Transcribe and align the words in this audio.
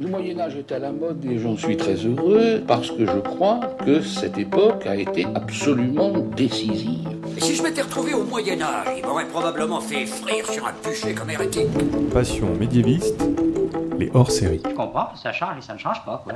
Le 0.00 0.06
Moyen 0.06 0.38
Âge 0.38 0.54
est 0.54 0.70
à 0.70 0.78
la 0.78 0.92
mode 0.92 1.24
et 1.24 1.40
j'en 1.40 1.56
suis 1.56 1.76
très 1.76 1.96
heureux 1.96 2.62
parce 2.68 2.88
que 2.88 3.04
je 3.04 3.18
crois 3.18 3.58
que 3.84 4.00
cette 4.00 4.38
époque 4.38 4.86
a 4.86 4.94
été 4.94 5.26
absolument 5.34 6.12
décisive. 6.36 7.08
Et 7.36 7.40
si 7.40 7.56
je 7.56 7.62
m'étais 7.64 7.82
retrouvé 7.82 8.14
au 8.14 8.22
Moyen 8.22 8.62
Âge, 8.62 8.86
il 8.96 9.04
m'aurait 9.04 9.26
probablement 9.26 9.80
fait 9.80 10.06
frire 10.06 10.48
sur 10.48 10.64
un 10.64 10.72
bûcher 10.84 11.14
comme 11.14 11.30
hérétique. 11.30 11.66
Passion 12.12 12.54
médiéviste, 12.54 13.28
les 13.98 14.08
hors-séries. 14.14 14.62
Je 14.64 14.72
comprends, 14.72 15.16
ça 15.16 15.32
change 15.32 15.58
et 15.58 15.62
ça 15.62 15.72
ne 15.72 15.78
change 15.78 16.04
pas, 16.04 16.22
quoi. 16.22 16.34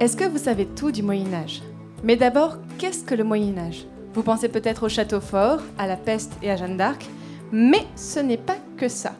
Est-ce 0.00 0.16
que 0.16 0.24
vous 0.24 0.38
savez 0.38 0.66
tout 0.66 0.90
du 0.90 1.04
Moyen 1.04 1.32
Âge 1.32 1.62
Mais 2.02 2.16
d'abord, 2.16 2.56
qu'est-ce 2.78 3.04
que 3.04 3.14
le 3.14 3.22
Moyen 3.22 3.56
Âge 3.56 3.86
Vous 4.14 4.24
pensez 4.24 4.48
peut-être 4.48 4.82
au 4.82 4.88
château 4.88 5.20
fort, 5.20 5.60
à 5.78 5.86
la 5.86 5.96
peste 5.96 6.32
et 6.42 6.50
à 6.50 6.56
Jeanne 6.56 6.76
d'Arc, 6.76 7.06
mais 7.52 7.86
ce 7.94 8.20
n'est 8.20 8.36
pas 8.36 8.56
que 8.76 8.88
ça. 8.88 9.14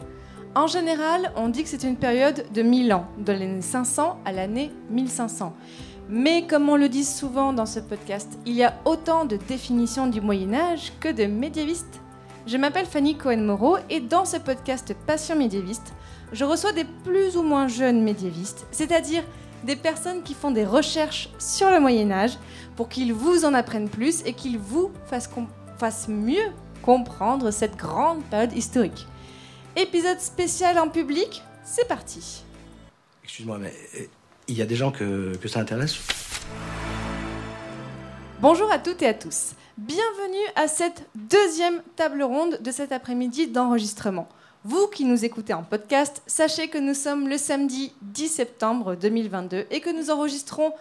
En 0.55 0.67
général, 0.67 1.33
on 1.37 1.49
dit 1.49 1.63
que 1.63 1.69
c'est 1.69 1.83
une 1.83 1.97
période 1.97 2.47
de 2.55 2.63
1000 2.63 2.95
ans, 2.95 3.07
de 3.19 3.33
l'année 3.33 3.61
500 3.61 4.21
à 4.25 4.33
l'année 4.33 4.73
1500. 4.91 5.55
Mais 6.09 6.47
comme 6.47 6.69
on 6.69 6.77
le 6.77 6.89
dit 6.89 7.05
souvent 7.05 7.53
dans 7.53 7.67
ce 7.67 7.81
podcast, 7.81 8.39
il 8.47 8.55
y 8.55 8.65
a 8.65 8.75
autant 8.85 9.25
de 9.25 9.37
définitions 9.37 10.07
du 10.07 10.21
Moyen 10.21 10.55
Âge 10.55 10.93
que 11.01 11.11
de 11.11 11.25
médiévistes. 11.27 12.01
Je 12.47 12.57
m'appelle 12.57 12.87
Fanny 12.87 13.17
Cohen-Moreau 13.17 13.79
et 13.91 14.01
dans 14.01 14.25
ce 14.25 14.37
podcast 14.37 14.95
Passion 15.07 15.37
médiéviste, 15.37 15.93
je 16.33 16.45
reçois 16.45 16.73
des 16.73 16.85
plus 16.85 17.37
ou 17.37 17.43
moins 17.43 17.69
jeunes 17.69 18.03
médiévistes, 18.03 18.67
c'est-à-dire 18.71 19.25
des 19.65 19.77
personnes 19.77 20.23
qui 20.23 20.35
font 20.35 20.53
des 20.53 20.65
recherches 20.65 21.29
sur 21.39 21.71
le 21.71 21.81
Moyen 21.81 22.11
Âge 22.13 22.39
pour 22.77 22.89
qu'ils 22.89 23.13
vous 23.13 23.45
en 23.45 23.53
apprennent 23.53 23.89
plus 23.89 24.25
et 24.25 24.33
qu'ils 24.33 24.59
vous 24.59 24.91
fassent, 25.07 25.31
fassent 25.77 26.09
mieux 26.09 26.53
comprendre 26.87 27.51
cette 27.51 27.77
grande 27.77 28.23
période 28.27 28.53
historique. 28.53 29.09
Épisode 29.75 30.21
spécial 30.21 30.79
en 30.79 30.89
public, 30.89 31.43
c'est 31.65 31.89
parti. 31.89 32.45
Excuse-moi, 33.25 33.59
mais 33.59 33.75
euh, 33.97 34.05
il 34.47 34.57
y 34.57 34.63
a 34.63 34.67
des 34.67 34.77
gens 34.77 34.93
que, 34.93 35.37
que 35.37 35.49
ça 35.49 35.59
intéresse? 35.59 35.97
Bonjour 38.41 38.71
à 38.71 38.79
toutes 38.79 39.03
et 39.03 39.09
à 39.09 39.15
tous. 39.15 39.55
Bienvenue 39.77 40.47
à 40.55 40.69
cette 40.69 41.09
deuxième 41.17 41.83
table 41.97 42.23
ronde 42.23 42.61
de 42.63 42.71
cet 42.71 42.93
après-midi 42.93 43.49
d'enregistrement. 43.49 44.29
Vous 44.63 44.87
qui 44.87 45.05
nous 45.05 45.25
écoutez 45.25 45.55
en 45.55 45.65
podcast, 45.65 46.23
sachez 46.29 46.69
que 46.69 46.79
nous 46.79 46.95
sommes 46.95 47.29
le 47.29 47.37
samedi 47.37 47.93
10 48.03 48.29
septembre 48.29 48.95
2022 48.95 49.67
et 49.73 49.81
que 49.81 49.91
nous 49.91 50.11
enregistrons 50.11 50.73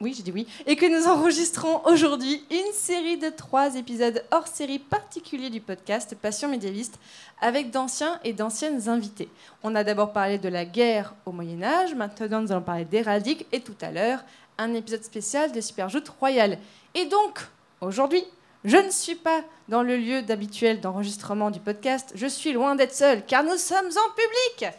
oui, 0.00 0.14
j'ai 0.16 0.22
dit 0.22 0.30
oui. 0.30 0.46
Et 0.66 0.76
que 0.76 0.86
nous 0.86 1.08
enregistrons 1.08 1.82
aujourd'hui 1.84 2.44
une 2.52 2.72
série 2.72 3.18
de 3.18 3.30
trois 3.30 3.74
épisodes 3.74 4.22
hors 4.30 4.46
série 4.46 4.78
particuliers 4.78 5.50
du 5.50 5.60
podcast 5.60 6.14
Passion 6.14 6.48
médiéviste 6.48 7.00
avec 7.40 7.72
d'anciens 7.72 8.20
et 8.22 8.32
d'anciennes 8.32 8.88
invités. 8.88 9.28
On 9.64 9.74
a 9.74 9.82
d'abord 9.82 10.12
parlé 10.12 10.38
de 10.38 10.48
la 10.48 10.64
guerre 10.64 11.14
au 11.26 11.32
Moyen-Âge, 11.32 11.96
maintenant 11.96 12.42
nous 12.42 12.52
allons 12.52 12.62
parler 12.62 12.84
d'héraldique 12.84 13.46
et 13.50 13.60
tout 13.60 13.74
à 13.80 13.90
l'heure, 13.90 14.20
un 14.56 14.72
épisode 14.74 15.02
spécial 15.02 15.50
de 15.50 15.60
Superjoute 15.60 16.08
Royale. 16.20 16.58
Et 16.94 17.06
donc, 17.06 17.40
aujourd'hui, 17.80 18.22
je 18.64 18.76
ne 18.76 18.90
suis 18.90 19.16
pas 19.16 19.42
dans 19.68 19.82
le 19.82 19.96
lieu 19.96 20.22
d'habituel 20.22 20.80
d'enregistrement 20.80 21.50
du 21.50 21.58
podcast, 21.58 22.12
je 22.14 22.26
suis 22.28 22.52
loin 22.52 22.76
d'être 22.76 22.94
seul 22.94 23.24
car 23.26 23.42
nous 23.42 23.56
sommes 23.56 23.90
en 23.90 24.10
public. 24.14 24.74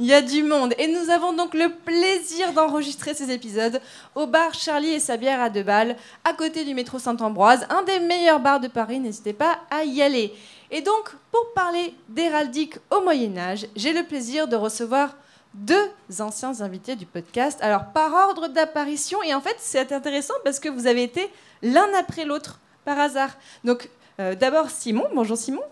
Il 0.00 0.04
y 0.04 0.14
a 0.14 0.22
du 0.22 0.44
monde. 0.44 0.74
Et 0.78 0.86
nous 0.86 1.10
avons 1.10 1.32
donc 1.32 1.54
le 1.54 1.70
plaisir 1.70 2.52
d'enregistrer 2.52 3.14
ces 3.14 3.32
épisodes 3.32 3.80
au 4.14 4.28
bar 4.28 4.54
Charlie 4.54 4.92
et 4.92 5.00
sa 5.00 5.16
bière 5.16 5.40
à 5.40 5.50
deux 5.50 5.64
balles, 5.64 5.96
à 6.24 6.34
côté 6.34 6.64
du 6.64 6.72
métro 6.72 7.00
Saint-Ambroise, 7.00 7.66
un 7.68 7.82
des 7.82 7.98
meilleurs 7.98 8.38
bars 8.38 8.60
de 8.60 8.68
Paris. 8.68 9.00
N'hésitez 9.00 9.32
pas 9.32 9.58
à 9.70 9.82
y 9.82 10.00
aller. 10.00 10.32
Et 10.70 10.82
donc, 10.82 11.10
pour 11.32 11.52
parler 11.52 11.94
d'héraldique 12.08 12.76
au 12.90 13.00
Moyen-Âge, 13.00 13.66
j'ai 13.74 13.92
le 13.92 14.04
plaisir 14.04 14.46
de 14.46 14.54
recevoir 14.54 15.16
deux 15.54 15.90
anciens 16.20 16.60
invités 16.60 16.94
du 16.94 17.06
podcast. 17.06 17.58
Alors, 17.60 17.86
par 17.86 18.14
ordre 18.14 18.46
d'apparition, 18.46 19.20
et 19.24 19.34
en 19.34 19.40
fait, 19.40 19.56
c'est 19.58 19.90
intéressant 19.92 20.34
parce 20.44 20.60
que 20.60 20.68
vous 20.68 20.86
avez 20.86 21.02
été 21.02 21.28
l'un 21.62 21.88
après 21.98 22.24
l'autre, 22.24 22.60
par 22.84 23.00
hasard. 23.00 23.30
Donc, 23.64 23.90
euh, 24.20 24.36
d'abord, 24.36 24.70
Simon. 24.70 25.06
Bonjour, 25.12 25.36
Simon. 25.36 25.62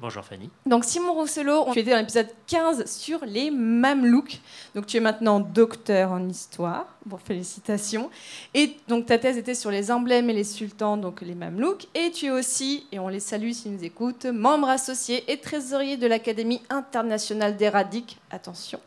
Bonjour 0.00 0.24
Fanny. 0.24 0.48
Donc 0.64 0.86
Simon 0.86 1.12
Rousselot, 1.12 1.66
tu 1.74 1.80
étais 1.80 1.90
dans 1.90 1.98
l'épisode 1.98 2.28
15 2.46 2.86
sur 2.86 3.22
les 3.26 3.50
mamelouks. 3.50 4.40
Donc 4.74 4.86
tu 4.86 4.96
es 4.96 5.00
maintenant 5.00 5.40
docteur 5.40 6.12
en 6.12 6.26
histoire. 6.26 6.86
Bon, 7.04 7.18
félicitations. 7.18 8.08
Et 8.54 8.76
donc 8.88 9.04
ta 9.04 9.18
thèse 9.18 9.36
était 9.36 9.54
sur 9.54 9.70
les 9.70 9.90
emblèmes 9.90 10.30
et 10.30 10.32
les 10.32 10.44
sultans, 10.44 10.96
donc 10.96 11.20
les 11.20 11.34
mamelouks. 11.34 11.86
Et 11.94 12.10
tu 12.12 12.26
es 12.26 12.30
aussi, 12.30 12.86
et 12.92 12.98
on 12.98 13.08
les 13.08 13.20
salue 13.20 13.52
s'ils 13.52 13.74
nous 13.74 13.84
écoutent, 13.84 14.24
membre 14.24 14.70
associé 14.70 15.30
et 15.30 15.36
trésorier 15.36 15.98
de 15.98 16.06
l'Académie 16.06 16.62
internationale 16.70 17.58
d'Héraldique. 17.58 18.18
Attention. 18.30 18.80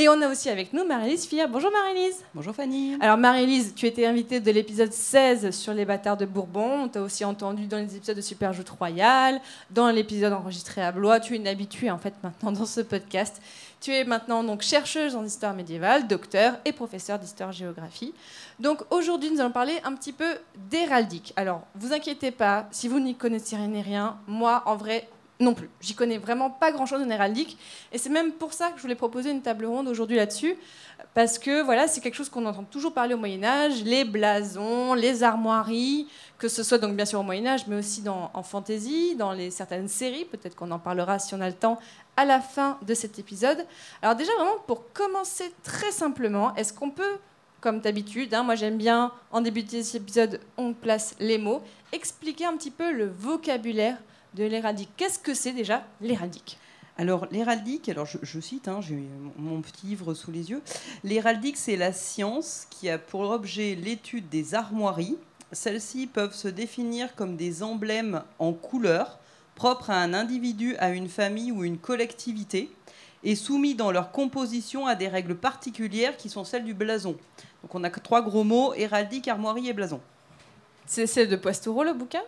Et 0.00 0.08
on 0.08 0.22
a 0.22 0.28
aussi 0.30 0.48
avec 0.48 0.72
nous 0.72 0.86
Marie-Lise 0.86 1.26
Fir. 1.26 1.46
Bonjour 1.46 1.70
Marie-Lise. 1.70 2.24
Bonjour 2.34 2.54
Fanny. 2.54 2.96
Alors 3.02 3.18
Marie-Lise, 3.18 3.74
tu 3.76 3.84
étais 3.84 4.06
invitée 4.06 4.40
de 4.40 4.50
l'épisode 4.50 4.94
16 4.94 5.50
sur 5.50 5.74
les 5.74 5.84
bâtards 5.84 6.16
de 6.16 6.24
Bourbon. 6.24 6.84
On 6.84 6.88
t'a 6.88 7.02
aussi 7.02 7.22
entendu 7.22 7.66
dans 7.66 7.76
les 7.76 7.96
épisodes 7.96 8.16
de 8.16 8.22
Superjoute 8.22 8.70
Royale, 8.70 9.42
dans 9.70 9.90
l'épisode 9.90 10.32
enregistré 10.32 10.80
à 10.80 10.90
Blois. 10.90 11.20
Tu 11.20 11.34
es 11.34 11.36
une 11.36 11.46
habituée 11.46 11.90
en 11.90 11.98
fait 11.98 12.14
maintenant 12.22 12.50
dans 12.50 12.64
ce 12.64 12.80
podcast. 12.80 13.42
Tu 13.82 13.92
es 13.92 14.04
maintenant 14.04 14.42
donc 14.42 14.62
chercheuse 14.62 15.14
en 15.16 15.22
histoire 15.22 15.52
médiévale, 15.52 16.08
docteur 16.08 16.54
et 16.64 16.72
professeur 16.72 17.18
d'histoire-géographie. 17.18 18.14
Donc 18.58 18.80
aujourd'hui, 18.90 19.30
nous 19.30 19.40
allons 19.40 19.50
parler 19.50 19.80
un 19.84 19.92
petit 19.92 20.14
peu 20.14 20.38
d'héraldique. 20.70 21.34
Alors, 21.36 21.66
vous 21.74 21.92
inquiétez 21.92 22.30
pas, 22.30 22.68
si 22.70 22.88
vous 22.88 23.00
n'y 23.00 23.16
connaissez 23.16 23.56
rien, 23.56 24.16
moi, 24.26 24.62
en 24.64 24.76
vrai, 24.76 25.10
non 25.40 25.54
plus. 25.54 25.70
J'y 25.80 25.94
connais 25.94 26.18
vraiment 26.18 26.50
pas 26.50 26.70
grand-chose 26.70 27.02
en 27.02 27.10
héraldique. 27.10 27.58
Et 27.92 27.98
c'est 27.98 28.10
même 28.10 28.32
pour 28.32 28.52
ça 28.52 28.70
que 28.70 28.76
je 28.76 28.82
voulais 28.82 28.94
proposer 28.94 29.30
une 29.30 29.42
table 29.42 29.64
ronde 29.64 29.88
aujourd'hui 29.88 30.16
là-dessus. 30.16 30.54
Parce 31.14 31.38
que 31.38 31.62
voilà, 31.62 31.88
c'est 31.88 32.00
quelque 32.00 32.14
chose 32.14 32.28
qu'on 32.28 32.44
entend 32.46 32.62
toujours 32.62 32.92
parler 32.92 33.14
au 33.14 33.18
Moyen-Âge, 33.18 33.82
les 33.82 34.04
blasons, 34.04 34.94
les 34.94 35.22
armoiries, 35.22 36.06
que 36.38 36.46
ce 36.46 36.62
soit 36.62 36.78
donc 36.78 36.94
bien 36.94 37.06
sûr 37.06 37.20
au 37.20 37.24
Moyen-Âge, 37.24 37.66
mais 37.66 37.76
aussi 37.76 38.04
en 38.08 38.42
fantasy, 38.42 39.16
dans 39.16 39.32
les, 39.32 39.50
certaines 39.50 39.88
séries. 39.88 40.26
Peut-être 40.26 40.54
qu'on 40.54 40.70
en 40.70 40.78
parlera 40.78 41.18
si 41.18 41.34
on 41.34 41.40
a 41.40 41.48
le 41.48 41.54
temps 41.54 41.78
à 42.16 42.24
la 42.24 42.40
fin 42.40 42.78
de 42.82 42.94
cet 42.94 43.18
épisode. 43.18 43.66
Alors, 44.02 44.14
déjà, 44.14 44.32
vraiment, 44.36 44.58
pour 44.66 44.92
commencer 44.92 45.52
très 45.64 45.90
simplement, 45.90 46.54
est-ce 46.54 46.72
qu'on 46.72 46.90
peut 46.90 47.18
comme 47.60 47.80
d'habitude, 47.80 48.32
hein, 48.32 48.42
moi 48.42 48.54
j'aime 48.54 48.78
bien 48.78 49.12
en 49.30 49.42
débuter 49.42 49.82
cet 49.82 50.02
épisode, 50.02 50.40
on 50.56 50.72
place 50.72 51.14
les 51.20 51.36
mots, 51.36 51.62
expliquer 51.92 52.46
un 52.46 52.56
petit 52.56 52.70
peu 52.70 52.90
le 52.90 53.06
vocabulaire 53.06 53.98
de 54.34 54.44
l'héraldique. 54.44 54.90
Qu'est-ce 54.96 55.18
que 55.18 55.34
c'est 55.34 55.52
déjà 55.52 55.84
l'héraldique? 56.00 56.58
Alors, 56.98 57.26
l'héraldique, 57.30 57.88
alors 57.88 58.06
je, 58.06 58.40
cite, 58.40 58.68
hein, 58.68 58.80
j'ai 58.82 59.02
mon 59.36 59.62
petit 59.62 59.86
livre 59.86 60.12
sous 60.12 60.30
les 60.30 60.50
yeux. 60.50 60.62
L'héraldique, 61.02 61.56
c'est 61.56 61.76
la 61.76 61.92
science 61.92 62.66
qui 62.68 62.90
a 62.90 62.98
pour 62.98 63.22
objet 63.22 63.74
l'étude 63.74 64.28
des 64.28 64.54
armoiries. 64.54 65.16
Celles-ci 65.52 66.06
peuvent 66.06 66.34
se 66.34 66.48
définir 66.48 67.14
comme 67.14 67.36
des 67.36 67.62
emblèmes 67.62 68.22
en 68.38 68.52
couleur, 68.52 69.18
propres 69.54 69.90
à 69.90 70.02
un 70.02 70.12
individu, 70.12 70.76
à 70.76 70.90
une 70.90 71.08
famille 71.08 71.52
ou 71.52 71.64
une 71.64 71.78
collectivité, 71.78 72.70
et 73.24 73.34
soumis 73.34 73.74
dans 73.74 73.92
leur 73.92 74.12
composition 74.12 74.86
à 74.86 74.94
des 74.94 75.08
règles 75.08 75.36
particulières 75.36 76.16
qui 76.16 76.28
sont 76.28 76.44
celles 76.44 76.64
du 76.64 76.74
blason. 76.74 77.16
Donc, 77.62 77.74
on 77.74 77.84
a 77.84 77.90
trois 77.90 78.22
gros 78.22 78.44
mots 78.44 78.74
héraldique, 78.74 79.28
armoirie 79.28 79.68
et 79.68 79.72
blason. 79.72 80.00
C'est 80.86 81.06
celle 81.06 81.28
de 81.28 81.36
Poistoureau, 81.36 81.84
le 81.84 81.94
bouquin? 81.94 82.22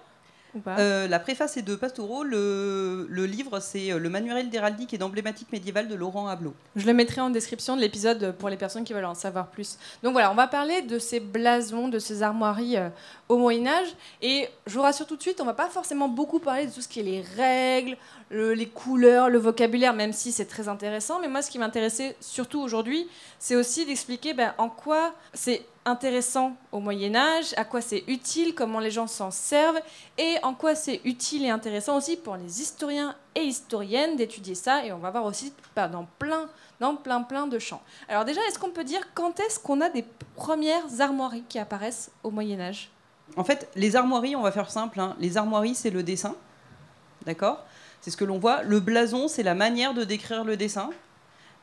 Euh, 0.66 1.08
la 1.08 1.18
préface 1.18 1.56
est 1.56 1.62
de 1.62 1.74
Pastoureau. 1.74 2.24
Le, 2.24 3.06
livre, 3.26 3.60
c'est 3.60 3.92
euh, 3.92 3.98
le 3.98 4.08
manuel 4.08 4.50
d'héraldique 4.50 4.92
et 4.92 4.98
d'emblématique 4.98 5.50
médiévale 5.52 5.88
de 5.88 5.94
Laurent 5.94 6.26
Hablot. 6.26 6.54
Je 6.76 6.86
le 6.86 6.92
mettrai 6.92 7.20
en 7.20 7.30
description 7.30 7.76
de 7.76 7.80
l'épisode 7.80 8.34
pour 8.38 8.48
les 8.48 8.56
personnes 8.56 8.84
qui 8.84 8.92
veulent 8.92 9.04
en 9.04 9.14
savoir 9.14 9.48
plus. 9.48 9.78
Donc 10.02 10.12
voilà, 10.12 10.30
on 10.30 10.34
va 10.34 10.46
parler 10.46 10.82
de 10.82 10.98
ces 10.98 11.20
blasons, 11.20 11.88
de 11.88 11.98
ces 11.98 12.22
armoiries 12.22 12.76
euh, 12.76 12.88
au 13.28 13.38
Moyen 13.38 13.66
Âge. 13.66 13.88
Et 14.20 14.48
je 14.66 14.74
vous 14.74 14.82
rassure 14.82 15.06
tout 15.06 15.16
de 15.16 15.22
suite, 15.22 15.40
on 15.40 15.46
va 15.46 15.54
pas 15.54 15.68
forcément 15.68 16.08
beaucoup 16.08 16.38
parler 16.38 16.66
de 16.66 16.72
tout 16.72 16.80
ce 16.80 16.88
qui 16.88 17.00
est 17.00 17.04
les 17.04 17.22
règles, 17.36 17.96
les 18.32 18.68
couleurs, 18.68 19.28
le 19.28 19.38
vocabulaire, 19.38 19.92
même 19.94 20.12
si 20.12 20.32
c'est 20.32 20.46
très 20.46 20.68
intéressant. 20.68 21.20
Mais 21.20 21.28
moi, 21.28 21.42
ce 21.42 21.50
qui 21.50 21.58
m'intéressait 21.58 22.16
surtout 22.20 22.60
aujourd'hui, 22.60 23.08
c'est 23.38 23.56
aussi 23.56 23.84
d'expliquer 23.84 24.34
ben, 24.34 24.54
en 24.58 24.68
quoi 24.68 25.14
c'est 25.34 25.64
intéressant 25.84 26.56
au 26.70 26.80
Moyen 26.80 27.14
Âge, 27.14 27.54
à 27.56 27.64
quoi 27.64 27.80
c'est 27.80 28.04
utile, 28.06 28.54
comment 28.54 28.78
les 28.78 28.90
gens 28.90 29.06
s'en 29.06 29.30
servent, 29.30 29.80
et 30.16 30.36
en 30.42 30.54
quoi 30.54 30.74
c'est 30.74 31.00
utile 31.04 31.44
et 31.44 31.50
intéressant 31.50 31.96
aussi 31.96 32.16
pour 32.16 32.36
les 32.36 32.60
historiens 32.60 33.16
et 33.34 33.42
historiennes 33.42 34.16
d'étudier 34.16 34.54
ça. 34.54 34.84
Et 34.84 34.92
on 34.92 34.98
va 34.98 35.10
voir 35.10 35.24
aussi 35.24 35.52
ben, 35.76 35.88
dans 35.88 36.06
plein, 36.18 36.48
dans 36.80 36.96
plein, 36.96 37.22
plein 37.22 37.46
de 37.46 37.58
champs. 37.58 37.82
Alors 38.08 38.24
déjà, 38.24 38.40
est-ce 38.48 38.58
qu'on 38.58 38.70
peut 38.70 38.84
dire 38.84 39.00
quand 39.14 39.40
est-ce 39.40 39.58
qu'on 39.58 39.80
a 39.80 39.88
des 39.88 40.04
premières 40.36 41.00
armoiries 41.00 41.44
qui 41.48 41.58
apparaissent 41.58 42.10
au 42.22 42.30
Moyen 42.30 42.60
Âge? 42.60 42.90
En 43.36 43.44
fait, 43.44 43.68
les 43.74 43.96
armoiries, 43.96 44.36
on 44.36 44.42
va 44.42 44.52
faire 44.52 44.70
simple. 44.70 45.00
Hein. 45.00 45.16
Les 45.18 45.36
armoiries, 45.36 45.74
c'est 45.74 45.90
le 45.90 46.02
dessin, 46.02 46.34
d'accord? 47.24 47.64
C'est 48.02 48.10
ce 48.10 48.16
que 48.16 48.24
l'on 48.24 48.38
voit. 48.38 48.62
Le 48.62 48.80
blason, 48.80 49.28
c'est 49.28 49.44
la 49.44 49.54
manière 49.54 49.94
de 49.94 50.04
décrire 50.04 50.44
le 50.44 50.56
dessin. 50.56 50.90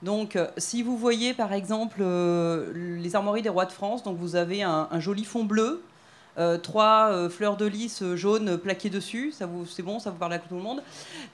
Donc, 0.01 0.35
euh, 0.37 0.47
si 0.57 0.81
vous 0.81 0.97
voyez 0.97 1.33
par 1.33 1.53
exemple 1.53 1.97
euh, 2.01 2.71
les 2.73 3.15
armoiries 3.15 3.41
des 3.41 3.49
rois 3.49 3.65
de 3.65 3.71
France, 3.71 4.01
donc 4.03 4.17
vous 4.17 4.35
avez 4.35 4.63
un, 4.63 4.87
joli 4.99 5.25
fond 5.25 5.43
bleu 5.43 5.83
euh, 6.37 6.57
trois 6.57 7.27
fleurs 7.29 7.57
de 7.57 7.65
lys 7.65 8.01
jaunes 8.15 8.57
plaquées 8.57 8.89
dessus. 8.89 9.33
Ça 9.33 9.49
c'est 9.67 9.83
bon, 9.83 9.99
ça 9.99 10.09
vous 10.11 10.17
parle 10.17 10.33
à 10.33 10.39
tout 10.39 10.55
le 10.55 10.61
monde. 10.61 10.81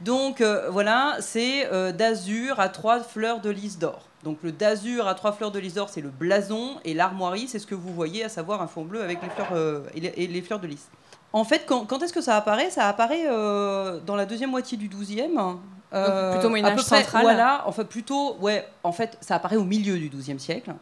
Donc 0.01 0.41
voilà, 0.41 1.17
c'est 1.19 1.69
d'azur 1.93 2.59
à 2.59 2.69
trois 2.69 3.01
fleurs 3.01 3.39
de 3.39 3.51
lys 3.51 3.77
d'or. 3.77 4.07
Donc 4.23 4.39
le 4.41 4.51
d'azur 4.51 5.07
à 5.07 5.13
trois 5.13 5.33
fleurs 5.33 5.51
de 5.51 5.59
lys 5.59 5.75
d'or, 5.75 5.89
c'est 5.89 6.01
le 6.01 6.09
blason, 6.09 6.77
et 6.83 6.95
l'armoirie, 6.95 7.47
c'est 7.47 7.59
ce 7.59 7.67
que 7.67 7.75
vous 7.75 7.93
voyez, 7.93 8.23
à 8.23 8.29
savoir 8.29 8.63
un 8.63 8.67
fond 8.67 8.83
bleu 8.83 9.03
avec 9.03 9.19
les 9.21 10.41
fleurs 10.41 10.59
de 10.59 10.67
lys. 10.67 10.87
En 11.35 11.43
fait, 11.43 11.65
quand, 11.65 11.85
quand 11.85 12.01
est-ce 12.01 12.13
que 12.13 12.21
ça 12.21 12.37
apparaît? 12.37 12.69
Ça 12.69 12.87
apparaît 12.87 13.25
euh, 13.25 13.99
dans 14.05 14.15
la 14.15 14.25
deuxième 14.25 14.51
moitié 14.51 14.77
du 14.77 14.87
12e. 14.87 15.57
euh, 15.93 16.31
plutôt 16.31 16.49
Moyen 16.49 16.65
Âge 16.65 16.79
central. 16.79 17.23
Voilà, 17.23 17.63
enfin 17.67 17.83
plutôt, 17.83 18.37
ouais, 18.37 18.65
en 18.83 18.93
fait, 18.93 19.17
ça 19.19 19.35
apparaît 19.35 19.57
au 19.57 19.65
milieu 19.65 19.97
du 19.97 20.09
12e 20.09 20.39
siècle. 20.39 20.73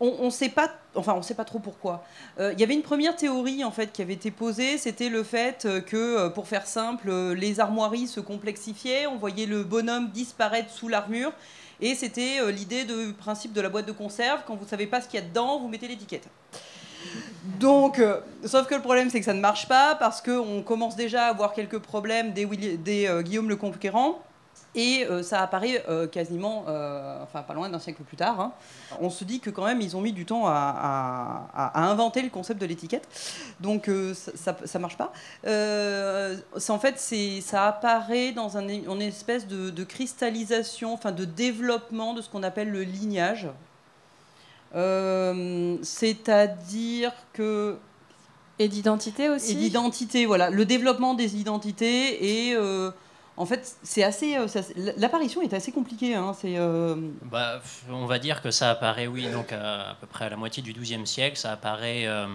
On 0.00 0.24
ne 0.24 0.30
sait 0.30 0.48
pas, 0.48 0.70
enfin, 0.96 1.14
on 1.16 1.22
sait 1.22 1.34
pas 1.34 1.44
trop 1.44 1.60
pourquoi. 1.60 2.04
Euh, 2.40 2.52
Il 2.52 2.60
y 2.60 2.64
avait 2.64 2.74
une 2.74 2.82
première 2.82 3.14
théorie 3.14 3.62
en 3.64 3.70
fait 3.70 3.92
qui 3.92 4.02
avait 4.02 4.12
été 4.14 4.32
posée, 4.32 4.76
c'était 4.76 5.08
le 5.08 5.22
fait 5.22 5.66
que, 5.86 5.96
euh, 5.96 6.30
pour 6.30 6.48
faire 6.48 6.66
simple, 6.66 7.10
les 7.32 7.60
armoiries 7.60 8.08
se 8.08 8.18
complexifiaient, 8.20 9.06
on 9.06 9.16
voyait 9.16 9.46
le 9.46 9.62
bonhomme 9.62 10.10
disparaître 10.10 10.70
sous 10.70 10.88
l'armure, 10.88 11.32
et 11.80 11.94
c'était 11.94 12.50
l'idée 12.50 12.84
du 12.84 13.14
principe 13.14 13.52
de 13.52 13.60
la 13.60 13.68
boîte 13.68 13.86
de 13.86 13.92
conserve. 13.92 14.40
Quand 14.46 14.56
vous 14.56 14.66
savez 14.66 14.88
pas 14.88 15.00
ce 15.00 15.06
qu'il 15.08 15.20
y 15.20 15.22
a 15.22 15.26
dedans, 15.26 15.60
vous 15.60 15.68
mettez 15.68 15.86
l'étiquette. 15.88 16.28
Donc, 17.60 17.98
euh, 17.98 18.20
sauf 18.44 18.66
que 18.66 18.74
le 18.74 18.82
problème, 18.82 19.08
c'est 19.10 19.18
que 19.20 19.24
ça 19.24 19.34
ne 19.34 19.40
marche 19.40 19.68
pas 19.68 19.94
parce 19.94 20.20
qu'on 20.20 20.62
commence 20.62 20.96
déjà 20.96 21.26
à 21.26 21.28
avoir 21.30 21.52
quelques 21.52 21.78
problèmes 21.78 22.32
des, 22.32 23.06
euh, 23.06 23.22
Guillaume 23.22 23.48
le 23.48 23.56
Conquérant. 23.56 24.20
Et 24.74 25.06
euh, 25.06 25.22
ça 25.22 25.40
apparaît 25.40 25.82
quasiment, 26.12 26.66
enfin 27.22 27.42
pas 27.42 27.54
loin 27.54 27.70
d'un 27.70 27.78
siècle 27.78 28.02
plus 28.02 28.18
tard. 28.18 28.38
hein. 28.40 28.52
On 29.00 29.08
se 29.08 29.24
dit 29.24 29.40
que 29.40 29.48
quand 29.48 29.64
même 29.64 29.80
ils 29.80 29.96
ont 29.96 30.02
mis 30.02 30.12
du 30.12 30.26
temps 30.26 30.42
à, 30.46 31.72
inventer 31.74 32.20
le 32.20 32.28
concept 32.28 32.60
de 32.60 32.66
l'étiquette, 32.66 33.08
donc 33.58 33.88
ça, 34.34 34.54
ça 34.62 34.78
marche 34.78 34.98
pas. 34.98 35.12
En 35.46 36.78
fait, 36.78 36.98
ça 37.40 37.66
apparaît 37.66 38.32
dans 38.32 38.58
un, 38.58 38.68
une 38.68 39.00
espèce 39.00 39.46
de, 39.46 39.70
de 39.70 39.84
cristallisation, 39.84 40.92
enfin 40.92 41.12
de 41.12 41.24
développement 41.24 42.12
de 42.12 42.20
ce 42.20 42.28
qu'on 42.28 42.42
appelle 42.42 42.70
le 42.70 42.82
lignage. 42.82 43.48
Euh, 44.76 45.76
c'est-à-dire 45.82 47.12
que 47.32 47.76
Et 48.58 48.68
d'identité 48.68 49.28
aussi. 49.28 49.52
et 49.52 49.54
d'identité, 49.54 50.26
voilà, 50.26 50.50
le 50.50 50.64
développement 50.64 51.14
des 51.14 51.36
identités 51.36 52.48
et 52.48 52.54
euh, 52.54 52.90
en 53.38 53.46
fait 53.46 53.76
c'est 53.82 54.02
assez, 54.04 54.36
euh, 54.36 54.46
l'apparition 54.98 55.40
est 55.42 55.54
assez 55.54 55.72
compliquée. 55.72 56.14
Hein, 56.14 56.34
c'est 56.38 56.56
euh, 56.58 56.94
Bah, 57.22 57.60
on 57.90 58.06
va 58.06 58.18
dire 58.18 58.42
que 58.42 58.50
ça 58.50 58.70
apparaît, 58.70 59.06
oui, 59.06 59.26
donc 59.32 59.52
à, 59.52 59.90
à 59.90 59.94
peu 59.94 60.06
près 60.06 60.26
à 60.26 60.28
la 60.28 60.36
moitié 60.36 60.62
du 60.62 60.72
XIIe 60.72 61.06
siècle. 61.06 61.36
Ça 61.38 61.52
apparaît 61.52 62.06
euh, 62.06 62.26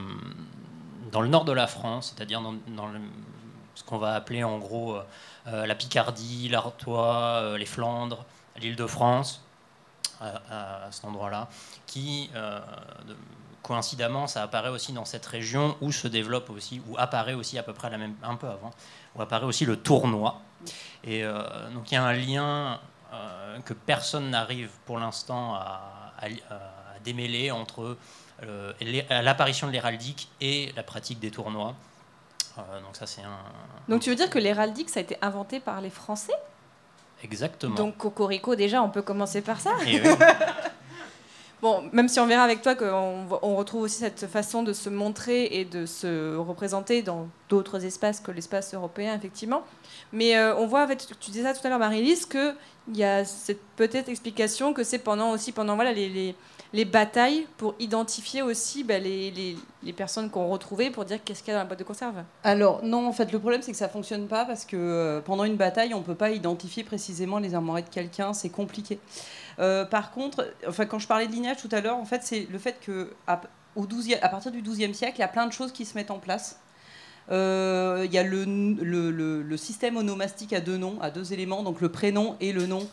dans 1.11 1.21
le 1.21 1.27
nord 1.27 1.45
de 1.45 1.51
la 1.53 1.67
France, 1.67 2.13
c'est-à-dire 2.15 2.41
dans, 2.41 2.55
dans 2.75 2.87
le- 2.87 2.99
ce 3.75 3.83
qu'on 3.83 3.97
va 3.97 4.13
appeler 4.15 4.43
en 4.43 4.57
gros 4.59 4.97
la 5.45 5.73
Picardie, 5.75 6.49
l'Artois, 6.49 7.15
euh, 7.41 7.57
les 7.57 7.65
Flandres, 7.65 8.25
l'Île-de-France, 8.61 9.40
à, 10.21 10.91
cet 10.91 11.05
endroit-là, 11.05 11.47
qui, 11.87 12.29
euh, 12.35 12.59
de- 13.07 13.17
coïncidemment, 13.63 14.27
ça 14.27 14.43
apparaît 14.43 14.69
aussi 14.69 14.93
dans 14.93 15.05
cette 15.05 15.25
région 15.25 15.75
où 15.81 15.91
se 15.91 16.07
développe 16.07 16.49
aussi, 16.49 16.81
où 16.87 16.97
apparaît 16.97 17.33
aussi 17.33 17.57
à 17.57 17.63
peu 17.63 17.73
près 17.73 17.89
la 17.89 17.97
même, 17.97 18.15
un 18.23 18.35
peu 18.35 18.47
avant, 18.47 18.71
où 19.15 19.21
apparaît 19.21 19.45
aussi 19.45 19.65
le 19.65 19.77
tournoi. 19.77 20.41
Et 21.03 21.23
euh, 21.23 21.43
donc 21.71 21.91
il 21.91 21.95
y 21.95 21.97
a 21.97 22.03
un 22.03 22.13
lien 22.13 22.79
euh, 23.13 23.59
que 23.59 23.73
personne 23.73 24.29
n'arrive 24.29 24.69
pour 24.85 24.99
l'instant 24.99 25.55
à, 25.55 25.87
démêler 27.03 27.49
entre 27.49 27.97
l'apparition 29.09 29.65
de 29.65 29.71
l'héraldique 29.71 30.29
et 30.39 30.71
la 30.75 30.83
pratique 30.83 31.19
des 31.19 31.31
tournois. 31.31 31.73
Donc 32.57 32.95
ça 32.95 33.07
c'est 33.07 33.23
un... 33.23 33.39
Donc 33.89 34.01
tu 34.01 34.11
veux 34.11 34.15
dire 34.15 34.29
que 34.29 34.37
l'héraldique, 34.37 34.91
ça 34.91 34.99
a 34.99 35.03
été 35.03 35.17
inventé 35.23 35.59
par 35.59 35.81
les 35.81 35.89
Français? 35.89 36.35
Exactement. 37.23 37.75
Donc 37.75 37.97
Cocorico, 37.97 38.55
déjà, 38.55 38.81
on 38.81 38.89
peut 38.89 39.01
commencer 39.01 39.41
par 39.41 39.59
ça. 39.59 39.71
Et 39.85 40.01
oui. 40.01 40.09
Bon, 41.61 41.83
même 41.93 42.07
si 42.07 42.19
on 42.19 42.25
verra 42.25 42.43
avec 42.43 42.63
toi 42.63 42.73
qu'on 42.73 43.27
on 43.43 43.55
retrouve 43.55 43.83
aussi 43.83 43.97
cette 43.99 44.25
façon 44.25 44.63
de 44.63 44.73
se 44.73 44.89
montrer 44.89 45.45
et 45.45 45.63
de 45.63 45.85
se 45.85 46.35
représenter 46.35 47.03
dans 47.03 47.27
d'autres 47.49 47.85
espaces 47.85 48.19
que 48.19 48.31
l'espace 48.31 48.73
européen, 48.73 49.13
effectivement. 49.15 49.63
Mais 50.11 50.35
euh, 50.35 50.55
on 50.55 50.65
voit, 50.65 50.83
en 50.83 50.87
fait, 50.87 51.07
tu 51.19 51.29
disais 51.29 51.43
ça 51.43 51.53
tout 51.53 51.65
à 51.65 51.69
l'heure, 51.69 51.77
Marie-Lise, 51.77 52.25
qu'il 52.25 52.55
y 52.95 53.03
a 53.03 53.25
cette 53.25 53.61
peut-être 53.75 54.09
explication 54.09 54.73
que 54.73 54.83
c'est 54.83 54.97
pendant 54.97 55.29
aussi 55.29 55.51
pendant 55.51 55.75
voilà, 55.75 55.93
les, 55.93 56.09
les, 56.09 56.35
les 56.73 56.85
batailles 56.85 57.47
pour 57.57 57.75
identifier 57.79 58.41
aussi 58.41 58.83
bah, 58.85 58.97
les, 58.97 59.29
les, 59.31 59.57
les 59.83 59.93
personnes 59.93 60.29
qu'on 60.29 60.47
retrouvait 60.47 60.89
pour 60.89 61.03
dire 61.03 61.19
qu'est-ce 61.23 61.43
qu'il 61.43 61.51
y 61.51 61.51
a 61.51 61.57
dans 61.57 61.63
la 61.63 61.67
boîte 61.67 61.79
de 61.79 61.83
conserve. 61.83 62.23
Alors 62.43 62.81
non, 62.83 63.05
en 63.07 63.11
fait 63.11 63.31
le 63.31 63.39
problème 63.39 63.61
c'est 63.61 63.71
que 63.73 63.77
ça 63.77 63.89
fonctionne 63.89 64.27
pas 64.27 64.45
parce 64.45 64.63
que 64.65 64.77
euh, 64.77 65.19
pendant 65.21 65.43
une 65.43 65.57
bataille 65.57 65.93
on 65.93 66.01
peut 66.01 66.15
pas 66.15 66.31
identifier 66.31 66.83
précisément 66.83 67.39
les 67.39 67.55
armoiries 67.55 67.83
de 67.83 67.89
quelqu'un, 67.89 68.33
c'est 68.33 68.49
compliqué. 68.49 68.99
Euh, 69.59 69.83
par 69.85 70.11
contre, 70.11 70.47
enfin 70.67 70.85
quand 70.85 70.97
je 70.99 71.07
parlais 71.07 71.27
de 71.27 71.33
lignage 71.33 71.57
tout 71.57 71.69
à 71.73 71.81
l'heure, 71.81 71.97
en 71.97 72.05
fait 72.05 72.21
c'est 72.23 72.47
le 72.49 72.57
fait 72.57 72.77
que 72.79 73.11
à, 73.27 73.41
au 73.75 73.85
12e 73.85 74.19
à 74.21 74.29
partir 74.29 74.51
du 74.51 74.61
XIIe 74.61 74.95
siècle, 74.95 75.15
il 75.17 75.21
y 75.21 75.23
a 75.25 75.27
plein 75.27 75.47
de 75.47 75.53
choses 75.53 75.71
qui 75.73 75.85
se 75.85 75.95
mettent 75.97 76.11
en 76.11 76.19
place. 76.19 76.59
Euh, 77.31 78.01
Il 78.05 78.13
y 78.13 78.17
a 78.17 78.23
le, 78.23 78.43
le- 78.45 79.41
le 79.41 79.57
système 79.57 79.95
onomastique 79.97 80.53
à 80.53 80.59
deux 80.61 80.77
noms, 80.77 80.97
à 81.01 81.11
deux 81.11 81.33
éléments, 81.33 81.63
donc 81.63 81.79
le 81.81 81.89
prénom 81.89 82.35
et 82.39 82.51
le 82.51 82.65
nom, 82.65 82.87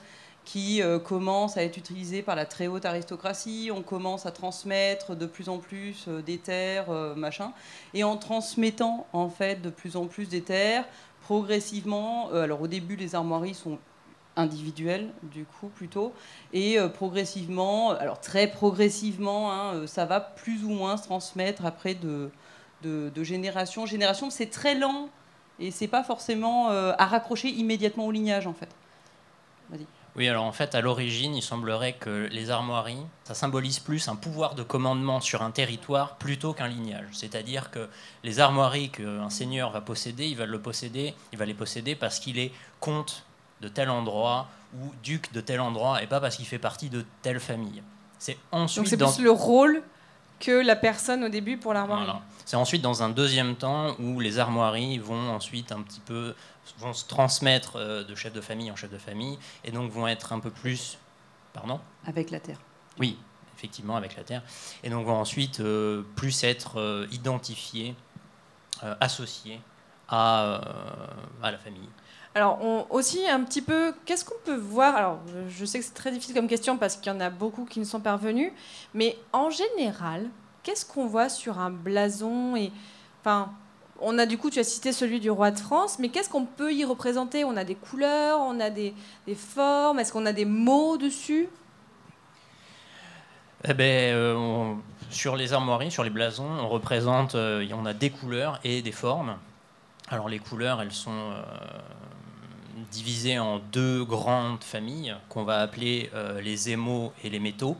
qui 0.49 0.81
euh, 0.81 0.99
commence 0.99 1.59
à 1.59 1.63
être 1.63 1.77
utilisé 1.77 2.23
par 2.23 2.35
la 2.35 2.47
très 2.47 2.69
haute 2.69 2.87
aristocratie. 2.87 3.71
On 3.71 3.83
commence 3.83 4.25
à 4.25 4.31
transmettre 4.31 5.15
de 5.15 5.27
plus 5.27 5.51
en 5.51 5.59
plus 5.59 6.07
euh, 6.09 6.23
des 6.23 6.39
terres, 6.39 6.89
euh, 6.89 7.15
machin. 7.15 7.53
Et 7.93 8.03
en 8.03 8.17
transmettant 8.17 9.07
en 9.13 9.29
fait 9.29 9.61
de 9.61 9.69
plus 9.69 9.95
en 9.97 10.07
plus 10.07 10.27
des 10.31 10.41
terres, 10.41 10.87
progressivement, 11.21 12.31
alors 12.31 12.63
au 12.63 12.67
début 12.67 12.97
les 12.97 13.15
armoiries 13.15 13.53
sont 13.53 13.79
individuelles 14.37 15.11
du 15.23 15.45
coup 15.45 15.69
plutôt, 15.69 16.15
et 16.55 16.79
progressivement, 16.95 17.91
alors 17.91 18.19
très 18.19 18.47
progressivement, 18.47 19.53
hein, 19.53 19.87
ça 19.87 20.07
va 20.07 20.21
plus 20.21 20.65
ou 20.65 20.71
moins 20.71 20.97
se 20.97 21.03
transmettre 21.03 21.67
après 21.67 21.95
de, 21.95 22.31
de, 22.83 23.11
de 23.15 23.25
génération 23.25 23.85
génération. 23.85 24.31
C'est 24.31 24.49
très 24.49 24.75
lent 24.75 25.11
et 25.59 25.71
c'est 25.71 25.89
pas 25.89 26.05
forcément 26.05 26.69
à 26.71 27.05
raccrocher 27.05 27.49
immédiatement 27.49 28.07
au 28.07 28.13
lignage 28.13 28.47
en 28.47 28.55
fait. 28.55 28.71
Vas-y. 29.69 29.98
Oui, 30.19 30.29
alors 30.29 30.47
en 30.47 30.53
fait, 30.53 30.75
à 30.75 30.81
l'origine, 30.81 31.37
il 31.37 31.43
semblerait 31.43 31.93
que 31.93 32.27
les 32.33 32.51
armoiries, 32.51 33.07
ça 33.23 33.35
symbolise 33.35 33.79
plus 33.79 34.09
un 34.09 34.17
pouvoir 34.17 34.57
de 34.57 34.65
commandement 34.65 35.21
sur 35.21 35.43
un 35.43 35.53
territoire 35.53 36.17
plutôt 36.17 36.53
qu'un 36.53 36.67
lignage. 36.67 37.07
C'est-à-dire 37.13 37.71
que 37.71 37.89
les 38.25 38.41
armoiries 38.41 38.91
qu'un 38.91 39.31
seigneur 39.31 39.71
va 39.71 39.81
posséder, 39.81 40.27
il 40.27 40.37
va 40.37 40.45
le 40.45 40.61
posséder, 40.61 41.15
il 41.33 41.39
va 41.39 41.45
les 41.45 41.55
posséder 41.55 41.95
parce 41.95 42.19
qu'il 42.19 42.41
est 42.41 42.51
comte 42.81 43.23
de 43.61 43.69
tel 43.69 43.91
endroit 43.91 44.49
ou 44.75 44.91
duc 45.05 45.33
de 45.33 45.41
tel 45.41 45.61
endroit 45.61 46.03
et 46.03 46.09
pas 46.09 46.21
parce 46.21 46.35
qu'il 46.35 46.47
fait 46.47 46.59
partie 46.59 46.91
de 46.91 47.05
telle 47.23 47.39
famille. 47.39 47.85
C'est 48.19 48.33
Donc 48.33 48.63
ensuite 48.63 48.89
c'est 48.89 48.97
dans... 48.97 49.13
plus 49.13 49.23
le 49.23 49.31
rôle 49.31 49.85
que 50.41 50.53
la 50.53 50.77
personne 50.77 51.25
au 51.25 51.29
début 51.29 51.57
pour 51.57 51.75
l'armoire. 51.75 52.05
Voilà. 52.05 52.23
C'est 52.45 52.57
ensuite 52.57 52.83
dans 52.83 53.03
un 53.03 53.11
deuxième 53.11 53.57
temps 53.57 53.95
où 53.99 54.21
les 54.21 54.39
armoiries 54.39 54.99
vont 54.99 55.31
ensuite 55.31 55.73
un 55.73 55.83
petit 55.83 56.01
peu 56.01 56.35
vont 56.79 56.93
se 56.93 57.07
transmettre 57.07 57.77
euh, 57.77 58.05
de 58.05 58.15
chef 58.15 58.33
de 58.33 58.41
famille 58.41 58.71
en 58.71 58.77
chef 58.77 58.91
de 58.91 58.99
famille 58.99 59.39
et 59.65 59.71
donc 59.71 59.91
vont 59.91 60.07
être 60.07 60.33
un 60.33 60.41
peu 60.41 60.51
plus 60.51 60.99
pardon? 61.53 61.81
Avec 62.07 62.31
la 62.31 62.41
terre. 62.41 62.59
oui 62.99 63.19
effectivement 63.57 63.97
avec 63.97 64.17
la 64.17 64.23
terre 64.23 64.43
et 64.85 64.91
donc 64.91 65.05
vont 65.07 65.17
ensuite 65.17 65.61
euh, 65.61 66.03
plus 66.15 66.45
être 66.45 66.79
euh, 66.79 67.07
identifiés 67.11 67.95
euh, 68.85 68.95
associés 69.01 69.61
à, 70.09 70.43
euh, 70.45 70.61
à 71.43 71.51
la 71.51 71.59
famille 71.59 71.89
Alors, 72.35 72.87
aussi 72.91 73.27
un 73.29 73.43
petit 73.43 73.63
peu, 73.63 73.93
qu'est-ce 74.05 74.25
qu'on 74.25 74.39
peut 74.45 74.55
voir? 74.57 74.95
Alors, 74.97 75.19
je- 75.49 75.65
sais 75.65 75.79
que 75.79 75.85
c'est 75.85 75.95
très 75.95 76.13
difficile 76.13 76.35
comme 76.35 76.47
question 76.47 76.77
parce 76.77 76.97
qu'il 76.97 77.13
y 77.13 77.15
en 77.15 77.21
a 77.21 77.31
beaucoup 77.31 77.65
qui 77.65 77.81
ne 77.81 77.85
sont 77.85 78.01
parvenus, 78.01 78.53
mais 78.95 79.17
en 79.33 79.51
général, 79.51 80.27
qu'est-ce 80.63 80.87
qu'on 80.87 81.07
voit 81.07 81.29
sur 81.29 81.59
un 81.59 81.71
blason 81.71 82.55
et, 82.55 82.71
enfin, 83.21 83.51
on 84.01 84.19
a 84.19 84.27
du 84.27 84.39
coup, 84.39 84.51
tu 84.51 84.61
as 84.61 84.65
cité 84.65 84.93
celui 84.93 85.19
du 85.19 85.31
roi 85.31 85.51
de 85.51 85.59
France, 85.59 85.99
mais 85.99 86.11
qu'est-ce 86.11 86.29
qu'on 86.31 86.45
peut 86.45 86.73
y 86.73 86.85
représenter? 86.85 87.45
On 87.45 87.57
a 87.57 87.65
des 87.65 87.75
couleurs, 87.75 88.39
on 88.41 88.61
a 88.61 88.71
des, 88.71 88.95
des 89.27 89.35
formes, 89.35 89.99
est-ce 89.99 90.13
qu'on 90.13 90.27
a 90.27 90.33
des 90.33 90.45
mots 90.45 90.97
dessus? 90.97 91.49
Eh 93.65 93.75
ben, 93.75 94.15
euh, 94.15 94.75
sur 95.11 95.37
les 95.37 95.53
armoiries, 95.53 95.91
sur 95.91 96.05
les 96.05 96.11
blasons, 96.11 96.49
on 96.61 96.69
représente, 96.69 97.35
euh, 97.35 97.67
on 97.75 97.87
a 97.87 97.93
des 97.95 98.11
couleurs 98.11 98.61
et 98.65 98.83
des 98.83 98.93
formes. 98.93 99.37
Alors 100.09 100.29
les 100.29 100.39
couleurs, 100.39 100.81
elles 100.83 100.93
sont 100.93 101.11
euh, 101.13 101.43
divisées 102.91 103.39
en 103.39 103.59
deux 103.59 104.05
grandes 104.05 104.63
familles 104.63 105.15
qu'on 105.29 105.45
va 105.45 105.61
appeler 105.61 106.11
euh, 106.15 106.41
les 106.41 106.71
émaux 106.71 107.13
et 107.23 107.31
les 107.31 107.39
métaux. 107.39 107.77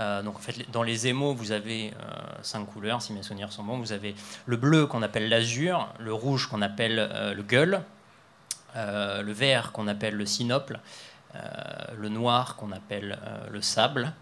Euh, 0.00 0.22
donc 0.22 0.36
en 0.36 0.40
fait, 0.40 0.70
dans 0.70 0.82
les 0.82 1.06
émaux, 1.06 1.34
vous 1.34 1.52
avez 1.52 1.92
euh, 1.92 2.14
cinq 2.42 2.64
couleurs, 2.64 3.00
si 3.00 3.12
mes 3.12 3.22
souvenirs 3.22 3.52
sont 3.52 3.62
bons. 3.62 3.78
Vous 3.78 3.92
avez 3.92 4.14
le 4.46 4.56
bleu 4.56 4.86
qu'on 4.86 5.02
appelle 5.02 5.28
l'azur, 5.28 5.88
le 5.98 6.12
rouge 6.12 6.48
qu'on 6.48 6.62
appelle 6.62 6.96
le 7.36 7.42
gueule, 7.42 7.82
le 8.74 9.32
vert 9.32 9.70
qu'on 9.70 9.86
appelle 9.86 10.16
le 10.16 10.26
sinople, 10.26 10.80
le 11.96 12.08
noir 12.08 12.56
qu'on 12.56 12.72
appelle 12.72 13.18
le 13.50 13.62
sable, 13.62 14.12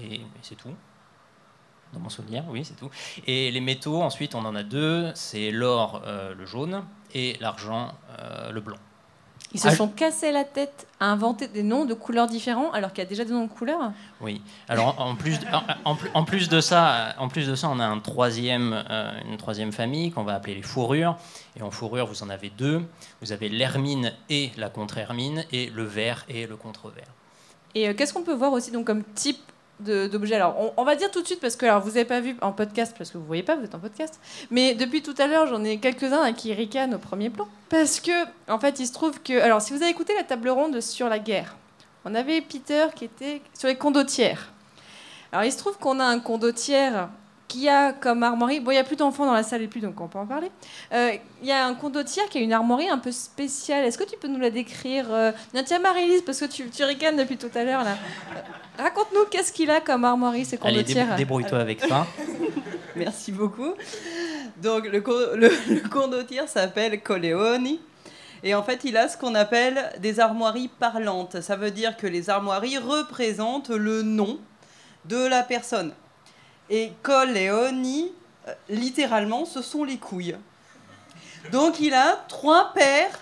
et, 0.00 0.22
c'est 0.40 0.56
tout. 0.56 0.74
dans 1.92 2.00
mon 2.00 2.08
souvenir, 2.08 2.44
oui, 2.48 2.64
c'est 2.64 2.76
tout. 2.76 2.90
Et 3.26 3.50
les 3.50 3.60
métaux, 3.60 4.02
ensuite, 4.02 4.34
on 4.34 4.44
en 4.46 4.54
a 4.56 4.62
deux, 4.62 5.12
c'est 5.14 5.50
l'or, 5.50 6.02
le 6.06 6.46
jaune, 6.46 6.82
et 7.14 7.36
l'argent, 7.40 7.92
euh, 8.18 8.50
le 8.52 8.60
blanc. 8.60 8.76
Ils 9.52 9.60
se 9.60 9.68
Ah, 9.68 9.76
sont 9.76 9.86
cassés 9.86 10.32
la 10.32 10.42
tête 10.42 10.88
à 10.98 11.06
inventer 11.06 11.46
des 11.46 11.62
noms 11.62 11.84
de 11.84 11.94
couleurs 11.94 12.26
différents 12.26 12.72
alors 12.72 12.92
qu'il 12.92 13.04
y 13.04 13.06
a 13.06 13.08
déjà 13.08 13.24
des 13.24 13.32
noms 13.32 13.44
de 13.44 13.50
couleurs. 13.52 13.92
Oui. 14.20 14.42
Alors 14.68 15.00
en 15.00 15.14
plus, 15.14 15.38
de, 15.38 15.46
en, 15.84 15.96
en 16.12 16.24
plus 16.24 16.48
de 16.48 16.60
ça, 16.60 17.14
en 17.18 17.28
plus 17.28 17.46
de 17.46 17.54
ça, 17.54 17.68
on 17.68 17.78
a 17.78 17.86
un 17.86 18.00
troisième, 18.00 18.84
euh, 18.90 19.12
une 19.30 19.36
troisième 19.36 19.70
famille 19.70 20.10
qu'on 20.10 20.24
va 20.24 20.34
appeler 20.34 20.56
les 20.56 20.62
fourrures. 20.62 21.16
Et 21.56 21.62
en 21.62 21.70
fourrure, 21.70 22.06
vous 22.06 22.24
en 22.24 22.30
avez 22.30 22.50
deux. 22.50 22.82
Vous 23.22 23.30
avez 23.30 23.48
l'hermine 23.48 24.12
et 24.28 24.50
la 24.56 24.70
contre-hermine, 24.70 25.44
et 25.52 25.70
le 25.70 25.84
vert 25.84 26.24
et 26.28 26.48
le 26.48 26.56
contre-vert. 26.56 27.06
Et 27.76 27.88
euh, 27.88 27.94
qu'est-ce 27.94 28.12
qu'on 28.12 28.24
peut 28.24 28.34
voir 28.34 28.52
aussi 28.52 28.72
donc 28.72 28.86
comme 28.86 29.04
type 29.14 29.38
de- 29.80 30.06
d'objet 30.06 30.36
Alors, 30.36 30.72
on, 30.76 30.84
va 30.84 30.96
dire 30.96 31.10
tout 31.10 31.20
de 31.20 31.26
suite 31.26 31.40
parce 31.40 31.56
que 31.56 31.66
alors 31.66 31.80
vous 31.80 31.90
n'avez 31.90 32.04
pas 32.04 32.20
vu 32.20 32.36
en 32.40 32.52
podcast 32.52 32.94
parce 32.96 33.10
que 33.10 33.18
vous 33.18 33.24
voyez 33.24 33.42
pas, 33.42 33.56
vous 33.56 33.64
êtes 33.64 33.74
en 33.74 33.80
podcast. 33.80 34.20
Mais 34.50 34.74
depuis 34.74 35.02
tout 35.02 35.14
à 35.18 35.26
l'heure, 35.26 35.46
j'en 35.46 35.64
ai 35.64 35.78
quelques-uns 35.78 36.22
là 36.22 36.32
qui 36.32 36.52
ricanent 36.52 36.94
au 36.94 36.98
premier 36.98 37.30
plan 37.30 37.48
parce 37.68 38.00
que 38.00 38.12
en 38.48 38.58
fait, 38.58 38.78
il 38.80 38.86
se 38.86 38.92
trouve 38.92 39.20
que 39.22 39.40
alors 39.40 39.60
si 39.60 39.72
vous 39.72 39.82
avez 39.82 39.90
écouté 39.90 40.14
la 40.16 40.24
table 40.24 40.48
ronde 40.48 40.80
sur 40.80 41.08
la 41.08 41.18
guerre, 41.18 41.56
on 42.04 42.14
avait 42.14 42.40
Peter 42.40 42.86
qui 42.94 43.04
était 43.06 43.40
sur 43.58 43.68
les 43.68 43.76
condottières. 43.76 44.52
Alors, 45.32 45.44
il 45.44 45.50
se 45.50 45.58
trouve 45.58 45.78
qu'on 45.78 45.98
a 45.98 46.04
un 46.04 46.20
condottière 46.20 47.08
qui 47.54 47.68
a 47.68 47.92
comme 47.92 48.22
armoirie. 48.22 48.58
Bon, 48.60 48.70
il 48.72 48.74
n'y 48.74 48.80
a 48.80 48.84
plus 48.84 48.96
d'enfants 48.96 49.26
dans 49.26 49.32
la 49.32 49.42
salle 49.44 49.62
et 49.62 49.68
plus, 49.68 49.80
donc 49.80 50.00
on 50.00 50.08
peut 50.08 50.18
en 50.18 50.26
parler. 50.26 50.50
Euh, 50.92 51.12
Il 51.42 51.48
y 51.48 51.52
a 51.52 51.64
un 51.66 51.74
condottière 51.74 52.28
qui 52.28 52.38
a 52.38 52.40
une 52.40 52.52
armoirie 52.52 52.88
un 52.88 52.98
peu 52.98 53.12
spéciale. 53.12 53.84
Est-ce 53.84 53.96
que 53.98 54.04
tu 54.04 54.16
peux 54.16 54.28
nous 54.28 54.40
la 54.40 54.50
décrire 54.50 55.06
euh... 55.10 55.30
Tiens, 55.64 55.78
Marie-Lise, 55.78 56.22
parce 56.22 56.40
que 56.40 56.46
tu, 56.46 56.68
tu 56.70 56.82
ricanes 56.84 57.16
depuis 57.16 57.36
tout 57.36 57.50
à 57.54 57.62
l'heure. 57.64 57.84
là. 57.84 57.92
Euh, 57.92 58.82
Raconte-nous 58.82 59.26
qu'est-ce 59.30 59.52
qu'il 59.52 59.70
a 59.70 59.80
comme 59.80 60.04
armoirie, 60.04 60.44
ces 60.44 60.58
Allez, 60.62 60.78
condottières. 60.82 61.14
débrouille-toi 61.16 61.58
avec 61.60 61.80
ça. 61.80 62.06
Merci 62.96 63.30
beaucoup. 63.32 63.74
Donc 64.62 64.86
le, 64.86 64.98
le, 65.36 65.50
le 65.74 65.88
condottière 65.88 66.48
s'appelle 66.48 67.00
Coleoni. 67.02 67.80
Et 68.42 68.54
en 68.54 68.62
fait, 68.62 68.80
il 68.84 68.96
a 68.96 69.08
ce 69.08 69.16
qu'on 69.16 69.34
appelle 69.34 69.92
des 70.00 70.20
armoiries 70.20 70.68
parlantes. 70.78 71.40
Ça 71.40 71.56
veut 71.56 71.70
dire 71.70 71.96
que 71.96 72.06
les 72.06 72.28
armoiries 72.30 72.78
représentent 72.78 73.70
le 73.70 74.02
nom 74.02 74.38
de 75.06 75.24
la 75.26 75.42
personne. 75.42 75.92
Et 76.70 76.92
Coleoni, 77.02 78.12
euh, 78.48 78.54
littéralement, 78.68 79.44
ce 79.44 79.62
sont 79.62 79.84
les 79.84 79.98
couilles. 79.98 80.36
Donc 81.52 81.80
il 81.80 81.92
a 81.94 82.24
trois 82.28 82.72
paires 82.72 83.20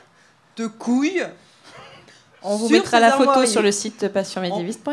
de 0.56 0.66
couilles. 0.66 1.26
On 2.42 2.56
vous 2.56 2.68
mettra 2.68 3.00
la 3.00 3.12
photo 3.12 3.30
armoiries. 3.30 3.48
sur 3.50 3.62
le 3.62 3.72
site 3.72 4.08
passionmédiéviste.fr. 4.08 4.90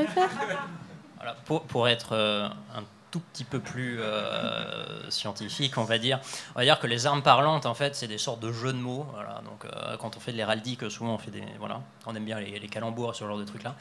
Voilà, 1.17 1.35
pour, 1.45 1.63
pour 1.63 1.87
être 1.87 2.13
euh, 2.13 2.47
un 2.75 2.83
tout 3.11 3.19
petit 3.19 3.43
peu 3.43 3.59
plus 3.59 3.99
euh, 3.99 5.09
scientifique, 5.09 5.77
on 5.77 5.83
va 5.83 5.97
dire, 5.97 6.19
on 6.55 6.59
va 6.59 6.65
dire 6.65 6.79
que 6.79 6.87
les 6.87 7.07
armes 7.07 7.23
parlantes, 7.23 7.65
en 7.65 7.73
fait, 7.73 7.95
c'est 7.95 8.07
des 8.07 8.17
sortes 8.17 8.39
de 8.39 8.51
jeux 8.51 8.73
de 8.73 8.77
mots. 8.77 9.05
Voilà, 9.13 9.41
donc, 9.45 9.65
euh, 9.65 9.97
quand 9.97 10.15
on 10.15 10.19
fait 10.19 10.31
de 10.31 10.37
l'héraldique, 10.37 10.89
souvent 10.91 11.15
on 11.15 11.17
fait 11.17 11.31
des, 11.31 11.43
voilà, 11.59 11.81
on 12.05 12.15
aime 12.15 12.25
bien 12.25 12.39
les, 12.39 12.59
les 12.59 12.67
calembours, 12.67 13.15
ce 13.15 13.25
genre 13.25 13.37
de 13.37 13.45
trucs-là. 13.45 13.75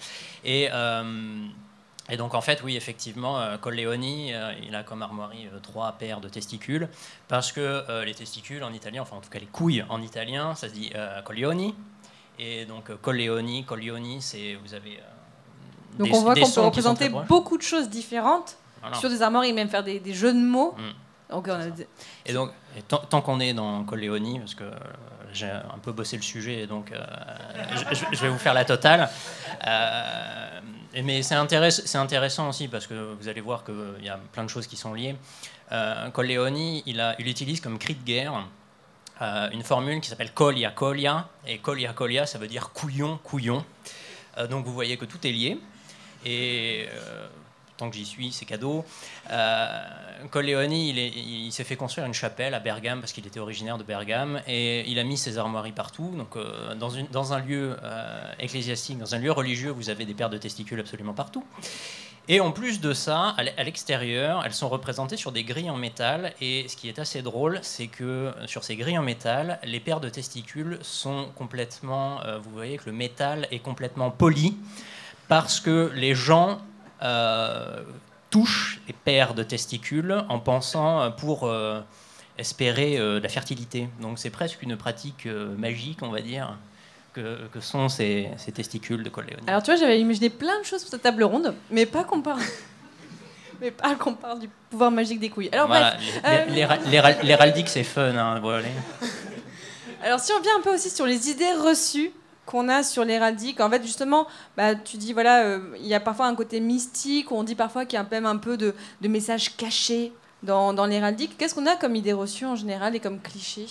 Et 0.44 0.68
euh, 0.72 1.46
et 2.08 2.16
donc 2.16 2.34
en 2.34 2.40
fait, 2.40 2.62
oui, 2.62 2.76
effectivement, 2.76 3.38
euh, 3.38 3.56
Colleoni, 3.58 4.32
euh, 4.34 4.52
il 4.66 4.74
a 4.74 4.82
comme 4.82 5.02
armoirie 5.02 5.46
euh, 5.52 5.58
trois 5.60 5.92
paires 5.92 6.20
de 6.20 6.28
testicules, 6.28 6.88
parce 7.28 7.52
que 7.52 8.04
les 8.04 8.14
testicules 8.14 8.62
en 8.64 8.72
italien, 8.72 9.02
enfin 9.02 9.16
en 9.16 9.20
tout 9.20 9.30
cas 9.30 9.38
les 9.38 9.46
couilles 9.46 9.84
en 9.88 10.00
italien, 10.02 10.54
ça 10.54 10.68
se 10.68 10.74
dit 10.74 10.92
Colleoni. 11.24 11.74
Et 12.38 12.64
donc 12.66 12.94
Colleoni, 13.02 13.64
Colleoni, 13.64 14.22
c'est 14.22 14.54
vous 14.54 14.72
avez 14.74 14.98
euh, 14.98 15.98
Donc 15.98 16.08
des- 16.08 16.14
on 16.14 16.20
voit 16.22 16.34
qu'on 16.34 16.50
peut 16.50 16.60
représenter 16.60 17.08
beaucoup 17.08 17.58
de 17.58 17.62
choses 17.62 17.88
différentes 17.90 18.56
Voilà. 18.80 18.96
sur 18.96 19.08
des 19.10 19.22
armoiries, 19.22 19.52
même 19.52 19.68
faire 19.68 19.82
des, 19.82 19.98
des 19.98 20.14
jeux 20.14 20.32
de 20.32 20.38
mots. 20.38 20.74
Mm. 20.78 21.32
Donc 21.34 21.46
on 21.48 21.52
a 21.52 21.66
des- 21.66 21.86
Et 22.26 22.32
donc, 22.32 22.52
et 22.76 22.82
tant, 22.82 22.98
tant 22.98 23.20
qu'on 23.22 23.40
est 23.40 23.52
dans 23.54 23.82
Colleoni, 23.84 24.38
parce 24.38 24.54
que 24.54 24.62
euh, 24.64 24.70
j'ai 25.32 25.50
un 25.50 25.78
peu 25.82 25.90
bossé 25.92 26.16
le 26.16 26.22
sujet, 26.22 26.60
et 26.62 26.66
donc 26.68 26.92
euh, 26.92 26.98
je, 27.74 27.94
je- 27.96 28.04
je 28.12 28.22
vais 28.22 28.28
vous 28.28 28.38
faire 28.38 28.54
la 28.54 28.64
totale. 28.64 29.10
Euh, 30.98 31.02
mais 31.04 31.22
c'est 31.22 31.34
intéress- 31.34 31.82
c'est 31.84 31.98
intéressant 31.98 32.48
aussi 32.48 32.68
parce 32.68 32.86
que 32.86 33.14
vous 33.18 33.28
allez 33.28 33.40
voir 33.40 33.64
qu'il 33.64 34.04
y 34.04 34.08
a 34.08 34.18
plein 34.32 34.44
de 34.44 34.48
choses 34.48 34.66
qui 34.66 34.76
sont 34.76 34.94
liées. 34.94 35.16
Euh, 35.72 36.10
Colleoni, 36.10 36.82
il, 36.86 37.02
utilise 37.18 37.60
comme 37.60 37.78
cri 37.78 37.94
de 37.94 38.04
guerre 38.04 38.46
euh, 39.20 39.50
une 39.50 39.62
formule 39.62 40.00
qui 40.00 40.08
s'appelle 40.08 40.32
colia 40.32 40.70
colia, 40.70 41.28
et 41.46 41.58
colia 41.58 41.92
colia, 41.92 42.24
ça 42.24 42.38
veut 42.38 42.46
dire 42.46 42.70
couillon, 42.70 43.18
couillon. 43.22 43.64
Euh, 44.38 44.46
donc 44.46 44.64
vous 44.64 44.72
voyez 44.72 44.96
que 44.96 45.04
tout 45.04 45.26
est 45.26 45.32
lié. 45.32 45.58
Et 46.24 46.86
euh, 46.92 47.28
tant 47.78 47.88
que 47.88 47.96
j'y 47.96 48.04
suis, 48.04 48.32
c'est 48.32 48.44
cadeau. 48.44 48.84
Euh, 49.30 49.80
Colleoni, 50.30 50.90
il 50.90 50.98
est- 50.98 51.12
il 51.16 51.52
s'est 51.52 51.64
fait 51.64 51.76
construire 51.76 52.06
une 52.06 52.12
chapelle 52.12 52.52
à 52.52 52.60
Bergame 52.60 53.00
parce 53.00 53.12
qu'il 53.12 53.26
était 53.26 53.40
originaire 53.40 53.78
de 53.78 53.84
Bergame 53.84 54.42
et 54.46 54.84
il 54.90 54.98
a 54.98 55.04
mis 55.04 55.16
ses 55.16 55.38
armoiries 55.38 55.72
partout. 55.72 56.12
Donc, 56.16 56.36
euh, 56.36 56.74
dans, 56.74 57.32
un 57.32 57.40
lieu 57.40 57.76
euh, 57.82 58.32
ecclésiastique, 58.40 58.98
dans 58.98 59.14
un 59.14 59.18
lieu 59.18 59.32
religieux, 59.32 59.70
vous 59.70 59.90
avez 59.90 60.04
des 60.04 60.14
paires 60.14 60.28
de 60.28 60.38
testicules 60.38 60.80
absolument 60.80 61.14
partout. 61.14 61.44
Et 62.30 62.40
en 62.40 62.50
plus 62.50 62.82
de 62.82 62.92
ça, 62.92 63.34
à 63.38 63.64
l'extérieur, 63.64 64.42
elles 64.44 64.52
sont 64.52 64.68
représentées 64.68 65.16
sur 65.16 65.32
des 65.32 65.44
grilles 65.44 65.70
en 65.70 65.78
métal. 65.78 66.34
Et 66.42 66.66
ce 66.68 66.76
qui 66.76 66.88
est 66.88 66.98
assez 66.98 67.22
drôle, 67.22 67.58
c'est 67.62 67.86
que 67.86 68.04
euh, 68.04 68.46
sur 68.46 68.64
ces 68.64 68.76
grilles 68.76 68.98
en 68.98 69.02
métal, 69.02 69.58
les 69.64 69.80
paires 69.80 70.00
de 70.00 70.10
testicules 70.10 70.78
sont 70.82 71.28
complètement. 71.36 72.20
vous 72.42 72.50
voyez 72.50 72.76
que 72.76 72.86
le 72.86 72.92
métal 72.92 73.46
est 73.50 73.60
complètement 73.60 74.10
poli 74.10 74.56
parce 75.28 75.60
que 75.60 75.92
les 75.94 76.14
gens 76.14 76.58
euh, 77.02 77.82
touchent 78.30 78.80
les 78.86 78.92
paires 78.92 79.34
de 79.34 79.42
testicules 79.42 80.24
en 80.28 80.38
pensant 80.38 81.00
euh, 81.00 81.10
pour 81.10 81.44
euh, 81.46 81.80
espérer 82.36 82.98
euh, 82.98 83.20
la 83.20 83.28
fertilité. 83.28 83.88
Donc 84.00 84.18
c'est 84.18 84.30
presque 84.30 84.62
une 84.62 84.76
pratique 84.76 85.26
magique, 85.56 85.98
on 86.02 86.10
va 86.10 86.20
dire, 86.20 86.56
que, 87.14 87.38
que 87.52 87.60
sont 87.60 87.88
ces, 87.88 88.28
ces 88.36 88.52
testicules 88.52 89.02
de 89.02 89.08
Colleoni. 89.08 89.36
Alors 89.46 89.62
tu 89.62 89.70
vois, 89.70 89.80
j'avais 89.80 90.00
imaginé 90.00 90.28
plein 90.30 90.58
de 90.60 90.64
choses 90.64 90.82
pour 90.82 90.90
cette 90.90 91.02
table 91.02 91.24
ronde, 91.24 91.54
mais 91.70 91.86
pas 91.86 92.04
qu'on 92.04 92.20
parle. 92.22 92.42
mais 93.60 93.70
pas 93.70 93.94
qu'on 93.96 94.14
parle 94.14 94.40
du 94.40 94.48
pouvoir 94.70 94.90
magique 94.90 95.18
des 95.20 95.30
couilles. 95.30 95.48
Alors 95.52 95.66
Voilà, 95.66 95.96
bref. 96.22 96.46
euh, 96.50 97.22
L'héraldique, 97.24 97.68
c'est 97.68 97.82
fun. 97.84 98.14
hein, 98.16 98.38
voilà. 98.40 98.68
Alors 100.02 100.20
si 100.20 100.30
on 100.32 100.40
vient 100.40 100.52
un 100.58 100.62
peu 100.62 100.72
aussi 100.74 100.90
sur 100.90 101.06
les 101.06 101.28
idées 101.28 101.52
reçues 101.54 102.12
qu'on 102.48 102.70
a 102.70 102.82
sur 102.82 103.04
l'héraldique, 103.04 103.60
en 103.60 103.68
fait 103.68 103.82
justement, 103.82 104.26
bah, 104.56 104.74
tu 104.74 104.96
dis 104.96 105.12
voilà, 105.12 105.44
euh, 105.44 105.60
il 105.78 105.86
y 105.86 105.92
a 105.92 106.00
parfois 106.00 106.26
un 106.26 106.34
côté 106.34 106.60
mystique, 106.60 107.30
où 107.30 107.34
on 107.34 107.42
dit 107.44 107.54
parfois 107.54 107.84
qu'il 107.84 107.98
y 107.98 108.00
a 108.00 108.06
même 108.10 108.24
un 108.24 108.38
peu 108.38 108.56
de, 108.56 108.74
messages 109.02 109.54
cachés 109.54 110.14
dans, 110.42 110.72
dans 110.72 110.86
l'héraldique. 110.86 111.36
Qu'est-ce 111.36 111.54
qu'on 111.54 111.66
a 111.66 111.76
comme 111.76 111.94
idée 111.94 112.14
reçue 112.14 112.46
en 112.46 112.56
général 112.56 112.96
et 112.96 113.00
comme 113.00 113.20
cliché? 113.20 113.66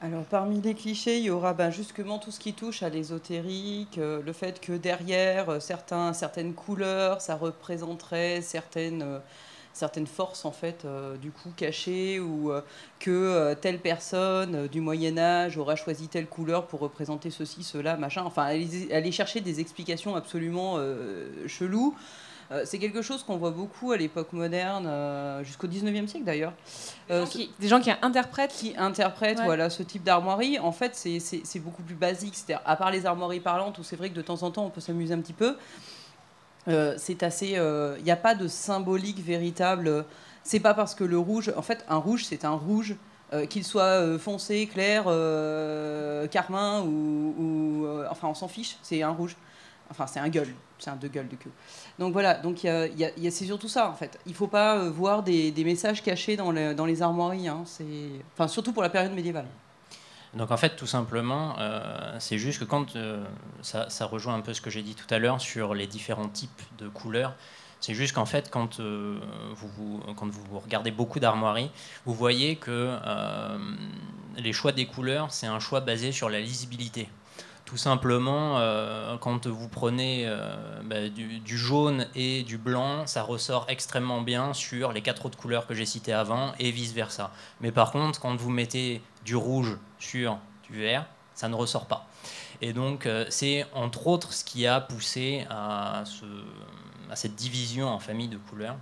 Alors, 0.00 0.22
parmi 0.22 0.60
les 0.60 0.74
clichés, 0.74 1.18
il 1.18 1.24
y 1.24 1.30
aura 1.30 1.52
ben, 1.52 1.70
justement 1.70 2.18
tout 2.20 2.30
ce 2.30 2.38
qui 2.38 2.52
touche 2.52 2.84
à 2.84 2.88
l'ésotérique, 2.90 3.98
euh, 3.98 4.22
le 4.24 4.32
fait 4.32 4.60
que 4.60 4.74
derrière 4.74 5.48
euh, 5.48 5.58
certains, 5.58 6.12
certaines 6.12 6.54
couleurs, 6.54 7.20
ça 7.20 7.34
représenterait 7.34 8.40
certaines, 8.40 9.20
certaines 9.78 10.06
forces, 10.06 10.44
en 10.44 10.50
fait, 10.52 10.84
euh, 10.84 11.16
du 11.16 11.30
coup, 11.30 11.50
cachées, 11.56 12.20
ou 12.20 12.52
euh, 12.52 12.60
que 13.00 13.10
euh, 13.10 13.54
telle 13.54 13.78
personne 13.78 14.66
du 14.68 14.80
Moyen-Âge 14.80 15.56
aura 15.56 15.76
choisi 15.76 16.08
telle 16.08 16.26
couleur 16.26 16.66
pour 16.66 16.80
représenter 16.80 17.30
ceci, 17.30 17.62
cela, 17.62 17.96
machin. 17.96 18.22
Enfin, 18.24 18.42
aller, 18.42 18.92
aller 18.92 19.12
chercher 19.12 19.40
des 19.40 19.60
explications 19.60 20.14
absolument 20.16 20.78
cheloues. 21.46 21.94
C'est 22.64 22.78
quelque 22.78 23.02
chose 23.02 23.22
qu'on 23.24 23.36
voit 23.36 23.50
beaucoup 23.50 23.92
à 23.92 23.98
l'époque 23.98 24.32
moderne, 24.32 24.88
jusqu'au 25.44 25.66
19e 25.66 26.06
siècle 26.08 26.24
d'ailleurs. 26.24 26.54
Qui- 27.30 27.50
Des 27.60 27.68
gens 27.68 27.78
qui 27.80 27.90
interprètent. 28.00 28.52
qui 28.52 28.74
interprètent 28.78 29.38
Ouais. 29.40 29.44
voilà, 29.44 29.68
ce 29.68 29.82
type 29.82 30.02
d'armoirie, 30.02 30.58
en 30.58 30.72
fait, 30.72 30.94
c'est 30.94 31.58
beaucoup 31.60 31.82
plus 31.82 31.94
basique. 31.94 32.34
C'est-à-dire, 32.34 32.62
à 32.64 32.76
part 32.76 32.90
les 32.90 33.04
armoiries 33.04 33.40
parlantes, 33.40 33.78
où 33.78 33.82
c'est 33.82 33.96
vrai 33.96 34.08
que 34.08 34.14
de 34.14 34.22
temps 34.22 34.42
en 34.42 34.50
temps, 34.50 34.64
on 34.64 34.70
peut 34.70 34.80
s'amuser 34.80 35.12
un 35.12 35.20
petit 35.20 35.34
peu, 35.34 35.56
euh, 36.68 36.94
c'est 36.98 37.22
assez. 37.22 37.48
Il 37.98 38.04
n'y 38.04 38.10
a 38.10 38.16
pas 38.16 38.34
de 38.34 38.48
symbolique 38.48 39.24
véritable. 39.24 40.04
C'est 40.44 40.60
pas 40.60 40.74
parce 40.74 40.94
que 40.94 41.04
le 41.04 41.18
rouge. 41.18 41.52
En 41.56 41.62
fait, 41.62 41.84
un 41.88 41.96
rouge, 41.96 42.24
c'est 42.24 42.44
un 42.44 42.52
rouge. 42.54 42.96
euh, 43.34 43.44
qu'il 43.44 43.62
soit 43.64 43.82
euh, 43.82 44.18
foncé, 44.18 44.66
clair, 44.66 45.04
euh, 45.06 46.26
carmin 46.28 46.80
ou, 46.82 47.84
euh, 47.84 48.06
enfin 48.10 48.28
on 48.28 48.34
s'en 48.34 48.48
fiche, 48.48 48.78
c'est 48.82 49.02
un 49.02 49.10
rouge. 49.10 49.36
Enfin 49.90 50.06
c'est 50.06 50.18
un 50.20 50.28
gueule, 50.30 50.48
c'est 50.78 50.88
un 50.90 50.96
deux 50.96 51.08
gueules 51.08 51.28
de 51.28 51.36
queue. 51.36 51.50
Donc 51.98 52.12
voilà, 52.14 52.34
donc 52.34 52.64
y 52.64 52.68
a- 52.68 52.86
y 52.86 53.04
a- 53.04 53.10
y 53.18 53.26
a- 53.26 53.30
c'est 53.30 53.44
surtout 53.44 53.68
ça 53.68 53.90
en 53.90 53.94
fait. 53.94 54.18
Il 54.26 54.34
faut 54.34 54.46
pas 54.46 54.76
euh, 54.78 54.90
voir 54.90 55.22
des, 55.22 55.52
messages 55.64 56.02
cachés 56.02 56.36
dans, 56.36 56.52
dans 56.74 56.86
les 56.86 57.02
armoiries. 57.02 57.48
hein. 57.48 57.64
Enfin 58.34 58.48
surtout 58.48 58.72
pour 58.72 58.82
la 58.82 58.88
période 58.90 59.12
médiévale. 59.12 59.46
Donc 60.38 60.52
en 60.52 60.56
fait, 60.56 60.76
tout 60.76 60.86
simplement, 60.86 61.56
euh, 61.58 62.14
c'est 62.20 62.38
juste 62.38 62.60
que 62.60 62.64
quand 62.64 62.94
euh, 62.94 63.24
ça, 63.60 63.88
rejoint 64.06 64.36
un 64.36 64.40
peu 64.40 64.54
ce 64.54 64.60
que 64.60 64.70
j'ai 64.70 64.82
dit 64.82 64.94
tout 64.94 65.12
à 65.12 65.18
l'heure 65.18 65.40
sur 65.40 65.74
les 65.74 65.88
différents 65.88 66.28
types 66.28 66.62
de 66.78 66.86
couleurs, 66.86 67.34
c'est 67.80 67.92
juste 67.92 68.14
qu'en 68.14 68.24
fait, 68.24 68.48
quand, 68.48 68.78
euh, 68.78 69.18
vous, 69.56 70.00
quand 70.16 70.28
vous 70.28 70.60
regardez 70.60 70.92
beaucoup 70.92 71.18
d'armoiries, 71.18 71.72
vous 72.06 72.14
voyez 72.14 72.54
que 72.54 72.96
les 74.36 74.52
choix 74.52 74.70
des 74.70 74.86
couleurs, 74.86 75.32
c'est 75.32 75.48
un 75.48 75.58
choix 75.58 75.80
basé 75.80 76.12
sur 76.12 76.30
la 76.30 76.38
lisibilité. 76.38 77.08
Tout 77.68 77.76
simplement, 77.76 78.56
euh, 78.60 79.18
quand 79.18 79.46
vous 79.46 79.68
prenez 79.68 80.22
euh, 80.24 80.56
bah, 80.84 81.10
du, 81.10 81.58
jaune 81.58 82.06
et 82.14 82.42
du 82.42 82.56
blanc, 82.56 83.06
ça 83.06 83.22
ressort 83.22 83.66
extrêmement 83.68 84.22
bien 84.22 84.54
sur 84.54 84.94
les 84.94 85.02
quatre 85.02 85.26
autres 85.26 85.36
couleurs 85.36 85.66
que 85.66 85.74
j'ai 85.74 85.84
citées 85.84 86.14
avant 86.14 86.54
et 86.58 86.70
vice-versa. 86.70 87.30
Mais 87.60 87.70
par 87.70 87.92
contre, 87.92 88.20
quand 88.20 88.34
vous 88.36 88.48
mettez 88.48 89.02
du 89.26 89.36
rouge 89.36 89.76
sur 89.98 90.38
du 90.62 90.78
vert, 90.80 91.04
ça 91.34 91.50
ne 91.50 91.54
ressort 91.54 91.84
pas. 91.84 92.06
Et 92.62 92.72
donc, 92.72 93.04
euh, 93.04 93.26
c'est 93.28 93.66
entre 93.74 94.06
autres 94.06 94.32
ce 94.32 94.46
qui 94.46 94.66
a 94.66 94.80
poussé 94.80 95.46
à 95.50 96.04
cette 97.14 97.34
division 97.34 97.88
en 97.88 97.98
famille 97.98 98.28
de 98.28 98.38
couleurs. 98.38 98.76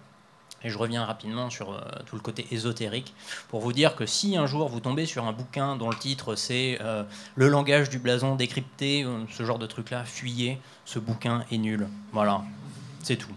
Et 0.67 0.69
je 0.69 0.79
reviens 0.79 1.05
rapidement 1.05 1.49
sur 1.49 1.71
euh, 1.71 1.79
tout 2.07 2.17
le 2.17 2.21
côté 2.23 2.45
ésotérique 2.51 3.15
pour 3.49 3.61
vous 3.61 3.73
dire 3.73 3.95
que 3.95 4.05
si 4.05 4.37
un 4.37 4.47
jour 4.47 4.69
vous 4.69 4.81
tombez 4.81 5.07
sur 5.07 5.25
un 5.25 5.33
bouquin 5.33 5.77
dont 5.77 5.89
le 5.89 5.97
titre 5.97 6.35
c'est 6.35 6.79
euh, 6.81 7.05
Le 7.37 7.49
langage 7.49 7.89
du 7.89 8.01
blason 8.01 8.35
décrypté, 8.35 9.05
euh, 9.05 9.21
ce 9.31 9.45
genre 9.45 9.61
de 9.61 9.67
truc-là, 9.67 10.05
fuyez, 10.05 10.59
ce 10.85 10.99
bouquin 10.99 11.45
est 11.53 11.59
nul. 11.59 11.87
Voilà, 12.13 12.43
c'est 13.05 13.15
tout. 13.15 13.31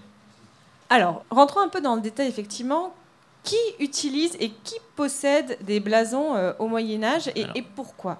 Alors, 0.89 1.23
rentrons 1.29 1.59
un 1.59 1.69
peu 1.69 1.81
dans 1.81 1.93
le 1.95 2.01
détail, 2.01 2.27
effectivement. 2.27 2.95
Qui 3.43 3.57
utilise 3.79 4.35
et 4.39 4.49
qui 4.49 4.75
possède 4.95 5.59
des 5.61 5.79
blasons 5.79 6.35
euh, 6.35 6.53
au 6.57 6.67
Moyen 6.67 7.03
Âge 7.03 7.27
et, 7.35 7.43
Alors. 7.43 7.55
et 7.55 7.61
pourquoi? 7.61 8.17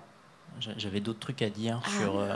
J'avais 0.78 1.00
d'autres 1.00 1.20
trucs 1.20 1.42
à 1.42 1.50
dire 1.50 1.82
Ah. 1.84 1.90
sur, 2.00 2.20
euh, 2.20 2.36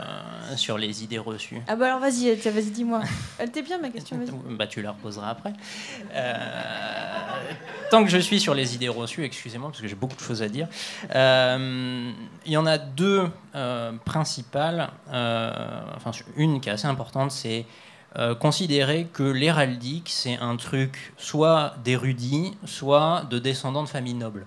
sur 0.56 0.78
les 0.78 1.02
idées 1.04 1.18
reçues. 1.18 1.60
Ah 1.68 1.76
bah 1.76 1.86
alors 1.86 2.00
vas-y, 2.00 2.34
vas-y, 2.34 2.70
dis-moi. 2.70 3.02
Elle 3.38 3.48
était 3.48 3.62
bien 3.62 3.78
ma 3.78 3.90
question. 3.90 4.18
Bah, 4.50 4.66
tu 4.66 4.82
la 4.82 4.92
reposeras 4.92 5.30
après. 5.30 5.52
Euh, 6.12 6.34
tant 7.90 8.04
que 8.04 8.10
je 8.10 8.18
suis 8.18 8.40
sur 8.40 8.54
les 8.54 8.74
idées 8.74 8.88
reçues, 8.88 9.24
excusez-moi, 9.24 9.70
parce 9.70 9.80
que 9.80 9.88
j'ai 9.88 9.94
beaucoup 9.94 10.16
de 10.16 10.20
choses 10.20 10.42
à 10.42 10.48
dire. 10.48 10.68
Euh, 11.14 12.12
Il 12.46 12.52
y 12.52 12.56
en 12.56 12.66
a 12.66 12.78
deux 12.78 13.28
principales. 14.04 14.90
enfin, 15.08 16.10
une 16.36 16.60
qui 16.60 16.68
est 16.68 16.72
assez 16.72 16.86
importante, 16.86 17.30
c'est 17.30 17.66
considérer 18.40 19.08
que 19.12 19.24
l'héraldique, 19.24 20.08
c'est 20.10 20.36
un 20.38 20.56
truc 20.56 21.12
soit 21.18 21.74
d'érudits, 21.84 22.56
soit 22.64 23.24
de 23.30 23.38
descendants 23.38 23.82
de 23.82 23.88
familles 23.88 24.14
nobles. 24.14 24.46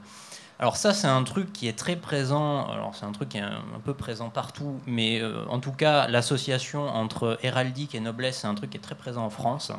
Alors 0.59 0.75
ça, 0.75 0.93
c'est 0.93 1.07
un 1.07 1.23
truc 1.23 1.53
qui 1.53 1.67
est 1.67 1.77
très 1.77 1.95
présent. 1.95 2.67
Alors 2.67 2.95
c'est 2.95 3.05
un 3.05 3.11
truc 3.11 3.29
qui 3.29 3.37
est 3.37 3.41
un, 3.41 3.61
peu 3.85 3.93
présent 3.93 4.29
partout, 4.29 4.79
mais 4.87 5.21
euh, 5.21 5.45
en 5.49 5.59
tout 5.59 5.71
cas, 5.71 6.07
l'association 6.07 6.87
entre 6.87 7.37
héraldique 7.43 7.93
et 7.93 7.99
noblesse, 7.99 8.39
c'est 8.39 8.47
un 8.47 8.55
truc 8.55 8.71
qui 8.71 8.77
est 8.77 8.81
très 8.81 8.95
présent 8.95 9.23
en 9.23 9.29
France. 9.29 9.71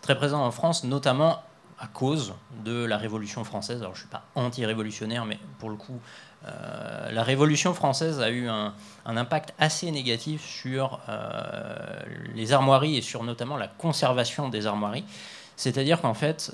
Très 0.00 0.14
présent 0.14 0.42
en 0.42 0.50
France, 0.50 0.84
notamment 0.84 1.42
à 1.78 1.86
cause 1.86 2.32
de 2.64 2.84
la 2.84 2.96
Révolution 2.96 3.44
française. 3.44 3.80
Alors 3.80 3.94
je 3.94 4.00
suis 4.00 4.08
pas 4.08 4.24
anti-révolutionnaire, 4.34 5.26
mais 5.26 5.38
pour 5.58 5.68
le 5.68 5.76
coup, 5.76 6.00
euh, 6.46 7.10
la 7.10 7.22
Révolution 7.22 7.74
française 7.74 8.20
a 8.20 8.30
eu 8.30 8.48
un, 8.48 8.72
impact 9.04 9.52
assez 9.58 9.90
négatif 9.90 10.42
sur 10.42 11.00
euh, 11.10 11.76
les 12.34 12.54
armoiries 12.54 12.96
et 12.96 13.02
sur 13.02 13.22
notamment 13.22 13.58
la 13.58 13.68
conservation 13.68 14.48
des 14.48 14.66
armoiries. 14.66 15.04
C'est-à-dire 15.56 16.00
qu'en 16.00 16.14
fait, 16.14 16.52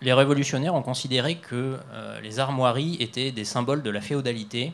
les 0.00 0.12
révolutionnaires 0.12 0.74
ont 0.74 0.82
considéré 0.82 1.36
que 1.36 1.78
euh, 1.92 2.20
les 2.20 2.38
armoiries 2.38 2.96
étaient 3.00 3.32
des 3.32 3.44
symboles 3.44 3.82
de 3.82 3.90
la 3.90 4.00
féodalité 4.00 4.72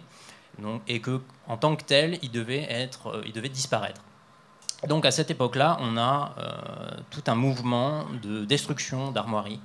et 0.89 1.01
que, 1.01 1.21
en 1.49 1.59
tant 1.59 1.77
que 1.77 1.85
tels, 1.85 2.19
ils 2.23 2.31
devaient, 2.31 2.67
être, 2.71 3.09
euh, 3.09 3.23
ils 3.27 3.33
devaient 3.33 3.49
disparaître. 3.49 4.01
Donc 4.89 5.05
à 5.05 5.11
cette 5.11 5.31
époque-là, 5.31 5.79
on 5.81 5.97
a 5.97 6.35
euh, 6.39 7.01
tout 7.11 7.25
un 7.27 7.35
mouvement 7.35 8.05
de 8.23 8.45
destruction 8.45 9.11
d'armoiries 9.11 9.61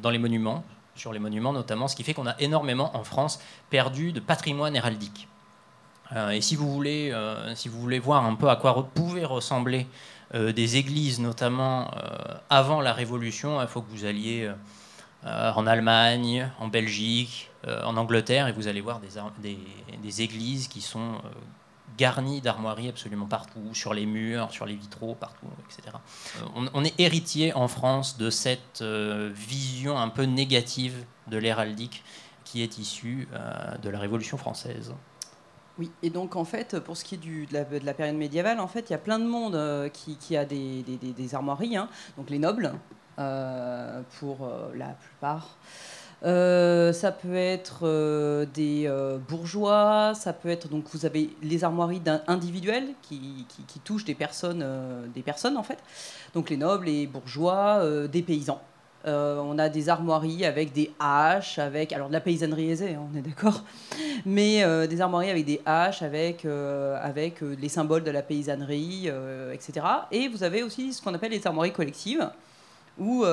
dans 0.00 0.10
les 0.10 0.18
monuments, 0.18 0.62
sur 0.94 1.12
les 1.12 1.18
monuments 1.18 1.52
notamment, 1.52 1.88
ce 1.88 1.96
qui 1.96 2.04
fait 2.04 2.14
qu'on 2.14 2.28
a 2.28 2.36
énormément 2.38 2.96
en 2.96 3.02
France 3.02 3.40
perdu 3.68 4.12
de 4.12 4.20
patrimoine 4.20 4.76
héraldique. 4.76 5.26
Et 6.30 6.40
si 6.40 6.54
vous, 6.54 6.72
voulez, 6.72 7.12
si 7.56 7.68
vous 7.68 7.80
voulez 7.80 7.98
voir 7.98 8.24
un 8.24 8.36
peu 8.36 8.48
à 8.48 8.54
quoi 8.54 8.88
pouvaient 8.94 9.24
ressembler 9.24 9.88
des 10.34 10.76
églises, 10.76 11.20
notamment 11.20 11.90
euh, 11.94 12.34
avant 12.50 12.80
la 12.80 12.92
Révolution, 12.92 13.60
il 13.62 13.68
faut 13.68 13.80
que 13.80 13.90
vous 13.90 14.04
alliez 14.04 14.50
euh, 15.24 15.52
en 15.52 15.66
Allemagne, 15.66 16.50
en 16.60 16.68
Belgique, 16.68 17.50
euh, 17.66 17.82
en 17.82 17.96
Angleterre, 17.96 18.46
et 18.46 18.52
vous 18.52 18.68
allez 18.68 18.80
voir 18.80 19.00
des, 19.00 20.22
églises 20.22 20.68
qui 20.68 20.80
sont 20.80 21.14
euh, 21.14 21.28
garnies 21.98 22.40
d'armoiries 22.40 22.88
absolument 22.88 23.26
partout, 23.26 23.74
sur 23.74 23.92
les 23.92 24.06
murs, 24.06 24.52
sur 24.52 24.66
les 24.66 24.74
vitraux, 24.74 25.16
partout, 25.16 25.48
etc. 25.68 25.96
Euh, 26.36 26.46
on, 26.54 26.66
on 26.74 26.84
est 26.84 26.94
héritier 27.00 27.52
en 27.54 27.66
France 27.66 28.18
de 28.18 28.30
cette 28.30 28.82
euh, 28.82 29.32
vision 29.34 29.98
un 29.98 30.08
peu 30.08 30.24
négative 30.24 31.04
de 31.26 31.38
l'héraldique 31.38 32.04
qui 32.44 32.62
est 32.62 32.78
issue 32.78 33.26
euh, 33.32 33.76
de 33.78 33.90
la 33.90 33.98
Révolution 33.98 34.38
française. 34.38 34.94
Oui, 35.78 35.90
et 36.02 36.08
donc 36.08 36.36
en 36.36 36.44
fait, 36.44 36.78
pour 36.80 36.96
ce 36.96 37.04
qui 37.04 37.16
est 37.16 37.18
de, 37.18 37.52
la, 37.52 37.64
de 37.64 37.84
la 37.84 37.92
période 37.92 38.16
médiévale, 38.16 38.60
en 38.60 38.66
fait, 38.66 38.88
il 38.88 38.92
y 38.92 38.94
a 38.94 38.98
plein 38.98 39.18
de 39.18 39.26
monde 39.26 39.56
euh, 39.56 39.90
qui, 39.90 40.36
a 40.36 40.46
des, 40.46 41.34
armoiries, 41.34 41.76
hein. 41.76 41.88
donc 42.16 42.30
les 42.30 42.38
nobles, 42.38 42.72
euh, 43.18 44.00
pour 44.18 44.44
euh, 44.44 44.70
la 44.74 44.88
plupart. 44.88 45.58
Ça 46.22 47.12
peut 47.12 47.34
être 47.34 48.46
des 48.54 48.90
bourgeois, 49.28 50.14
ça 50.14 50.32
peut 50.32 50.48
être 50.48 50.68
donc 50.68 50.86
vous 50.92 51.04
avez 51.04 51.36
les 51.42 51.62
armoiries 51.62 52.02
individuelles 52.26 52.88
qui, 53.02 53.46
touchent 53.84 54.06
des 54.06 54.14
personnes, 54.14 54.64
des 55.14 55.22
personnes 55.22 55.58
en 55.58 55.62
fait, 55.62 55.78
donc 56.34 56.48
les 56.48 56.56
nobles, 56.56 56.86
les 56.86 57.06
bourgeois, 57.06 58.08
des 58.08 58.22
paysans. 58.22 58.60
Euh, 59.06 59.38
on 59.38 59.56
a 59.58 59.68
des 59.68 59.88
armoiries 59.88 60.44
avec 60.44 60.72
des 60.72 60.90
haches, 60.98 61.60
avec 61.60 61.92
alors 61.92 62.08
de 62.08 62.12
la 62.12 62.20
paysannerie 62.20 62.70
aisée, 62.70 62.94
hein, 62.94 63.02
on 63.12 63.16
est 63.16 63.22
d'accord, 63.22 63.62
mais 64.24 64.64
euh, 64.64 64.88
des 64.88 65.00
armoiries 65.00 65.30
avec 65.30 65.44
des 65.44 65.60
haches, 65.64 66.02
avec, 66.02 66.44
euh, 66.44 66.98
avec 67.00 67.40
les 67.40 67.68
symboles 67.68 68.02
de 68.02 68.10
la 68.10 68.22
paysannerie, 68.22 69.08
etc. 69.52 69.86
Et 70.10 70.26
vous 70.28 70.42
avez 70.42 70.64
aussi 70.64 70.92
ce 70.92 71.00
qu'on 71.00 71.14
appelle 71.14 71.30
les 71.30 71.46
armoiries 71.46 71.72
collectives, 71.72 72.28
ou 72.98 73.24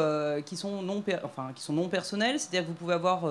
qui 0.45 0.57
sont 0.57 0.81
non, 0.83 1.01
enfin, 1.23 1.51
qui 1.55 1.63
sont 1.63 1.73
non 1.73 1.88
personnelles, 1.88 2.38
c'est-à-dire 2.39 2.63
que 2.63 2.67
vous 2.67 2.73
pouvez 2.73 2.93
avoir 2.93 3.23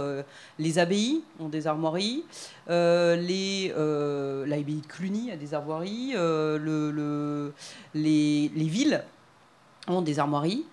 les 0.59 0.79
abbayes 0.79 1.23
ont 1.39 1.49
des 1.51 1.67
armoiries, 1.67 2.25
les 2.69 3.73
l'abbaye 4.47 4.81
de 4.81 4.87
Cluny 4.89 5.31
a 5.31 5.37
des 5.37 5.55
armoiries, 5.55 6.13
le, 6.15 6.91
le- 6.91 7.53
les, 7.95 8.51
les 8.57 8.65
villes 8.65 9.05
ont 9.89 10.01
des 10.03 10.19
armoiries. 10.19 10.65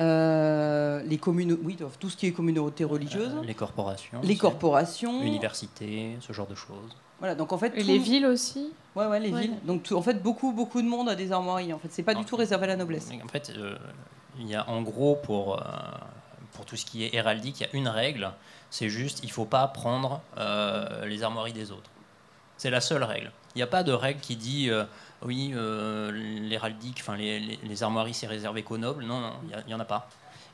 Euh, 0.00 1.02
les 1.04 1.16
communes, 1.18 1.56
oui, 1.62 1.76
tout 1.98 2.10
ce 2.10 2.16
qui 2.16 2.26
est 2.26 2.32
communauté 2.32 2.84
religieuse, 2.84 3.32
Euh, 3.34 3.44
les 3.44 3.54
corporations, 3.54 4.18
les 4.22 4.30
aussi, 4.30 4.38
corporations, 4.38 5.22
universités, 5.22 6.16
ce 6.20 6.32
genre 6.34 6.46
de 6.46 6.54
choses. 6.54 6.94
voilà. 7.18 7.34
Donc 7.34 7.52
en 7.52 7.58
fait, 7.58 7.72
Et 7.74 7.80
tout- 7.80 7.86
les 7.86 7.98
villes 7.98 8.26
aussi 8.26 8.72
Ouais, 8.94 9.06
ouais, 9.06 9.20
les 9.20 9.30
Ouais. 9.30 9.42
villes. 9.42 9.56
Donc, 9.64 9.82
tout- 9.82 9.94
en 9.96 10.00
fait, 10.00 10.22
beaucoup, 10.22 10.52
beaucoup 10.52 10.80
de 10.80 10.86
monde 10.88 11.10
a 11.10 11.14
des 11.14 11.30
armoiries. 11.30 11.70
En 11.74 11.78
fait, 11.78 11.88
c'est 11.90 12.02
pas 12.02 12.14
du 12.14 12.24
tout 12.24 12.34
réservé 12.36 12.64
à 12.64 12.68
la 12.68 12.76
noblesse. 12.76 13.10
En 13.22 13.28
fait, 13.28 13.52
euh, 13.56 13.76
il 14.38 14.48
y 14.48 14.54
a 14.54 14.66
en 14.70 14.80
gros 14.80 15.16
pour, 15.16 15.58
euh, 15.58 15.62
pour 16.52 16.64
tout 16.64 16.76
ce 16.76 16.86
qui 16.86 17.04
est 17.04 17.14
héraldique, 17.14 17.60
il 17.60 17.64
y 17.64 17.66
a 17.66 17.76
une 17.76 17.88
règle, 17.88 18.32
c'est 18.70 18.88
juste 18.88 19.20
il 19.22 19.30
faut 19.30 19.44
pas 19.44 19.66
prendre 19.68 20.22
euh, 20.38 21.04
les 21.06 21.22
armoiries 21.22 21.52
des 21.52 21.72
autres. 21.72 21.90
C'est 22.56 22.70
la 22.70 22.80
seule 22.80 23.02
règle. 23.04 23.30
Il 23.54 23.58
n'y 23.58 23.62
a 23.62 23.66
pas 23.66 23.82
de 23.82 23.92
règle 23.92 24.20
qui 24.20 24.36
dit 24.36 24.70
euh, 24.70 24.84
oui, 25.22 25.52
euh, 25.54 26.10
l'héraldique, 26.12 26.98
enfin 27.00 27.16
les, 27.16 27.82
armoiries 27.82 28.14
c'est 28.14 28.26
réservé 28.26 28.62
qu'aux 28.62 28.78
nobles. 28.78 29.04
Non, 29.04 29.20
non, 29.20 29.32
il 29.50 29.66
n'y 29.66 29.74
en 29.74 29.80
a 29.80 29.84
pas. 29.84 30.08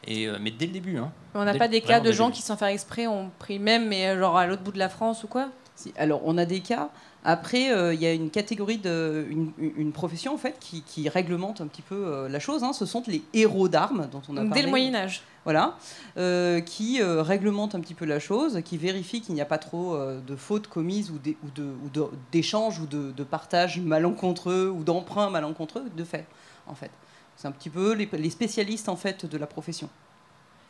Et, 0.07 0.27
euh, 0.29 0.38
mais 0.41 0.51
dès 0.51 0.67
le 0.67 0.73
début. 0.73 0.97
Hein, 0.99 1.12
On 1.35 1.45
n'a 1.45 1.55
pas 1.55 1.69
des 1.69 1.81
cas 1.81 2.01
de 2.01 2.11
gens 2.12 2.27
début. 2.27 2.37
qui, 2.37 2.43
sans 2.43 2.57
faire 2.57 2.69
exprès, 2.69 3.07
ont 3.07 3.31
pris 3.38 3.59
même, 3.59 3.88
mais 3.88 4.09
euh, 4.09 4.19
genre 4.19 4.37
à 4.37 4.47
l'autre 4.47 4.62
bout 4.62 4.73
de 4.73 4.79
la 4.79 4.88
France 4.88 5.25
ou 5.25 5.29
quoi? 5.29 5.49
Si- 5.77 5.93
Alors, 5.97 6.21
on 6.25 6.37
a 6.38 6.45
des 6.45 6.61
cas. 6.61 6.91
Après, 7.25 7.71
euh, 7.73 7.95
il 7.95 8.03
y 8.03 8.07
a 8.07 8.12
une 8.12 8.31
catégorie, 8.31 8.79
de, 8.79 9.25
une, 9.31 9.53
une 9.59 9.93
profession 9.93 10.35
en 10.35 10.38
fait 10.38 10.57
qui, 10.59 10.83
qui 10.83 11.09
réglemente 11.09 11.61
un 11.61 11.69
petit 11.69 11.83
peu 11.83 11.95
euh, 11.95 12.29
la 12.29 12.41
chose. 12.41 12.65
hein. 12.65 12.73
Ce 12.73 12.85
sont 12.85 13.03
les 13.07 13.23
héros 13.33 13.69
d'armes 13.69 14.09
dont 14.11 14.21
on 14.29 14.37
a 14.37 14.41
Donc, 14.41 14.49
parlé. 14.49 14.61
Dès 14.61 14.62
le 14.62 14.71
Moyen-Âge. 14.71 15.23
Voilà, 15.45 15.77
euh, 16.19 16.61
qui 16.61 17.01
euh, 17.01 17.21
réglementent 17.23 17.75
un 17.77 17.81
petit 17.81 17.95
peu 17.95 18.05
la 18.05 18.21
chose, 18.21 18.61
qui 18.65 18.77
vérifient 18.77 19.21
qu'il 19.21 19.35
n'y 19.35 19.41
a 19.41 19.45
pas 19.45 19.59
trop 19.59 19.95
euh, 19.95 20.21
de 20.21 20.37
fautes 20.37 20.69
commises 20.69 21.11
ou 21.11 21.19
des- 21.19 21.37
ou 21.45 21.51
de- 21.55 21.62
ou 21.85 21.88
de- 21.93 22.11
d'échanges 22.31 22.79
ou 22.81 22.87
de, 22.87 23.11
de 23.12 23.25
partages 23.25 23.81
malencontreux 23.81 24.69
ou 24.69 24.83
d'emprunts 24.85 25.31
malencontreux 25.31 25.85
de 25.97 26.05
fait, 26.05 26.27
en 26.69 26.75
fait. 26.75 26.91
C'est 27.37 27.49
un 27.49 27.53
petit 27.53 27.71
peu 27.71 27.92
les, 27.95 28.09
les 28.12 28.31
spécialistes 28.31 28.88
en 28.88 28.97
fait 28.97 29.27
de 29.27 29.38
la 29.38 29.47
profession. 29.47 29.88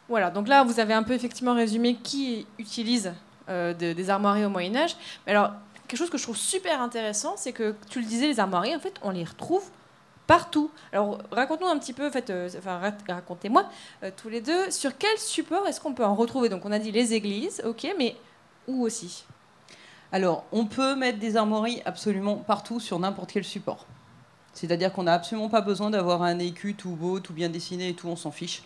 Voilà, 0.08 0.30
donc 0.30 0.48
là, 0.48 0.64
vous 0.64 0.80
avez 0.80 0.94
un 0.94 1.02
peu 1.02 1.12
effectivement 1.12 1.54
résumé 1.54 1.96
qui 1.96 2.46
utilise 2.58 3.12
euh, 3.48 3.72
de- 3.72 3.92
des 3.92 4.10
armoiries 4.10 4.44
au 4.44 4.50
Moyen-Âge. 4.50 4.96
Mais 5.26 5.32
alors, 5.32 5.52
quelque 5.88 5.98
chose 5.98 6.10
que 6.10 6.18
je 6.18 6.22
trouve 6.22 6.36
super 6.36 6.80
intéressant, 6.82 7.34
c'est 7.36 7.52
que 7.52 7.74
tu 7.88 8.00
le 8.00 8.06
disais, 8.06 8.26
les 8.26 8.40
armoiries, 8.40 8.74
en 8.74 8.80
fait, 8.80 8.94
on 9.02 9.10
les 9.10 9.24
retrouve 9.24 9.62
partout. 10.26 10.70
Alors, 10.92 11.18
raconte-nous 11.30 11.66
un 11.66 11.78
petit 11.78 11.92
peu, 11.92 12.08
en 12.08 12.10
fait, 12.10 12.30
euh, 12.30 12.48
enfin, 12.58 12.78
ra- 12.78 12.92
racontez-moi 13.08 13.68
euh, 14.02 14.10
tous 14.16 14.28
les 14.28 14.40
deux, 14.40 14.70
sur 14.70 14.96
quel 14.98 15.16
support 15.18 15.66
est-ce 15.66 15.80
qu'on 15.80 15.94
peut 15.94 16.04
en 16.04 16.14
retrouver? 16.14 16.48
Donc, 16.48 16.64
on 16.64 16.72
a 16.72 16.78
dit 16.78 16.92
les 16.92 17.14
églises, 17.14 17.62
ok, 17.64 17.94
mais 17.98 18.16
où 18.66 18.82
aussi? 18.82 19.24
Alors, 20.10 20.44
on 20.52 20.66
peut 20.66 20.94
mettre 20.94 21.18
des 21.18 21.36
armoiries 21.36 21.80
absolument 21.84 22.36
partout 22.36 22.80
sur 22.80 22.98
n'importe 22.98 23.32
quel 23.32 23.44
support. 23.44 23.86
C'est-à-dire 24.54 24.92
qu'on 24.92 25.04
n'a 25.04 25.14
absolument 25.14 25.48
pas 25.48 25.60
besoin 25.62 25.90
d'avoir 25.90 26.22
un 26.22 26.38
écu 26.38 26.74
tout 26.74 26.90
beau, 26.90 27.20
tout 27.20 27.32
bien 27.32 27.48
dessiné 27.48 27.88
et 27.90 27.94
tout, 27.94 28.08
on 28.08 28.16
s'en 28.16 28.30
fiche. 28.30 28.62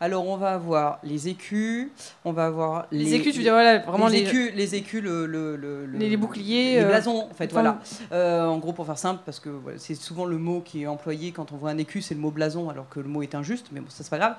Alors, 0.00 0.26
on 0.26 0.36
va 0.36 0.54
avoir 0.54 0.98
les 1.04 1.28
écus, 1.28 1.88
on 2.24 2.32
va 2.32 2.46
avoir 2.46 2.86
les, 2.90 3.04
Les 3.04 3.14
écus, 3.14 3.32
tu 3.32 3.38
veux 3.38 3.44
dire, 3.44 3.52
voilà, 3.52 3.78
vraiment 3.78 4.08
les 4.08 4.22
les, 4.22 4.28
écus, 4.28 4.52
les 4.52 4.74
écus, 4.74 5.00
le, 5.00 5.26
le- 5.26 5.54
le- 5.54 5.86
le- 5.86 5.96
les, 5.98 6.16
boucliers. 6.16 6.74
les 6.74 6.80
euh, 6.82 6.88
blasons, 6.88 7.28
en 7.30 7.34
fait, 7.34 7.44
enfin, 7.44 7.52
voilà. 7.62 7.78
Euh, 8.10 8.46
en 8.46 8.58
gros, 8.58 8.72
pour 8.72 8.84
faire 8.84 8.98
simple, 8.98 9.20
parce 9.24 9.38
que 9.38 9.48
voilà, 9.48 9.78
c'est 9.78 9.94
souvent 9.94 10.24
le 10.24 10.38
mot 10.38 10.60
qui 10.60 10.82
est 10.82 10.86
employé 10.88 11.30
quand 11.30 11.52
on 11.52 11.56
voit 11.56 11.70
un 11.70 11.78
écu, 11.78 12.02
c'est 12.02 12.14
le 12.14 12.20
mot 12.20 12.32
blason, 12.32 12.68
alors 12.68 12.88
que 12.88 12.98
le 12.98 13.08
mot 13.08 13.22
est 13.22 13.36
injuste, 13.36 13.66
mais 13.70 13.78
bon, 13.78 13.86
ça 13.90 14.02
c'est 14.02 14.10
pas 14.10 14.18
grave. 14.18 14.34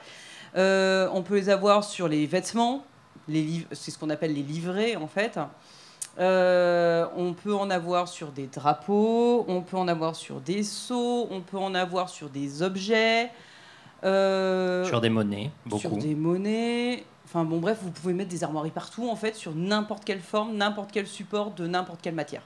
Euh, 0.57 1.07
on 1.13 1.21
peut 1.21 1.35
les 1.35 1.47
avoir 1.49 1.85
sur 1.85 2.09
les 2.09 2.25
vêtements, 2.25 2.83
les 3.29 3.65
c'est 3.71 3.89
ce 3.89 3.97
qu'on 3.97 4.09
appelle 4.09 4.33
les 4.33 4.43
livrets 4.43 4.97
en 4.97 5.07
fait. 5.07 5.39
Euh, 6.19 7.07
on 7.17 7.33
peut 7.33 7.55
en 7.55 7.69
avoir 7.71 8.07
sur 8.07 8.27
des 8.31 8.47
drapeaux, 8.47 9.45
on 9.47 9.61
peut 9.61 9.77
en 9.77 9.87
avoir 9.87 10.15
sur 10.15 10.39
des 10.41 10.61
sceaux, 10.63 11.27
on 11.31 11.41
peut 11.41 11.57
en 11.57 11.73
avoir 11.73 12.09
sur 12.09 12.29
des 12.29 12.61
objets, 12.61 13.31
euh, 14.03 14.85
Sur 14.85 15.01
des 15.01 15.09
monnaies, 15.09 15.49
beaucoup. 15.65 15.79
sur 15.81 15.97
des 15.97 16.13
monnaies. 16.15 17.03
Enfin 17.25 17.43
bon, 17.45 17.59
bref, 17.59 17.79
vous 17.81 17.89
pouvez 17.89 18.13
mettre 18.13 18.29
des 18.29 18.43
armoiries 18.43 18.69
partout 18.69 19.09
en 19.09 19.15
fait, 19.15 19.35
sur 19.35 19.55
n'importe 19.55 20.05
quelle 20.05 20.19
forme, 20.19 20.55
n'importe 20.55 20.91
quel 20.91 21.07
support, 21.07 21.51
de 21.51 21.65
n'importe 21.67 21.99
quelle 22.01 22.13
matière. 22.15 22.43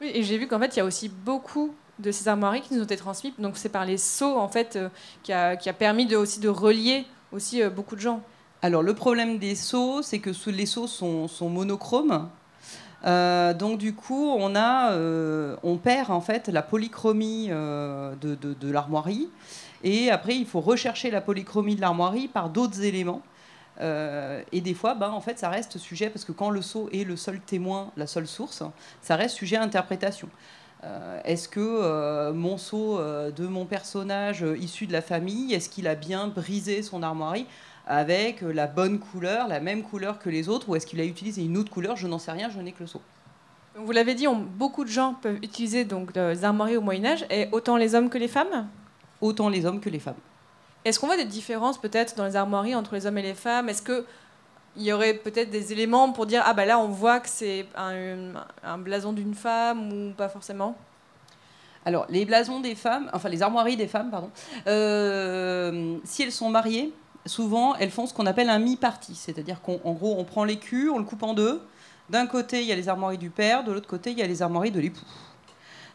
Oui, 0.00 0.10
et 0.14 0.22
j'ai 0.22 0.38
vu 0.38 0.48
qu'en 0.48 0.58
fait, 0.58 0.74
il 0.76 0.78
y 0.78 0.80
a 0.82 0.84
aussi 0.86 1.10
beaucoup 1.10 1.74
de 1.98 2.10
ces 2.12 2.26
armoiries 2.28 2.62
qui 2.62 2.72
nous 2.72 2.80
ont 2.80 2.84
été 2.84 2.96
transmises. 2.96 3.34
Donc, 3.38 3.58
c'est 3.58 3.68
par 3.68 3.84
les 3.84 3.98
sceaux, 3.98 4.38
en 4.38 4.48
fait, 4.48 4.76
euh, 4.76 4.88
qui, 5.22 5.34
a, 5.34 5.56
qui 5.56 5.68
a 5.68 5.74
permis 5.74 6.06
de, 6.06 6.16
aussi 6.16 6.40
de 6.40 6.48
relier 6.48 7.04
aussi 7.32 7.62
euh, 7.62 7.68
beaucoup 7.68 7.96
de 7.96 8.00
gens. 8.00 8.22
Alors 8.62 8.82
le 8.82 8.94
problème 8.94 9.38
des 9.38 9.54
seaux, 9.54 10.00
c'est 10.02 10.18
que 10.18 10.32
sous- 10.32 10.50
les 10.50 10.66
seaux 10.66 10.86
sont, 10.86 11.28
sont 11.28 11.48
monochromes. 11.50 12.28
Euh, 13.06 13.54
donc 13.54 13.78
du 13.78 13.94
coup, 13.94 14.34
on, 14.38 14.54
a, 14.54 14.92
euh, 14.92 15.56
on 15.62 15.76
perd 15.76 16.10
en 16.10 16.20
fait 16.20 16.48
la 16.48 16.62
polychromie 16.62 17.48
euh, 17.50 18.14
de, 18.16 18.70
l'armoirie. 18.70 19.28
Et 19.82 20.10
après, 20.10 20.36
il 20.36 20.46
faut 20.46 20.60
rechercher 20.60 21.10
la 21.10 21.20
polychromie 21.20 21.76
de 21.76 21.80
l'armoirie 21.80 22.28
par 22.28 22.50
d'autres 22.50 22.82
éléments. 22.82 23.22
Et 24.52 24.60
des 24.60 24.74
fois, 24.74 24.94
ben, 24.94 25.08
en 25.08 25.22
fait, 25.22 25.38
ça 25.38 25.48
reste 25.48 25.78
sujet, 25.78 26.10
parce 26.10 26.26
que 26.26 26.32
quand 26.32 26.50
le 26.50 26.60
seau 26.60 26.90
est 26.92 27.04
le 27.04 27.16
seul 27.16 27.40
témoin, 27.40 27.90
la 27.96 28.06
seule 28.06 28.26
source, 28.26 28.62
ça 29.00 29.16
reste 29.16 29.36
sujet 29.36 29.56
à 29.56 29.62
interprétation. 29.62 30.28
Est-ce 31.24 31.48
que 31.48 32.30
mon 32.32 32.56
euh, 32.74 33.30
de 33.30 33.46
mon 33.46 33.66
personnage 33.66 34.44
issu 34.58 34.86
de 34.86 34.92
la 34.92 35.02
famille, 35.02 35.52
est-ce 35.52 35.68
qu'il 35.68 35.86
a 35.86 35.94
bien 35.94 36.28
brisé 36.28 36.82
son 36.82 37.02
armoirie? 37.02 37.46
Avec 37.90 38.42
euh, 38.44 38.52
la 38.52 38.68
bonne 38.68 39.00
couleur, 39.00 39.48
la 39.48 39.58
même 39.58 39.82
couleur 39.82 40.20
que 40.20 40.30
les 40.30 40.48
autres, 40.48 40.68
ou 40.68 40.76
est-ce 40.76 40.86
qu'il 40.86 41.00
a 41.00 41.04
utilisé 41.04 41.42
une 41.42 41.56
autre 41.58 41.72
couleur 41.72 41.96
Je 41.96 42.06
n'en 42.06 42.20
sais 42.20 42.30
rien, 42.30 42.48
je 42.48 42.60
n'ai 42.60 42.70
que 42.70 42.84
le. 42.84 42.88
Donc, 42.88 43.02
Vous 43.74 43.90
l'avez 43.92 44.14
dit, 44.14 44.28
on- 44.28 44.36
beaucoup 44.36 44.84
de 44.84 44.88
gens 44.90 45.14
peuvent 45.20 45.38
utiliser 45.42 45.84
donc, 45.84 46.12
des 46.12 46.44
armoiries 46.44 46.76
au 46.76 46.80
Moyen-Âge, 46.82 47.26
et 47.30 47.48
autant 47.50 47.76
les 47.76 47.96
hommes 47.96 48.08
que 48.08 48.16
les 48.18 48.28
femmes? 48.28 48.68
Autant 49.20 49.48
les 49.48 49.66
hommes 49.66 49.80
que 49.80 49.90
les 49.90 49.98
femmes. 49.98 50.14
Est-ce 50.84 51.00
qu'on 51.00 51.08
voit 51.08 51.16
des 51.16 51.24
différences 51.24 51.78
peut-être 51.78 52.14
dans 52.16 52.24
les 52.24 52.36
armoiries 52.36 52.74
entre 52.76 52.94
les 52.94 53.06
hommes 53.06 53.18
et 53.18 53.22
les 53.22 53.34
femmes? 53.34 53.68
Est-ce 53.68 53.82
que 53.82 54.06
il 54.76 54.84
y 54.84 54.92
aurait 54.92 55.14
peut-être 55.14 55.50
des 55.50 55.72
éléments 55.72 56.12
pour 56.12 56.26
dire 56.26 56.44
ah 56.46 56.54
bah 56.54 56.64
là 56.64 56.78
on 56.78 56.86
voit 56.86 57.18
que 57.18 57.28
c'est 57.28 57.66
un, 57.76 58.34
un 58.62 58.78
blason 58.78 59.12
d'une 59.12 59.34
femme 59.34 59.92
ou 59.92 60.12
pas 60.12 60.28
forcément? 60.28 60.76
Alors, 61.84 62.06
les 62.08 62.24
blasons 62.24 62.60
des 62.60 62.74
femmes, 62.76 63.10
enfin 63.12 63.28
les 63.28 63.42
armoiries 63.42 63.76
des 63.76 63.88
femmes, 63.88 64.10
pardon, 64.10 64.30
euh, 64.68 65.96
si 66.04 66.22
elles 66.22 66.30
sont 66.32 66.50
mariées, 66.50 66.92
souvent 67.26 67.74
elles 67.76 67.90
font 67.90 68.06
ce 68.06 68.14
qu'on 68.14 68.26
appelle 68.26 68.50
un 68.50 68.58
mi-parti. 68.58 69.14
C'est-à-dire 69.14 69.60
qu'en 69.60 69.92
gros, 69.92 70.16
on 70.18 70.24
prend 70.24 70.44
l'écu, 70.44 70.90
on 70.90 70.98
le 70.98 71.04
coupe 71.04 71.22
en 71.22 71.34
deux. 71.34 71.62
D'un 72.08 72.26
côté, 72.26 72.62
il 72.62 72.66
y 72.66 72.72
a 72.72 72.76
les 72.76 72.88
armoiries 72.88 73.18
du 73.18 73.30
père, 73.30 73.62
de 73.62 73.72
l'autre 73.72 73.88
côté, 73.88 74.10
il 74.10 74.18
y 74.18 74.22
a 74.22 74.26
les 74.26 74.42
armoiries 74.42 74.72
de 74.72 74.80
l'époux. 74.80 75.06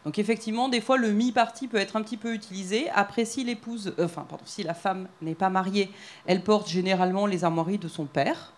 Donc 0.05 0.19
effectivement, 0.19 0.69
des 0.69 0.81
fois, 0.81 0.97
le 0.97 1.11
mi-parti 1.11 1.67
peut 1.67 1.77
être 1.77 1.95
un 1.95 2.03
petit 2.03 2.15
peu 2.15 2.33
utilisé. 2.33 2.89
Après, 2.93 3.25
si 3.25 3.43
l'épouse, 3.43 3.93
euh, 3.99 4.05
enfin, 4.05 4.25
pardon, 4.29 4.45
si 4.45 4.63
la 4.63 4.75
femme 4.75 5.07
n'est 5.21 5.35
pas 5.35 5.49
mariée, 5.49 5.91
elle 6.27 6.41
porte 6.41 6.69
généralement 6.69 7.25
les 7.25 7.43
armoiries 7.43 7.79
de 7.79 7.87
son 7.87 8.05
père. 8.05 8.53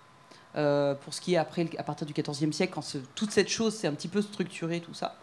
Euh, 0.56 0.96
pour 0.96 1.14
ce 1.14 1.22
qui 1.22 1.36
est 1.36 1.38
après, 1.38 1.70
à 1.78 1.84
partir 1.84 2.06
du 2.08 2.14
XIVe 2.14 2.52
siècle, 2.52 2.74
quand 2.74 2.98
toute 3.16 3.32
cette 3.32 3.50
chose 3.50 3.76
s'est 3.76 3.88
un 3.88 3.94
petit 3.94 4.08
peu 4.08 4.22
structurée, 4.22 4.82
tout 4.82 4.94
ça. 4.94 5.16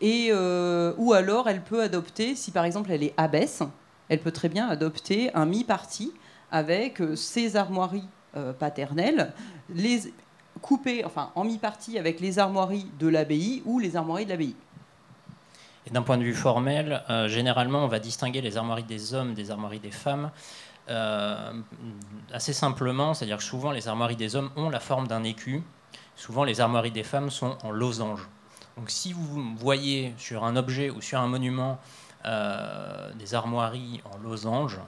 Et, 0.00 0.28
euh, 0.30 0.92
ou 0.98 1.12
alors, 1.12 1.48
elle 1.48 1.62
peut 1.62 1.82
adopter, 1.82 2.36
si 2.36 2.50
par 2.50 2.64
exemple 2.64 2.90
elle 2.90 3.02
est 3.02 3.14
abbesse, 3.16 3.62
elle 4.08 4.20
peut 4.20 4.32
très 4.32 4.48
bien 4.48 4.68
adopter 4.68 5.34
un 5.34 5.46
mi-parti 5.46 6.12
avec 6.50 7.00
euh, 7.00 7.16
ses 7.16 7.56
armoiries 7.56 8.08
euh, 8.36 8.52
paternelles, 8.52 9.32
les 9.74 10.12
couper, 10.60 11.04
enfin 11.04 11.30
en 11.34 11.44
mi-parti 11.44 11.98
avec 11.98 12.20
les 12.20 12.38
armoiries 12.38 12.86
de 12.98 13.08
l'abbaye 13.08 13.62
ou 13.64 13.78
les 13.78 13.96
armoiries 13.96 14.24
de 14.24 14.30
l'abbaye. 14.30 14.56
Et 15.86 15.90
d'un 15.90 16.02
point 16.02 16.18
de 16.18 16.22
vue 16.22 16.34
formel, 16.34 17.02
euh, 17.08 17.28
généralement, 17.28 17.84
on 17.84 17.88
va 17.88 17.98
distinguer 17.98 18.40
les 18.42 18.56
armoiries 18.56 18.84
des 18.84 19.14
hommes 19.14 19.34
des 19.34 19.50
armoiries 19.50 19.80
des 19.80 19.90
femmes 19.90 20.30
euh, 20.88 21.52
assez 22.32 22.52
simplement, 22.52 23.14
c'est-à-dire 23.14 23.36
que 23.36 23.44
souvent 23.44 23.70
les 23.70 23.86
armoiries 23.86 24.16
des 24.16 24.34
hommes 24.34 24.50
ont 24.56 24.70
la 24.70 24.80
forme 24.80 25.06
d'un 25.06 25.22
écu, 25.22 25.62
souvent 26.16 26.42
les 26.42 26.60
armoiries 26.60 26.90
des 26.90 27.04
femmes 27.04 27.30
sont 27.30 27.56
en 27.62 27.70
losange. 27.70 28.28
Donc 28.76 28.90
si 28.90 29.12
vous 29.12 29.54
voyez 29.56 30.14
sur 30.18 30.44
un 30.44 30.56
objet 30.56 30.90
ou 30.90 31.00
sur 31.00 31.20
un 31.20 31.28
monument 31.28 31.78
euh, 32.24 33.12
des 33.14 33.34
armoiries 33.34 34.00
en 34.12 34.18
losange, 34.18 34.78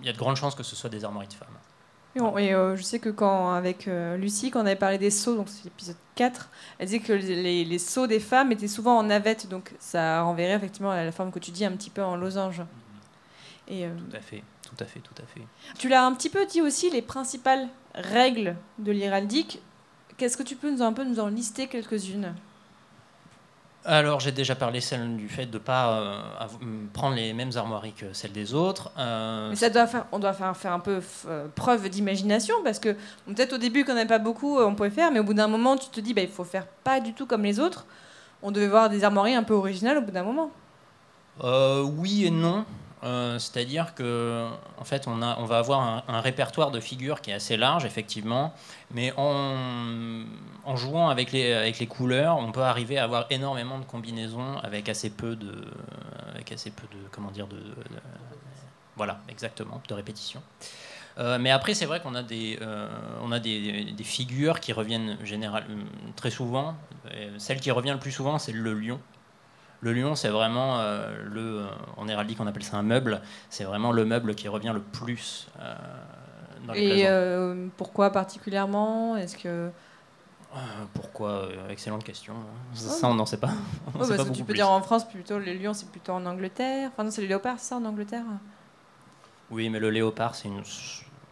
il 0.00 0.06
y 0.06 0.08
a 0.08 0.12
de 0.12 0.18
grandes 0.18 0.36
chances 0.36 0.54
que 0.54 0.62
ce 0.62 0.74
soit 0.76 0.90
des 0.90 1.04
armoiries 1.04 1.28
de 1.28 1.34
femmes. 1.34 1.48
Et, 2.14 2.20
on- 2.20 2.36
et, 2.38 2.52
euh, 2.52 2.76
je 2.76 2.82
sais 2.82 2.98
que 2.98 3.08
quand, 3.08 3.52
avec 3.54 3.88
euh, 3.88 4.16
Lucie, 4.18 4.50
quand 4.50 4.60
on 4.62 4.66
avait 4.66 4.76
parlé 4.76 4.98
des 4.98 5.10
seaux, 5.10 5.34
donc 5.34 5.48
c'est 5.48 5.64
l'épisode 5.64 5.96
4, 6.14 6.50
elle 6.78 6.86
disait 6.86 6.98
que 7.00 7.12
les, 7.14 7.64
les 7.64 7.78
seaux 7.78 8.06
des 8.06 8.20
femmes 8.20 8.52
étaient 8.52 8.68
souvent 8.68 8.98
en 8.98 9.02
navette, 9.04 9.48
donc 9.48 9.72
ça 9.78 10.22
renverrait 10.22 10.54
effectivement 10.54 10.90
à 10.90 11.04
la 11.04 11.12
forme 11.12 11.30
que 11.32 11.38
tu 11.38 11.50
dis, 11.52 11.64
un 11.64 11.72
petit 11.72 11.88
peu 11.90 12.02
en 12.02 12.16
losange. 12.16 12.62
Et, 13.68 13.86
euh, 13.86 13.90
Tout 14.10 14.16
à 14.16 14.20
fait, 14.20 14.42
tout 14.68 14.76
à 14.80 14.84
fait, 14.84 15.00
tout 15.00 15.14
à 15.22 15.26
fait. 15.26 15.40
tu 15.78 15.88
l'as 15.88 16.04
un 16.04 16.12
petit 16.14 16.28
peu 16.28 16.44
dit 16.44 16.60
aussi, 16.60 16.90
les 16.90 17.00
principales 17.02 17.68
règles 17.94 18.56
de 18.78 18.92
l'héraldique. 18.92 19.60
Qu'est-ce 20.18 20.36
que 20.36 20.42
tu 20.42 20.56
peux 20.56 20.70
nous, 20.70 20.82
un 20.82 20.92
peu 20.92 21.04
nous 21.04 21.18
en 21.20 21.28
lister 21.28 21.66
quelques-unes? 21.66 22.34
Alors, 23.84 24.20
j'ai 24.20 24.30
déjà 24.30 24.54
parlé 24.54 24.80
celle 24.80 25.16
du 25.16 25.28
fait 25.28 25.46
de 25.46 25.54
ne 25.54 25.58
pas 25.58 25.90
euh, 25.90 26.20
prendre 26.92 27.16
les 27.16 27.32
mêmes 27.32 27.50
armoiries 27.56 27.92
que 27.92 28.12
celles 28.12 28.32
des 28.32 28.54
autres. 28.54 28.92
Euh, 28.96 29.50
Mais 29.50 29.56
ça 29.56 29.70
doit 29.70 29.88
faire, 29.88 30.06
on 30.12 30.20
doit 30.20 30.32
faire, 30.32 30.56
faire 30.56 30.72
un 30.72 30.78
peu 30.78 31.00
euh, 31.26 31.46
preuve 31.54 31.88
d'imagination 31.88 32.54
parce 32.62 32.78
que 32.78 32.90
peut-être 33.26 33.54
au 33.54 33.58
début 33.58 33.84
qu'on 33.84 33.94
n'avait 33.94 34.06
pas 34.06 34.20
beaucoup, 34.20 34.58
on 34.60 34.74
pouvait 34.76 34.90
faire, 34.90 35.10
mais 35.10 35.18
au 35.18 35.24
bout 35.24 35.34
d'un 35.34 35.48
moment, 35.48 35.76
tu 35.76 35.88
te 35.88 35.98
dis, 36.00 36.14
bah, 36.14 36.22
il 36.22 36.28
faut 36.28 36.44
faire 36.44 36.66
pas 36.84 37.00
du 37.00 37.12
tout 37.12 37.26
comme 37.26 37.42
les 37.42 37.58
autres. 37.58 37.86
On 38.42 38.52
devait 38.52 38.68
voir 38.68 38.88
des 38.88 39.02
armoiries 39.02 39.34
un 39.34 39.42
peu 39.42 39.54
originales 39.54 39.98
au 39.98 40.02
bout 40.02 40.12
d'un 40.12 40.24
moment. 40.24 40.50
Euh, 41.42 41.82
oui 41.82 42.26
et 42.26 42.30
non. 42.30 42.64
Euh, 43.04 43.38
C'est-à-dire 43.38 43.94
que, 43.94 44.48
en 44.78 44.84
fait, 44.84 45.08
on, 45.08 45.16
va 45.16 45.58
avoir 45.58 46.04
un, 46.08 46.20
répertoire 46.20 46.70
de 46.70 46.78
figures 46.78 47.20
qui 47.20 47.30
est 47.30 47.34
assez 47.34 47.56
large, 47.56 47.84
effectivement, 47.84 48.54
mais 48.92 49.12
en, 49.16 50.24
jouant 50.76 51.08
avec 51.08 51.32
les, 51.32 51.86
couleurs, 51.88 52.38
on 52.38 52.52
peut 52.52 52.62
arriver 52.62 52.98
à 52.98 53.04
avoir 53.04 53.26
énormément 53.30 53.78
de 53.78 53.84
combinaisons 53.84 54.58
avec 54.62 54.88
assez 54.88 55.10
peu 55.10 55.34
de, 55.34 55.64
avec 56.32 56.52
assez 56.52 56.70
peu 56.70 56.86
de, 56.92 57.08
comment 57.10 57.30
dire, 57.30 57.48
de, 57.48 57.60
voilà, 58.96 59.20
exactement, 59.28 59.82
de 59.88 59.94
répétition. 59.94 60.42
Euh, 61.18 61.38
mais 61.38 61.50
après, 61.50 61.74
c'est 61.74 61.86
vrai 61.86 62.00
qu'on 62.00 62.14
a 62.14 62.22
des, 62.22 62.58
euh, 62.62 62.88
on 63.22 63.32
a 63.32 63.40
des, 63.40 63.94
figures 64.04 64.60
qui 64.60 64.72
reviennent 64.72 65.18
très 66.14 66.30
souvent. 66.30 66.76
Celle 67.38 67.60
qui 67.60 67.70
revient 67.72 67.90
le 67.90 67.98
plus 67.98 68.12
souvent, 68.12 68.38
c'est 68.38 68.52
le 68.52 68.74
lion. 68.74 69.00
Le 69.82 69.92
lion, 69.92 70.14
c'est 70.14 70.28
vraiment 70.28 70.78
euh, 70.80 71.12
le. 71.24 71.66
En 71.96 72.06
héraldique, 72.08 72.38
on 72.40 72.46
appelle 72.46 72.62
ça 72.62 72.76
un 72.78 72.82
meuble. 72.82 73.20
C'est 73.50 73.64
vraiment 73.64 73.92
le 73.92 74.04
meuble 74.04 74.34
qui 74.36 74.46
revient 74.48 74.70
le 74.72 74.80
plus 74.80 75.48
euh, 75.60 75.74
dans 76.66 76.72
les 76.72 76.80
Et 76.80 77.08
euh, 77.08 77.66
pourquoi 77.76 78.10
particulièrement? 78.10 79.16
Est-ce 79.16 79.36
que 79.36 79.48
Euh, 80.54 80.58
pourquoi 80.94 81.48
Excellente 81.68 82.04
question. 82.04 82.34
Ça, 82.74 82.86
Oh. 82.90 82.92
ça, 83.00 83.08
on 83.08 83.14
n'en 83.14 83.26
sait 83.26 83.38
pas. 83.38 83.48
On 83.94 83.98
Ouais, 83.98 84.04
sait 84.06 84.16
parce 84.16 84.28
pas 84.28 84.30
que 84.30 84.36
tu 84.36 84.42
peux 84.44 84.52
plus. 84.52 84.54
dire 84.54 84.70
en 84.70 84.80
France 84.82 85.08
plutôt 85.08 85.38
le 85.38 85.52
lion, 85.52 85.74
c'est 85.74 85.90
plutôt 85.90 86.12
en 86.12 86.24
Angleterre. 86.26 86.90
Enfin 86.92 87.02
non, 87.04 87.10
c'est 87.10 87.22
le 87.22 87.26
léopard, 87.28 87.56
c'est 87.58 87.70
ça 87.70 87.76
en 87.76 87.84
Angleterre? 87.84 88.22
Oui, 89.50 89.68
mais 89.68 89.80
le 89.80 89.90
léopard, 89.90 90.34
c'est 90.36 90.46
une. 90.48 90.62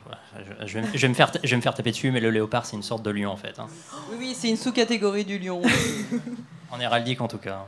Voilà, 0.04 0.20
Je, 0.60 0.66
je 0.66 0.74
vais, 0.80 0.86
me- 0.86 0.92
je 0.92 0.98
vais 0.98 1.08
me 1.08 1.14
faire, 1.14 1.30
je 1.44 1.48
vais 1.50 1.56
me 1.56 1.60
faire 1.62 1.74
taper 1.74 1.90
dessus, 1.92 2.10
mais 2.10 2.20
le 2.20 2.30
léopard, 2.30 2.66
c'est 2.66 2.74
une 2.76 2.82
sorte 2.82 3.02
de 3.04 3.10
lion 3.10 3.30
en 3.30 3.36
fait. 3.36 3.58
hein. 3.60 3.66
Oui, 4.10 4.16
oui, 4.18 4.34
c'est 4.36 4.48
une 4.48 4.56
sous-catégorie 4.56 5.24
du 5.24 5.38
lion. 5.38 5.62
En 6.72 6.78
héraldique 6.80 7.20
en 7.20 7.26
tout 7.28 7.38
cas. 7.38 7.66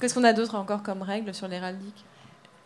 Qu'est-ce 0.00 0.14
qu'on 0.14 0.24
a 0.24 0.32
d'autre 0.32 0.54
encore 0.54 0.82
comme 0.82 1.02
règles 1.02 1.34
sur 1.34 1.48
l'héraldique? 1.48 2.04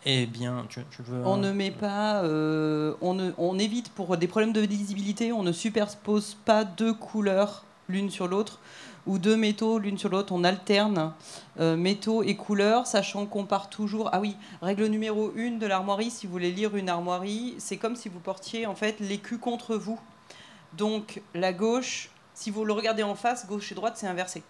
Eh 0.05 0.25
bien, 0.25 0.65
tu, 0.67 0.81
tu 0.89 1.01
veux. 1.03 1.25
On 1.25 1.37
ne 1.37 1.51
met 1.51 1.71
pas, 1.71 2.23
euh, 2.23 2.95
on, 3.01 3.13
ne- 3.13 3.31
on 3.37 3.59
évite 3.59 3.89
pour 3.89 4.17
des 4.17 4.27
problèmes 4.27 4.51
de 4.53 4.61
lisibilité, 4.61 5.31
on 5.31 5.43
ne 5.43 5.51
superpose 5.51 6.35
pas 6.43 6.63
deux 6.63 6.93
couleurs 6.93 7.65
l'une 7.87 8.09
sur 8.09 8.27
l'autre 8.27 8.59
ou 9.05 9.17
deux 9.19 9.35
métaux 9.37 9.77
l'une 9.79 9.97
sur 9.97 10.09
l'autre. 10.09 10.33
On 10.33 10.43
alterne 10.43 11.13
euh, 11.59 11.77
métaux 11.77 12.23
et 12.23 12.35
couleurs, 12.35 12.87
sachant 12.87 13.25
qu'on 13.27 13.45
part 13.45 13.69
toujours. 13.69 14.09
Ah 14.11 14.19
oui, 14.19 14.35
règle 14.61 14.85
numéro 14.87 15.31
une 15.35 15.59
de 15.59 15.67
l'armoirie. 15.67 16.09
Si 16.09 16.25
vous 16.25 16.31
voulez 16.31 16.51
lire 16.51 16.75
une 16.75 16.89
armoirie, 16.89 17.55
c'est 17.59 17.77
comme 17.77 17.95
si 17.95 18.09
vous 18.09 18.19
portiez 18.19 18.65
en 18.65 18.75
fait 18.75 18.99
l'écu 18.99 19.37
contre 19.37 19.75
vous. 19.75 19.99
Donc 20.73 21.21
la 21.35 21.53
gauche, 21.53 22.09
si 22.33 22.49
vous 22.49 22.65
le 22.65 22.73
regardez 22.73 23.03
en 23.03 23.15
face, 23.15 23.45
gauche 23.47 23.71
et 23.71 23.75
droite, 23.75 23.93
c'est 23.97 24.07
inversé. 24.07 24.41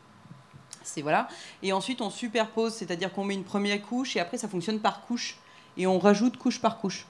C'est 0.83 1.01
voilà. 1.01 1.27
Et 1.63 1.73
ensuite 1.73 2.01
on 2.01 2.09
superpose, 2.09 2.73
c'est-à-dire 2.73 3.13
qu'on 3.13 3.23
met 3.23 3.33
une 3.33 3.43
première 3.43 3.81
couche 3.81 4.15
et 4.15 4.19
après 4.19 4.37
ça 4.37 4.47
fonctionne 4.47 4.79
par 4.79 5.01
couche 5.01 5.37
et 5.77 5.87
on 5.87 5.99
rajoute 5.99 6.37
couche 6.37 6.59
par 6.59 6.79
couche. 6.79 7.05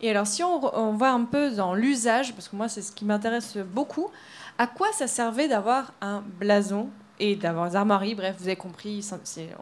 Et 0.00 0.10
alors, 0.10 0.26
si 0.26 0.42
on, 0.42 0.76
on 0.76 0.94
voit 0.94 1.10
un 1.10 1.24
peu 1.24 1.52
dans 1.52 1.74
l'usage, 1.74 2.34
parce 2.34 2.48
que 2.48 2.56
moi, 2.56 2.68
c'est 2.68 2.82
ce 2.82 2.90
qui 2.90 3.04
m'intéresse 3.04 3.56
beaucoup, 3.56 4.10
à 4.58 4.66
quoi 4.66 4.88
ça 4.92 5.06
servait 5.06 5.46
d'avoir 5.46 5.92
un 6.00 6.24
blason 6.40 6.88
et 7.20 7.36
d'avoir 7.36 7.70
des 7.70 7.76
armoiries, 7.76 8.16
bref, 8.16 8.34
vous 8.38 8.46
avez 8.46 8.56
compris, 8.56 9.08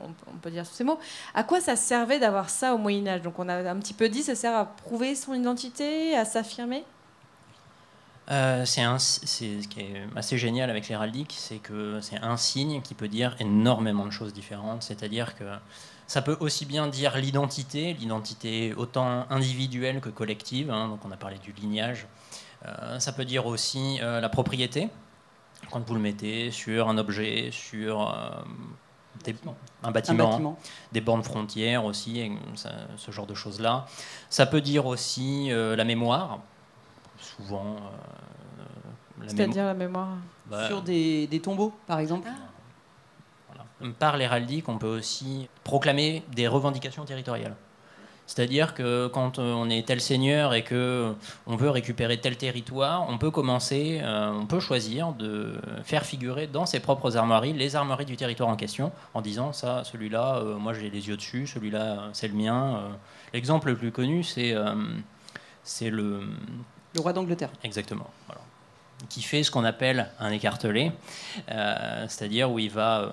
on, 0.02 0.38
peut 0.40 0.50
dire 0.50 0.66
tous 0.66 0.74
ces 0.74 0.84
mots. 0.84 0.98
À 1.34 1.44
quoi 1.44 1.60
ça 1.60 1.76
servait 1.76 2.18
d'avoir 2.18 2.48
ça 2.48 2.74
au 2.74 2.78
Moyen 2.78 3.06
Âge? 3.06 3.22
Donc 3.22 3.38
on 3.38 3.48
a 3.50 3.70
un 3.70 3.76
petit 3.76 3.92
peu 3.92 4.08
dit, 4.08 4.22
ça 4.22 4.34
sert 4.34 4.56
à 4.56 4.64
prouver 4.64 5.14
son 5.14 5.34
identité, 5.34 6.16
à 6.16 6.24
s'affirmer? 6.24 6.84
Euh, 8.30 8.64
c'est 8.64 9.62
ce 9.62 9.66
qui 9.68 9.80
est 9.80 10.04
assez 10.14 10.38
génial 10.38 10.70
avec 10.70 10.88
l'héraldique, 10.88 11.34
c'est 11.36 11.58
que 11.58 12.00
c'est 12.00 12.18
un 12.18 12.36
signe 12.36 12.80
qui 12.80 12.94
peut 12.94 13.08
dire 13.08 13.34
énormément 13.40 14.06
de 14.06 14.10
choses 14.12 14.32
différentes. 14.32 14.82
C'est-à-dire 14.84 15.34
que 15.36 15.44
ça 16.06 16.22
peut 16.22 16.36
aussi 16.40 16.64
bien 16.64 16.86
dire 16.86 17.16
l'identité, 17.16 17.92
l'identité 17.94 18.72
autant 18.74 19.26
individuelle 19.30 20.00
que 20.00 20.10
collective. 20.10 20.70
hein, 20.70 20.88
donc 20.88 21.04
on 21.04 21.10
a 21.10 21.16
parlé 21.16 21.38
du 21.38 21.52
lignage. 21.52 22.06
Euh, 22.66 22.98
ça 23.00 23.12
peut 23.12 23.24
dire 23.24 23.46
aussi 23.46 23.98
euh, 24.02 24.20
la 24.20 24.28
propriété 24.28 24.88
quand 25.70 25.84
vous 25.86 25.94
le 25.94 26.00
mettez 26.00 26.50
sur 26.52 26.88
un 26.88 26.98
objet, 26.98 27.50
sur 27.52 28.14
des- 29.24 29.34
un, 29.82 29.88
Un 29.88 29.90
bâtiment, 29.92 30.58
des 30.92 31.00
bornes 31.00 31.22
frontières 31.22 31.84
aussi, 31.84 32.20
et 32.20 32.32
ça- 32.54 32.70
ce 32.96 33.10
genre 33.10 33.26
de 33.26 33.34
choses-là. 33.34 33.86
Ça 34.30 34.46
peut 34.46 34.60
dire 34.60 34.86
aussi 34.86 35.50
la 35.50 35.84
mémoire. 35.84 36.38
Souvent, 37.20 37.76
euh, 37.76 38.62
la 39.20 39.26
mémo- 39.26 39.36
C'est-à-dire 39.36 39.64
la 39.64 39.74
mémoire. 39.74 40.08
bah, 40.46 40.66
Sur 40.66 40.82
des, 40.82 41.26
des 41.26 41.40
tombeaux, 41.40 41.72
par 41.86 41.98
exemple. 41.98 42.28
voilà. 43.48 43.94
Par 43.98 44.16
l'héraldique, 44.16 44.68
on 44.68 44.78
peut 44.78 44.98
aussi 44.98 45.48
proclamer 45.64 46.22
des 46.34 46.48
revendications 46.48 47.04
territoriales. 47.04 47.54
C'est-à-dire 48.26 48.74
que 48.74 49.08
quand 49.08 49.40
euh, 49.40 49.52
on 49.54 49.68
est 49.68 49.84
tel 49.84 50.00
seigneur 50.00 50.54
et 50.54 50.62
que 50.62 51.12
on 51.48 51.56
veut 51.56 51.68
récupérer 51.70 52.20
tel 52.20 52.36
territoire, 52.36 53.04
on 53.08 53.18
peut 53.18 53.32
commencer, 53.32 53.98
euh, 54.04 54.30
on 54.32 54.46
peut 54.46 54.60
choisir 54.60 55.12
de 55.12 55.54
faire 55.82 56.04
figurer 56.06 56.46
dans 56.46 56.64
ses 56.64 56.78
propres 56.78 57.16
armoiries 57.16 57.52
les 57.54 57.74
armoiries 57.74 58.04
du 58.04 58.16
territoire 58.16 58.48
en 58.48 58.54
question, 58.54 58.92
en 59.14 59.20
disant 59.20 59.52
ça, 59.52 59.82
celui-là, 59.82 60.36
euh, 60.36 60.56
moi 60.58 60.74
j'ai 60.74 60.90
les 60.90 61.08
yeux 61.08 61.16
dessus, 61.16 61.48
celui-là, 61.48 61.82
euh, 61.82 62.08
c'est 62.12 62.28
le 62.28 62.34
mien. 62.34 62.76
euh. 62.76 62.88
L'exemple 63.34 63.66
le 63.68 63.76
plus 63.76 63.90
connu, 63.90 64.22
c'est 64.22 64.52
euh, 64.54 64.74
c'est 65.64 65.90
le 65.90 66.20
Le 66.94 67.00
roi 67.00 67.12
d'Angleterre. 67.12 67.50
Exactement. 67.62 68.06
voilà. 68.26 68.40
Qui 69.08 69.22
fait 69.22 69.42
ce 69.42 69.50
qu'on 69.50 69.64
appelle 69.64 70.10
un 70.18 70.30
écartelé, 70.30 70.92
euh, 71.50 72.04
c'est-à-dire 72.08 72.50
où 72.50 72.58
il 72.58 72.70
va 72.70 73.00
euh, 73.00 73.10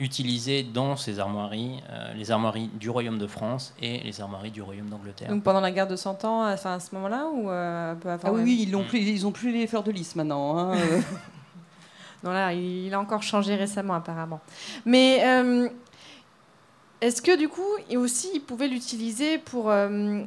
utiliser 0.00 0.62
dans 0.64 0.96
ses 0.96 1.20
armoiries 1.20 1.80
euh, 1.90 2.12
les 2.14 2.30
armoiries 2.32 2.68
du 2.74 2.90
Royaume 2.90 3.18
de 3.18 3.26
France 3.28 3.72
et 3.80 3.98
les 4.00 4.20
armoiries 4.20 4.50
du 4.50 4.62
Royaume 4.62 4.88
d'Angleterre. 4.88 5.28
Donc 5.28 5.44
pendant 5.44 5.60
la 5.60 5.70
guerre 5.70 5.86
de 5.86 5.94
100 5.94 6.24
ans, 6.24 6.50
enfin, 6.52 6.74
à 6.74 6.80
ce 6.80 6.92
moment-là, 6.96 7.26
ou 7.32 7.48
euh, 7.50 7.92
un 7.92 7.96
peu 7.96 8.08
avant 8.10 8.28
Ah 8.28 8.32
oui, 8.32 8.64
ils 8.66 8.70
n'ont 8.72 8.82
plus, 8.84 8.98
ils 8.98 9.24
ont 9.26 9.30
plus 9.32 9.52
les 9.52 9.66
fleurs 9.68 9.84
de 9.84 9.92
lys 9.92 10.16
maintenant. 10.16 10.58
hein, 10.58 10.74
euh. 10.76 11.00
Non, 12.24 12.32
là, 12.32 12.52
il 12.52 12.92
a 12.92 13.00
encore 13.00 13.22
changé 13.22 13.54
récemment, 13.54 13.94
apparemment. 13.94 14.40
Mais 14.84 15.20
euh, 15.24 15.68
est-ce 17.00 17.22
que, 17.22 17.38
du 17.38 17.48
coup, 17.48 17.64
aussi, 17.96 18.28
il 18.34 18.40
pouvait 18.40 18.68
l'utiliser 18.68 19.38
pour, 19.38 19.70
euh, 19.70 20.22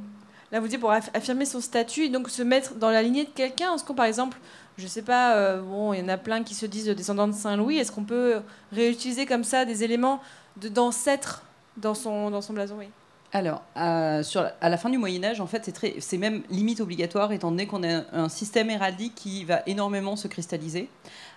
là, 0.53 0.61
vous 0.61 0.67
dites, 0.69 0.79
pour 0.79 0.91
aff- 0.91 1.09
affirmer 1.13 1.43
son 1.45 1.59
statut 1.59 2.03
et 2.05 2.09
donc 2.09 2.29
se 2.29 2.41
mettre 2.43 2.75
dans 2.75 2.89
la 2.89 3.01
lignée 3.01 3.25
de 3.25 3.29
quelqu'un 3.29 3.75
Est-ce 3.75 3.83
qu'on, 3.83 3.95
par 3.95 4.05
exemple, 4.05 4.37
je 4.77 4.87
sais 4.87 5.01
pas, 5.01 5.35
euh, 5.35 5.61
bon, 5.61 5.91
il 5.93 5.99
y 5.99 6.03
en 6.03 6.07
a 6.09 6.17
plein 6.17 6.43
qui 6.43 6.55
se 6.55 6.65
disent 6.65 6.85
descendants 6.87 7.27
de 7.27 7.33
Saint-Louis, 7.33 7.77
est-ce 7.77 7.91
qu'on 7.91 8.05
peut 8.05 8.39
réutiliser 8.71 9.25
comme 9.25 9.43
ça 9.43 9.65
des 9.65 9.83
éléments 9.83 10.21
d'ancêtres 10.55 11.43
dans 11.75 11.95
son, 11.95 12.29
dans 12.29 12.41
son 12.41 12.53
blason 12.53 12.75
oui? 12.79 12.87
Alors, 13.35 13.63
à, 13.73 14.21
la- 14.61 14.77
fin 14.77 14.91
du 14.91 14.99
Moyen 14.99 15.23
Âge, 15.23 15.41
en 15.41 15.47
fait, 15.47 15.71
c'est 15.99 16.17
même 16.19 16.43
limite 16.51 16.81
obligatoire, 16.81 17.31
étant 17.31 17.49
donné 17.49 17.65
qu'on 17.65 17.83
a 17.83 18.03
un 18.13 18.29
système 18.29 18.69
héraldique 18.69 19.15
qui 19.15 19.43
va 19.43 19.63
énormément 19.65 20.15
se 20.15 20.27
cristalliser, 20.27 20.87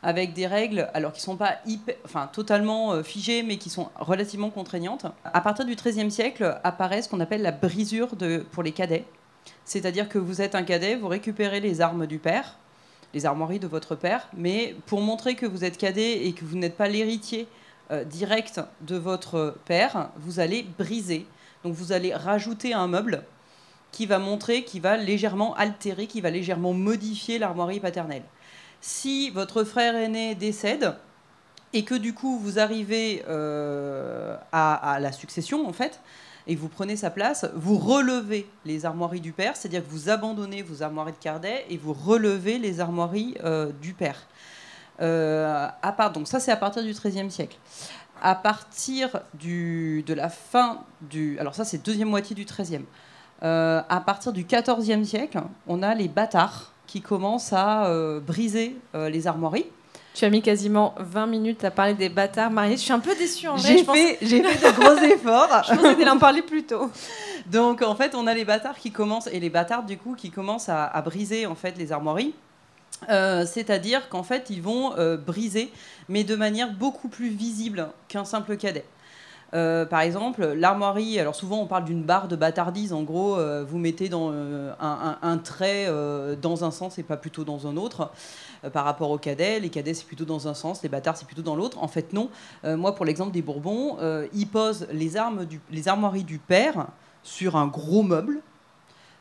avec 0.03 0.35
des 0.35 0.47
règles, 0.47 0.91
alors 0.93 1.15
qui 1.15 1.23
sont 1.23 1.37
pas 1.37 1.57
enfin, 2.05 2.29
totalement 2.31 2.93
euh, 2.93 3.03
figées, 3.03 3.43
mais 3.43 3.57
qui 3.57 3.71
sont 3.71 3.89
relativement 3.99 4.51
contraignantes. 4.51 5.07
À 5.25 5.41
partir 5.41 5.65
du 5.65 5.75
XIIIe 5.75 6.11
siècle, 6.11 6.61
apparaît 6.65 7.01
ce 7.01 7.09
qu'on 7.09 7.21
appelle 7.21 7.41
la 7.41 7.53
brisure 7.53 8.15
de, 8.15 8.45
pour 8.53 8.63
les 8.63 8.73
cadets. 8.73 9.07
C'est-à-dire 9.65 10.11
que 10.11 10.19
vous 10.19 10.43
êtes 10.43 10.55
un 10.55 10.65
cadet, 10.65 10.97
vous 10.97 11.09
récupérez 11.09 11.61
les 11.61 11.81
armes 11.81 12.07
du 12.07 12.19
père, 12.19 12.57
les 13.15 13.25
armoiries 13.25 13.59
de 13.59 13.69
votre 13.69 13.95
père, 13.95 14.29
mais 14.37 14.77
pour 14.85 15.01
montrer 15.01 15.35
que 15.35 15.47
vous 15.47 15.65
êtes 15.65 15.79
cadet 15.79 16.27
et 16.27 16.35
que 16.35 16.45
vous 16.45 16.59
n'êtes 16.59 16.77
pas 16.77 16.89
l'héritier 16.89 17.49
euh, 17.91 18.05
direct 18.05 18.61
de 18.83 18.97
votre 18.97 19.57
père, 19.65 20.11
vous 20.19 20.41
allez 20.41 20.67
briser 20.79 21.25
donc 21.67 21.75
vous 21.75 21.91
allez 21.91 22.15
rajouter 22.15 22.75
un 22.75 22.87
meuble 22.87 23.25
qui 23.91 24.07
va 24.07 24.21
montrer, 24.21 24.63
qui 24.63 24.79
va 24.79 24.97
légèrement 24.97 25.53
altérer, 25.57 26.07
qui 26.07 26.21
va 26.21 26.31
légèrement 26.31 26.73
modifier 26.73 27.41
l'armoirie 27.41 27.81
paternelle. 27.81 28.23
Si 28.81 29.31
votre 29.31 29.65
frère 29.65 29.97
aîné 29.97 30.37
décède 30.37 30.95
et 31.73 31.85
que 31.85 31.97
du 31.97 32.15
coup 32.15 32.39
vous 32.39 32.61
arrivez 32.61 33.25
euh, 33.29 34.37
à, 34.53 34.99
la 35.01 35.11
succession 35.11 35.69
en 35.69 35.73
fait, 35.73 36.01
et 36.47 36.55
vous 36.55 36.69
prenez 36.69 36.95
sa 36.95 37.11
place, 37.11 37.47
vous 37.57 37.79
relevez 37.79 38.49
les 38.65 38.87
armoiries 38.87 39.21
du 39.21 39.33
père, 39.33 39.57
c'est-à-dire 39.57 39.85
que 39.85 39.91
vous 39.91 40.09
abandonnez 40.09 40.63
vos 40.63 40.85
armoiries 40.85 41.13
de 41.13 41.19
Cardet 41.19 41.67
et 41.69 41.77
vous 41.77 41.93
relevez 41.93 42.59
les 42.59 42.79
armoiries 42.79 43.35
euh, 43.43 43.73
du 43.83 43.93
père. 43.93 44.29
Euh, 45.01 45.69
à 45.83 45.93
part, 45.93 46.13
donc 46.13 46.29
ça 46.29 46.39
c'est 46.39 46.53
à 46.53 46.57
partir 46.57 46.85
du 46.85 46.93
XIIIe 46.93 47.31
siècle 47.31 47.59
à 48.23 48.35
partir 48.35 49.21
du, 49.35 50.03
de 50.07 50.15
la 50.15 50.29
fin 50.29 50.81
du... 51.03 51.39
Alors 51.39 51.55
ça, 51.55 51.65
c'est 51.65 51.85
deuxième 51.85 52.09
moitié 52.09 52.35
du 52.35 52.45
XIIIe. 52.45 52.85
Euh, 53.43 53.83
à 53.89 54.01
partir 54.01 54.33
du 54.33 54.45
XIVe 54.45 55.05
siècle, 55.05 55.41
on 55.67 55.83
a 55.83 55.95
les 55.95 56.09
bâtards 56.09 56.73
qui 56.87 57.03
commencent 57.03 57.53
à 57.53 57.87
euh, 57.87 58.21
briser 58.21 58.77
euh, 58.95 59.09
les 59.11 59.27
armoiries. 59.27 59.67
Tu 60.15 60.25
as 60.25 60.31
mis 60.31 60.41
quasiment 60.41 60.95
20 60.99 61.27
minutes 61.27 61.63
à 61.65 61.71
parler 61.71 61.93
des 61.93 62.09
bâtards 62.09 62.51
mariés. 62.51 62.77
Je 62.79 62.83
suis 62.83 62.93
un 62.93 63.01
peu 63.01 63.15
déçue 63.15 63.49
en 63.49 63.57
vrai. 63.57 63.77
J'ai 63.77 63.85
pense- 63.85 63.95
fait, 63.97 64.17
fait 64.17 64.41
de 64.41 64.81
gros 64.81 64.97
efforts. 65.15 65.65
Je 65.69 65.75
pensais 65.77 65.95
qu'elle 65.97 66.09
en 66.09 66.17
parlait 66.19 66.41
plus 66.41 66.63
tôt. 66.65 66.91
Donc 67.45 67.83
en 67.83 67.95
fait, 67.95 68.15
on 68.15 68.27
a 68.27 68.33
les 68.33 68.47
bâtards 68.47 68.79
qui 68.79 68.91
commencent 68.91 69.27
et 69.27 69.39
les 69.41 69.51
bâtards 69.51 69.83
du 69.85 69.99
coup 69.99 70.15
qui 70.15 70.31
commencent 70.31 70.71
à, 70.71 70.87
à 70.87 71.03
briser 71.03 71.45
en 71.45 71.55
fait 71.55 71.77
les 71.77 71.93
armoiries. 71.93 72.35
Euh, 73.09 73.45
C'est-à-dire 73.47 74.09
qu'en 74.09 74.23
fait, 74.23 74.51
ils 74.51 74.63
vont 74.63 74.97
euh, 74.97 75.17
briser, 75.17 75.73
mais 76.09 76.25
de 76.25 76.37
manière 76.37 76.73
beaucoup 76.73 77.09
plus 77.09 77.29
visible 77.29 77.89
qu'un 78.09 78.25
simple 78.25 78.57
cadet. 78.57 78.85
Euh, 79.55 79.87
par 79.87 80.01
exemple, 80.01 80.45
l'armoirie, 80.45 81.21
alors 81.21 81.37
souvent 81.37 81.61
on 81.61 81.67
parle 81.67 81.85
d'une 81.85 82.03
barre 82.03 82.27
de 82.27 82.35
bâtardise, 82.35 82.93
en 82.93 83.05
gros, 83.05 83.39
vous 83.65 83.79
mettez 83.79 84.09
dans, 84.09 84.33
un, 84.33 85.39
trait 85.39 85.87
dans 86.43 86.65
un 86.65 86.73
sens 86.73 86.99
et 86.99 87.05
pas 87.05 87.17
plutôt 87.17 87.45
dans 87.45 87.67
un 87.67 87.77
autre. 87.77 88.11
Par 88.73 88.85
rapport 88.85 89.11
aux 89.11 89.19
cadets, 89.19 89.61
les 89.61 89.69
cadets 89.69 89.95
c'est 89.95 90.05
plutôt 90.05 90.25
dans 90.25 90.49
un 90.49 90.55
sens, 90.55 90.83
les 90.83 90.89
bâtards 90.89 91.17
c'est 91.17 91.27
plutôt 91.27 91.43
dans 91.43 91.55
l'autre. 91.55 91.81
En 91.81 91.87
fait, 91.87 92.13
non. 92.13 92.29
Moi, 92.65 92.97
pour 92.97 93.05
l'exemple 93.05 93.31
des 93.31 93.43
Bourbons, 93.43 93.99
ils 94.35 94.49
posent 94.49 94.89
les, 94.91 95.17
armes 95.17 95.47
les 95.71 95.87
armoiries 95.87 96.25
du 96.25 96.39
père 96.39 96.89
sur 97.23 97.55
un 97.55 97.69
gros 97.69 98.03
meuble. 98.03 98.43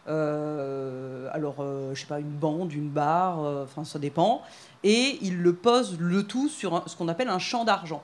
Euh, 0.08 1.30
alors, 1.34 1.56
euh, 1.60 1.94
je 1.96 2.02
sais 2.02 2.06
pas, 2.08 2.20
une 2.20 2.30
bande, 2.30 2.72
une 2.72 2.90
barre, 2.90 3.44
euh, 3.44 3.64
enfin, 3.64 3.84
ça 3.84 4.00
dépend. 4.00 4.42
Et 4.84 5.18
ils 5.22 5.42
le 5.42 5.54
posent 5.54 5.98
le 6.00 6.24
tout 6.24 6.48
sur 6.48 6.84
ce 6.88 6.96
qu'on 6.96 7.08
appelle 7.08 7.30
un 7.30 7.40
champ 7.40 7.64
d'argent. 7.64 8.04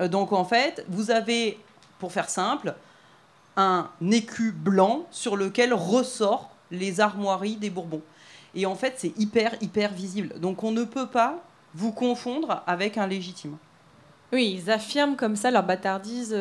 Euh, 0.00 0.08
donc, 0.08 0.32
en 0.32 0.44
fait, 0.44 0.84
vous 0.88 1.10
avez, 1.10 1.58
pour 1.98 2.12
faire 2.12 2.30
simple, 2.30 2.74
un 3.56 3.88
écu 4.10 4.52
blanc 4.52 5.06
sur 5.10 5.36
lequel 5.36 5.74
ressort 5.74 6.50
les 6.70 7.00
armoiries 7.00 7.56
des 7.56 7.70
Bourbons. 7.70 8.02
Et 8.54 8.66
en 8.66 8.74
fait, 8.74 8.94
c'est 8.96 9.12
hyper, 9.18 9.54
hyper 9.60 9.92
visible. 9.92 10.38
Donc, 10.40 10.64
on 10.64 10.72
ne 10.72 10.84
peut 10.84 11.06
pas 11.06 11.42
vous 11.74 11.92
confondre 11.92 12.62
avec 12.66 12.96
un 12.96 13.06
légitime. 13.06 13.56
Oui, 14.32 14.58
ils 14.58 14.70
affirment 14.70 15.16
comme 15.16 15.36
ça 15.36 15.50
leur 15.50 15.62
bâtardise, 15.62 16.34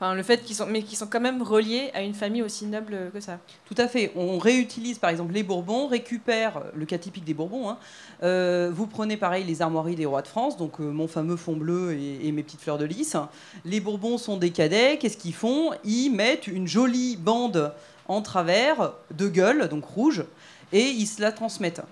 le 0.00 0.22
fait 0.22 0.44
qu'ils 0.44 0.54
sont, 0.54 0.66
mais 0.66 0.82
qu'ils 0.82 0.96
sont 0.96 1.08
quand 1.08 1.20
même 1.20 1.42
reliés 1.42 1.90
à 1.92 2.02
une 2.02 2.14
famille 2.14 2.42
aussi 2.42 2.66
noble 2.66 3.10
que 3.12 3.20
ça. 3.20 3.38
Tout 3.66 3.74
à 3.78 3.88
fait. 3.88 4.12
On 4.14 4.38
réutilise 4.38 4.98
par 4.98 5.10
exemple 5.10 5.32
les 5.32 5.42
Bourbons, 5.42 5.88
récupère 5.88 6.62
le 6.74 6.86
cas 6.86 6.98
typique 6.98 7.24
des 7.24 7.34
Bourbons. 7.34 7.68
hein. 7.68 7.78
Euh, 8.22 8.70
vous 8.72 8.86
prenez 8.86 9.16
pareil 9.16 9.44
les 9.44 9.60
armoiries 9.60 9.96
des 9.96 10.06
rois 10.06 10.22
de 10.22 10.28
France, 10.28 10.56
donc 10.56 10.80
euh, 10.80 10.84
mon 10.84 11.08
fameux 11.08 11.36
fond 11.36 11.56
bleu 11.56 11.92
et, 11.94 12.26
et 12.26 12.32
mes 12.32 12.42
petites 12.42 12.60
fleurs 12.60 12.78
de 12.78 12.84
lys. 12.84 13.16
Les 13.64 13.80
Bourbons 13.80 14.18
sont 14.18 14.36
des 14.36 14.50
cadets. 14.50 14.98
Qu'est-ce 14.98 15.16
qu'ils 15.16 15.34
font? 15.34 15.72
Ils 15.84 16.10
mettent 16.10 16.46
une 16.46 16.68
jolie 16.68 17.16
bande 17.16 17.72
en 18.06 18.22
travers 18.22 18.92
de 19.10 19.28
gueule, 19.28 19.68
donc 19.68 19.84
rouge, 19.84 20.24
et 20.72 20.84
ils 20.84 21.06
se 21.06 21.20
la 21.20 21.32
transmettent. 21.32 21.82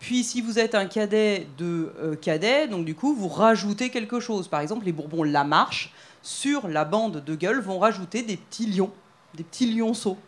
Puis 0.00 0.24
si 0.24 0.42
vous 0.42 0.58
êtes 0.58 0.74
un 0.74 0.86
cadet 0.86 1.46
de 1.58 1.92
euh, 2.02 2.16
cadet, 2.16 2.66
donc 2.66 2.84
du 2.84 2.96
coup 2.96 3.14
vous 3.14 3.28
rajoutez 3.28 3.88
quelque 3.88 4.18
chose. 4.18 4.48
Par 4.48 4.60
exemple, 4.60 4.84
les 4.84 4.92
Bourbons 4.92 5.22
La 5.22 5.44
Marche 5.44 5.92
sur 6.22 6.68
la 6.68 6.84
bande 6.84 7.22
de 7.24 7.34
gueule 7.34 7.60
vont 7.60 7.78
rajouter 7.78 8.22
des 8.22 8.36
petits 8.36 8.66
lions, 8.66 8.90
des 9.34 9.44
petits 9.44 9.72
lionceaux 9.72 10.18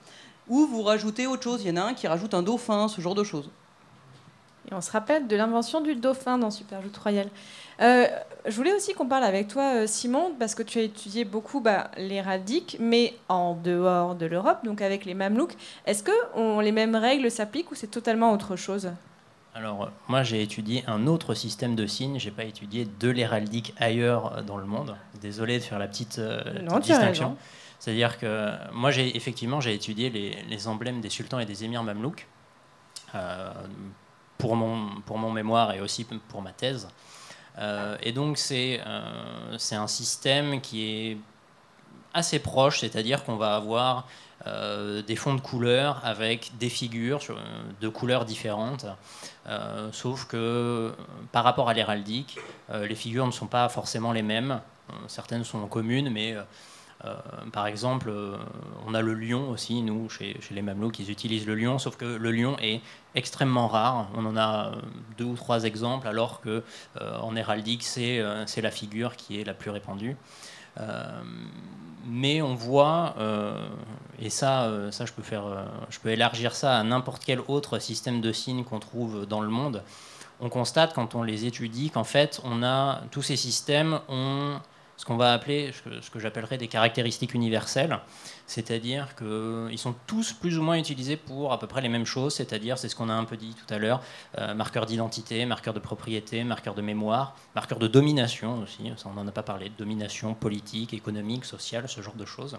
ou 0.49 0.67
vous 0.67 0.83
rajoutez 0.83 1.27
autre 1.27 1.43
chose. 1.43 1.63
Il 1.63 1.69
y 1.69 1.71
en 1.73 1.83
a 1.83 1.87
un 1.87 1.95
qui 1.95 2.07
rajoute 2.07 2.35
un 2.35 2.43
dauphin, 2.43 2.89
ce 2.89 3.01
genre 3.01 3.15
de 3.15 3.25
choses. 3.25 3.51
Et 4.71 4.75
on 4.75 4.81
se 4.81 4.91
rappelle 4.91 5.27
de 5.27 5.37
l'invention 5.37 5.81
du 5.83 5.95
dauphin 5.95 6.39
dans 6.39 6.51
Superjoute 6.51 6.97
Royal. 6.97 7.29
Euh, 7.81 8.07
je 8.47 8.57
voulais 8.57 8.73
aussi 8.73 8.95
qu'on 8.95 9.07
parle 9.07 9.25
avec 9.25 9.49
toi, 9.49 9.75
euh, 9.75 9.87
Simon, 9.87 10.33
parce 10.39 10.55
que 10.55 10.63
tu 10.63 10.79
as 10.79 10.83
étudié 10.83 11.25
beaucoup 11.25 11.61
bah, 11.61 11.91
l'héraldique, 11.99 12.79
mais 12.81 13.15
en 13.29 13.55
dehors 13.55 14.15
de 14.15 14.25
l'Europe, 14.25 14.65
donc 14.65 14.81
avec 14.81 15.05
les 15.05 15.13
Mamelouks. 15.13 15.55
Est-ce 15.85 16.03
que 16.03 16.63
les 16.63 16.73
mêmes 16.73 16.97
règles 16.97 17.31
s'appliquent 17.31 17.73
ou 17.73 17.75
c'est 17.75 17.89
totalement 17.89 18.33
autre 18.33 18.57
chose? 18.57 18.91
Alors, 19.55 19.91
moi, 20.09 20.25
j'ai 20.25 20.43
étudié 20.43 20.83
un 20.89 21.07
autre 21.07 21.35
système 21.35 21.77
de 21.77 21.87
signes. 21.87 22.19
J'ai 22.19 22.33
pas 22.33 22.43
étudié 22.43 22.87
de 22.87 23.09
l'héraldique 23.09 23.73
ailleurs 23.79 24.37
euh, 24.37 24.43
dans 24.43 24.57
le 24.57 24.67
monde. 24.67 24.97
Désolé 25.21 25.59
de 25.61 25.65
faire 25.65 25.79
la 25.79 25.87
petite, 25.87 26.19
euh, 26.19 26.43
Non, 26.63 26.79
petite 26.81 26.97
distinction. 26.97 27.37
C'est-à-dire 27.79 28.19
que 28.19 28.51
moi, 28.73 28.91
j'ai 28.91 29.17
effectivement, 29.17 29.61
j'ai 29.61 29.75
étudié 29.75 30.11
les, 30.11 30.43
les 30.49 30.69
emblèmes 30.69 31.01
des 31.01 31.11
sultans 31.11 31.39
et 31.39 31.47
des 31.47 31.63
émirs 31.65 31.85
mamelouks 31.85 32.27
euh, 33.15 33.53
pour, 34.39 34.57
mon, 34.57 35.01
pour 35.03 35.19
mon 35.19 35.31
mémoire 35.31 35.73
et 35.73 35.81
aussi 35.81 36.05
pour 36.05 36.43
ma 36.43 36.51
thèse. 36.51 36.89
Euh, 37.59 37.97
et 38.03 38.11
donc, 38.11 38.39
c'est 38.39 38.81
c'est 39.59 39.77
un 39.77 39.87
système 39.87 40.61
qui 40.61 40.83
est 40.85 41.19
assez 42.13 42.39
proche, 42.39 42.81
c'est-à-dire 42.81 43.25
qu'on 43.25 43.37
va 43.37 43.55
avoir 43.55 44.09
euh, 44.47 45.03
des 45.03 45.17
fonds 45.17 45.35
de 45.35 45.41
couleurs 45.41 46.01
avec 46.05 46.53
des 46.59 46.69
figures 46.69 47.23
sur- 47.23 47.39
de 47.81 47.89
couleurs 47.89 48.25
différentes. 48.25 48.87
Euh, 49.47 49.89
sauf 49.93 50.27
que 50.27 50.37
euh, 50.37 50.91
par 51.33 51.45
rapport 51.45 51.69
à 51.69 51.75
l'héraldique, 51.75 52.39
euh, 52.71 52.87
les 52.87 52.95
figures 52.95 53.27
ne 53.27 53.33
sont 53.33 53.47
pas 53.47 53.69
forcément 53.69 54.13
les 54.13 54.23
mêmes. 54.23 54.61
Euh, 54.91 54.95
certaines 55.09 55.45
sont 55.45 55.67
communes, 55.67 56.11
mais 56.11 56.35
euh, 56.35 56.43
euh, 57.05 57.15
par 57.53 57.67
exemple, 57.67 58.09
euh, 58.09 58.37
on 58.87 58.95
a 58.95 59.03
le 59.03 59.15
lion 59.15 59.51
aussi, 59.51 59.83
nous, 59.83 60.09
chez, 60.09 60.39
les 60.51 60.63
Mamelouks, 60.63 60.99
ils 60.99 61.11
utilisent 61.11 61.47
le 61.47 61.55
lion, 61.55 61.79
sauf 61.79 61.97
que 61.97 62.05
le 62.05 62.31
lion 62.31 62.57
est 62.63 62.81
extrêmement 63.15 63.69
rare. 63.69 64.09
On 64.15 64.25
en 64.25 64.37
a 64.37 64.69
euh, 64.69 64.81
deux 65.19 65.25
ou 65.25 65.35
trois 65.35 65.65
exemples, 65.65 66.09
alors 66.09 66.41
que 66.41 66.63
euh, 67.01 67.19
en 67.21 67.37
héraldique, 67.37 67.85
euh, 67.99 68.45
c'est 68.47 68.63
la 68.63 68.71
figure 68.71 69.17
qui 69.17 69.41
est 69.41 69.45
la 69.45 69.55
plus 69.55 69.71
répandue. 69.71 70.17
Euh, 70.81 71.23
mais 72.07 72.43
on 72.43 72.55
voit, 72.55 73.15
euh, 73.19 73.67
et 74.21 74.29
ça, 74.29 74.65
euh, 74.65 74.91
ça 74.91 75.07
je, 75.07 75.13
peux 75.13 75.23
faire, 75.23 75.45
je 75.89 75.99
peux 75.99 76.11
élargir 76.11 76.55
ça 76.55 76.79
à 76.79 76.83
n'importe 76.83 77.25
quel 77.25 77.41
autre 77.49 77.79
système 77.79 78.21
de 78.21 78.33
signes 78.33 78.65
qu'on 78.65 78.81
trouve 78.81 79.27
dans 79.27 79.41
le 79.41 79.49
monde. 79.49 79.83
On 80.41 80.49
constate 80.49 80.95
quand 80.95 81.15
on 81.15 81.23
les 81.23 81.47
étudie 81.47 81.91
qu'en 81.91 82.05
fait, 82.05 82.41
on 82.45 82.63
a 82.63 83.03
tous 83.11 83.23
ces 83.23 83.37
systèmes 83.37 84.01
ont 84.09 84.59
ce 84.97 85.05
qu'on 85.05 85.17
va 85.17 85.33
appeler, 85.33 85.73
ce 85.73 86.11
que- 86.11 86.21
j'appellerais 86.21 86.57
des 86.57 86.69
caractéristiques 86.69 87.35
universelles, 87.35 87.99
c'est-à-dire 88.47 89.15
qu'ils 89.17 89.79
sont 89.79 89.95
tous 90.07 90.33
plus 90.33 90.59
ou 90.59 90.63
moins 90.63 90.77
utilisés 90.79 91.17
pour 91.17 91.53
à 91.53 91.59
peu 91.59 91.67
près 91.67 91.81
les 91.81 91.89
mêmes 91.89 92.07
choses, 92.07 92.35
c'est-à-dire, 92.35 92.79
c'est 92.79 92.89
ce 92.89 92.97
qu'on 92.97 93.09
a 93.09 93.15
un 93.15 93.25
peu 93.25 93.37
dit 93.37 93.55
tout 93.55 93.73
à 93.75 93.79
l'heure, 93.79 94.01
euh, 94.39 94.55
marqueur 94.55 94.87
d'identité, 94.87 95.45
marqueur 95.47 95.75
de 95.75 95.81
propriété, 95.81 96.45
marqueur 96.45 96.75
de 96.75 96.83
mémoire, 96.83 97.35
marqueur 97.55 97.79
de 97.79 97.89
domination 97.89 98.63
aussi, 98.63 98.93
ça 98.97 99.09
on 99.09 99.15
n'en 99.15 99.27
a 99.27 99.33
pas 99.33 99.43
parlé, 99.43 99.71
domination 99.77 100.35
politique, 100.35 100.95
économique, 100.95 101.45
sociale, 101.45 101.89
ce 101.89 102.01
genre 102.01 102.15
de 102.17 102.25
choses. 102.27 102.57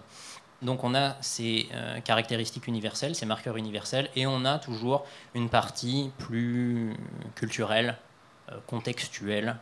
Donc 0.61 0.83
on 0.83 0.95
a 0.95 1.15
ces 1.21 1.67
euh, 1.73 1.99
caractéristiques 1.99 2.67
universelles, 2.67 3.15
ces 3.15 3.25
marqueurs 3.25 3.57
universels, 3.57 4.09
et 4.15 4.25
on 4.25 4.45
a 4.45 4.57
toujours 4.59 5.05
une 5.33 5.49
partie 5.49 6.11
plus 6.17 6.95
culturelle, 7.35 7.97
euh, 8.51 8.57
contextuelle, 8.67 9.57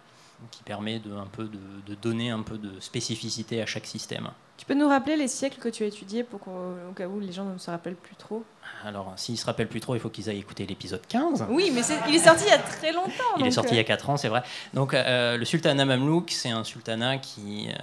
qui 0.51 0.63
permet 0.63 0.99
de, 0.99 1.13
un 1.13 1.27
peu 1.27 1.45
de, 1.45 1.59
de 1.85 1.95
donner 1.95 2.29
un 2.29 2.41
peu 2.41 2.57
de 2.57 2.79
spécificité 2.79 3.61
à 3.61 3.65
chaque 3.65 3.85
système. 3.85 4.29
Tu 4.57 4.65
peux 4.65 4.75
nous 4.75 4.87
rappeler 4.87 5.17
les 5.17 5.27
siècles 5.27 5.59
que 5.59 5.69
tu 5.69 5.83
as 5.83 5.87
étudiés 5.87 6.23
pour 6.23 6.39
qu'au 6.39 6.51
au 6.89 6.93
cas 6.93 7.07
où 7.07 7.19
les 7.19 7.31
gens 7.31 7.45
ne 7.45 7.57
se 7.57 7.71
rappellent 7.71 7.95
plus 7.95 8.15
trop? 8.15 8.43
Alors, 8.85 9.11
s'ils 9.15 9.37
se 9.37 9.45
rappellent 9.45 9.67
plus 9.67 9.79
trop, 9.79 9.95
il 9.95 9.99
faut 9.99 10.09
qu'ils 10.09 10.29
aillent 10.29 10.39
écouter 10.39 10.65
l'épisode 10.65 11.05
15. 11.07 11.47
Oui, 11.49 11.71
mais 11.73 11.81
il 12.07 12.15
est 12.15 12.19
sorti 12.19 12.45
il 12.45 12.49
y 12.49 12.53
a 12.53 12.59
très 12.59 12.93
longtemps. 12.93 13.11
Il 13.39 13.47
est 13.47 13.51
sorti 13.51 13.71
euh, 13.71 13.75
il 13.75 13.77
y 13.77 13.81
a 13.81 13.83
4 13.83 14.09
ans, 14.11 14.17
c'est 14.17 14.29
vrai. 14.29 14.43
Donc, 14.73 14.93
euh, 14.93 15.37
le 15.37 15.45
sultanat 15.45 15.85
mamelouk, 15.85 16.29
c'est 16.29 16.49
un 16.51 16.63
sultanat 16.63 17.17
qui, 17.17 17.67
euh, 17.69 17.73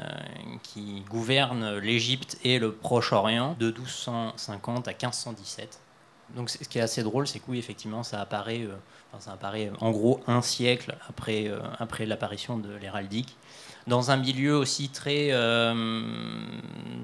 qui 0.62 1.02
gouverne 1.10 1.78
l'Égypte 1.78 2.38
et 2.44 2.58
le 2.58 2.72
Proche-Orient 2.72 3.56
de 3.58 3.66
1250 3.66 4.88
à 4.88 4.92
1517. 4.92 5.80
Donc, 6.36 6.50
ce 6.50 6.58
qui 6.68 6.78
est 6.78 6.82
assez 6.82 7.02
drôle, 7.02 7.26
c'est 7.26 7.38
que 7.40 7.44
oui, 7.48 7.58
effectivement, 7.58 8.02
ça 8.02 8.20
apparaît, 8.20 8.62
euh, 8.62 8.76
enfin, 9.12 9.20
ça 9.20 9.32
apparaît 9.32 9.70
en 9.80 9.90
gros 9.90 10.20
un 10.26 10.42
siècle 10.42 10.96
après, 11.08 11.48
euh, 11.48 11.58
après 11.78 12.06
l'apparition 12.06 12.58
de 12.58 12.74
l'héraldique, 12.76 13.36
dans 13.86 14.10
un 14.10 14.16
milieu 14.16 14.56
aussi 14.56 14.90
très, 14.90 15.28
euh, 15.32 15.74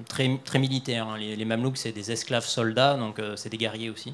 très, 0.07 0.37
très 0.45 0.59
militaire. 0.59 1.07
hein. 1.07 1.17
Les, 1.17 1.35
les 1.35 1.45
Mamelouks, 1.45 1.77
c'est 1.77 1.91
des 1.91 2.11
esclaves 2.11 2.45
soldats, 2.45 2.95
donc 2.95 3.19
euh, 3.19 3.35
c'est 3.35 3.49
des 3.49 3.57
guerriers 3.57 3.89
aussi. 3.89 4.13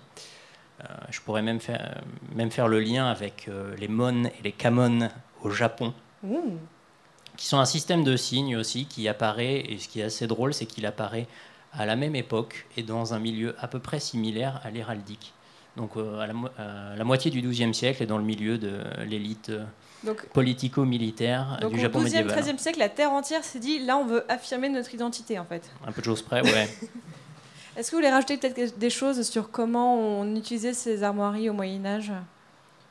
Euh, 0.82 0.86
je 1.12 1.22
pourrais 1.22 1.44
même 1.44 1.60
faire, 1.60 2.02
même 2.34 2.50
faire 2.50 2.68
le 2.68 2.80
lien 2.80 3.06
avec 3.06 3.48
euh, 3.48 3.76
les 3.78 3.88
Mon 3.88 4.26
et 4.26 4.34
les 4.44 4.52
Kamon 4.52 5.10
au 5.44 5.52
Japon, 5.52 5.94
ouh. 6.24 6.58
qui 7.38 7.46
sont 7.46 7.60
un 7.60 7.66
système 7.66 8.04
de 8.04 8.18
signes 8.18 8.58
aussi 8.58 8.86
qui 8.86 9.08
apparaît, 9.08 9.60
et 9.70 9.78
ce 9.78 9.88
qui 9.88 10.00
est 10.00 10.04
assez 10.06 10.26
drôle, 10.26 10.54
c'est 10.54 10.66
qu'il 10.66 10.86
apparaît 10.88 11.28
à 11.74 11.86
la 11.86 11.96
même 11.96 12.16
époque 12.16 12.66
et 12.78 12.84
dans 12.84 13.14
un 13.14 13.20
milieu 13.20 13.56
à 13.60 13.68
peu 13.68 13.80
près 13.80 14.00
similaire 14.00 14.62
à 14.64 14.70
l'héraldique. 14.70 15.34
Donc 15.76 15.98
euh, 15.98 16.20
à, 16.20 16.28
la, 16.28 16.34
mo- 16.34 16.50
à 16.58 16.96
la 16.96 17.04
moitié 17.04 17.32
du 17.32 17.42
XIIe 17.42 17.74
siècle 17.74 18.04
et 18.04 18.06
dans 18.06 18.20
le 18.20 18.24
milieu 18.24 18.58
de 18.60 18.80
l'élite 19.08 19.50
euh, 19.50 19.66
Donc, 20.04 20.28
politico-militaire 20.28 21.58
donc 21.62 21.72
du 21.74 21.80
au 21.80 21.82
Japon 21.82 22.00
12e, 22.00 22.04
médiéval. 22.04 22.40
13e 22.44 22.58
siècle, 22.60 22.80
la 22.80 22.90
Terre 22.90 23.12
entière 23.12 23.44
s'est 23.44 23.60
dit 23.60 23.80
là, 23.80 23.98
on 23.98 24.06
veut 24.06 24.24
affirmer 24.32 24.70
notre 24.70 24.94
identité 24.94 25.40
en 25.40 25.46
fait. 25.46 25.70
Un 25.86 25.92
peu 25.92 26.02
de 26.02 26.06
choses 26.06 26.22
près, 26.22 26.42
ouais. 26.44 26.70
Est-ce 27.76 27.90
que 27.90 27.96
vous 27.96 28.02
voulez 28.02 28.12
rajouter 28.12 28.38
peut-être 28.38 28.78
des 28.78 28.90
choses 28.92 29.28
sur 29.28 29.50
comment 29.50 29.96
on 29.98 30.36
utilisait 30.36 30.74
ces 30.74 31.02
armoiries 31.02 31.50
au 31.50 31.54
Moyen-Âge 31.54 32.12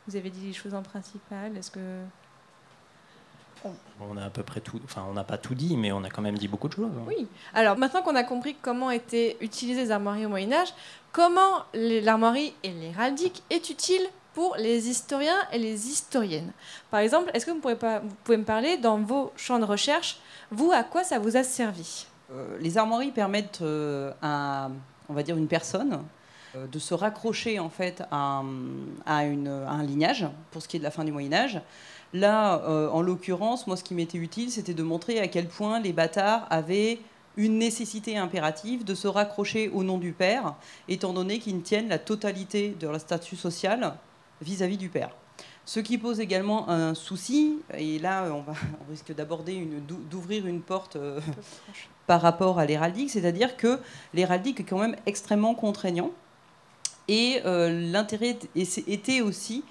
Vous 0.08 0.16
avez 0.16 0.28
dit 0.28 0.48
les 0.48 0.52
choses 0.52 0.74
en 0.74 0.82
principal. 0.82 1.56
Est-ce 1.56 1.70
que. 1.70 1.78
On 4.00 4.16
a 4.16 4.24
à 4.24 4.30
peu 4.30 4.42
près 4.42 4.60
tout, 4.60 4.80
enfin 4.84 5.04
on 5.08 5.12
n'a 5.12 5.24
pas 5.24 5.38
tout 5.38 5.54
dit, 5.54 5.76
mais 5.76 5.92
on 5.92 6.02
a 6.04 6.10
quand 6.10 6.22
même 6.22 6.36
dit 6.38 6.48
beaucoup 6.48 6.68
de 6.68 6.74
choses. 6.74 6.90
hein. 6.92 7.04
Oui. 7.06 7.26
Alors 7.54 7.76
maintenant 7.78 8.02
qu'on 8.02 8.16
a 8.16 8.24
compris 8.24 8.56
comment 8.60 8.90
étaient 8.90 9.36
utilisées 9.40 9.82
les 9.84 9.90
armoiries 9.90 10.26
au 10.26 10.28
Moyen-Âge, 10.28 10.74
comment 11.12 11.64
les- 11.74 12.00
l'armoirie 12.00 12.52
et 12.64 12.70
l'héraldique 12.70 13.42
est 13.50 13.70
utile 13.70 14.02
pour 14.34 14.56
les 14.58 14.88
historiens 14.88 15.36
et 15.52 15.58
les 15.58 15.88
historiennes? 15.88 16.52
Par 16.90 17.00
exemple, 17.00 17.30
est-ce 17.34 17.46
que 17.46 17.50
vous, 17.52 17.60
pourrez 17.60 17.76
pas, 17.78 18.00
vous 18.00 18.14
pouvez 18.24 18.38
me 18.38 18.44
parler 18.44 18.76
dans 18.78 18.98
vos 18.98 19.32
champs 19.36 19.58
de 19.58 19.64
recherche, 19.64 20.18
vous, 20.50 20.72
à 20.72 20.82
quoi 20.82 21.04
ça 21.04 21.18
vous 21.18 21.36
a 21.36 21.42
servi? 21.44 22.06
Euh, 22.32 22.56
les 22.60 22.78
armoiries 22.78 23.10
permettent 23.12 23.60
euh, 23.62 24.10
à, 24.22 24.68
on 25.08 25.12
va 25.14 25.22
dire, 25.22 25.36
une 25.36 25.48
personne 25.48 26.02
euh, 26.56 26.66
de 26.66 26.78
se 26.78 26.94
raccrocher 26.94 27.58
en 27.60 27.68
fait 27.68 28.02
à, 28.10 28.16
un- 28.40 28.44
à 29.06 29.24
une- 29.24 29.48
à 29.48 29.70
un 29.72 29.82
lignage 29.82 30.26
pour 30.50 30.60
ce 30.62 30.66
qui 30.68 30.76
est 30.76 30.80
de 30.80 30.84
la 30.84 30.90
fin 30.90 31.04
du 31.04 31.12
Moyen 31.12 31.32
Âge. 31.34 31.60
Là, 32.12 32.62
euh, 32.64 32.88
en 32.90 33.00
l'occurrence, 33.00 33.66
moi, 33.66 33.76
ce 33.76 33.84
qui 33.84 33.94
m'était 33.94 34.18
utile, 34.18 34.50
c'était 34.50 34.74
de 34.74 34.82
montrer 34.82 35.18
à 35.20 35.28
quel 35.28 35.48
point 35.48 35.80
les 35.80 35.92
bâtards 35.92 36.46
avaient 36.50 36.98
une 37.36 37.58
nécessité 37.58 38.18
impérative 38.18 38.84
de 38.84 38.94
se 38.94 39.08
raccrocher 39.08 39.70
au 39.70 39.82
nom 39.82 39.98
du 39.98 40.12
père, 40.12 40.54
étant 40.88 41.12
donné 41.12 41.38
qu'ils 41.38 41.62
tiennent 41.62 41.88
la 41.88 41.98
totalité 41.98 42.76
de 42.78 42.86
leur 42.86 43.00
statut 43.00 43.36
social 43.36 43.94
vis-à-vis 44.42 44.76
du 44.76 44.90
père. 44.90 45.10
Ce 45.64 45.80
qui 45.80 45.96
pose 45.96 46.20
également 46.20 46.68
un 46.68 46.94
souci, 46.94 47.58
et 47.72 47.98
là 47.98 48.28
on, 48.32 48.42
va, 48.42 48.52
on 48.86 48.90
risque 48.90 49.14
d'aborder 49.14 49.66
d'ouvrir 50.10 50.46
une 50.46 50.60
porte 50.60 50.96
euh, 50.96 51.20
par 52.06 52.20
rapport 52.20 52.58
à 52.58 52.66
l'héraldique, 52.66 53.10
c'est-à-dire 53.10 53.56
que 53.56 53.78
l'héraldique 54.12 54.60
est 54.60 54.64
quand 54.64 54.78
même 54.78 54.96
extrêmement 55.06 55.54
contraignant. 55.54 56.10
Et 57.08 57.40
euh, 57.44 57.90
l'intérêt 57.90 58.38
était 58.54 59.20
aussi 59.20 59.64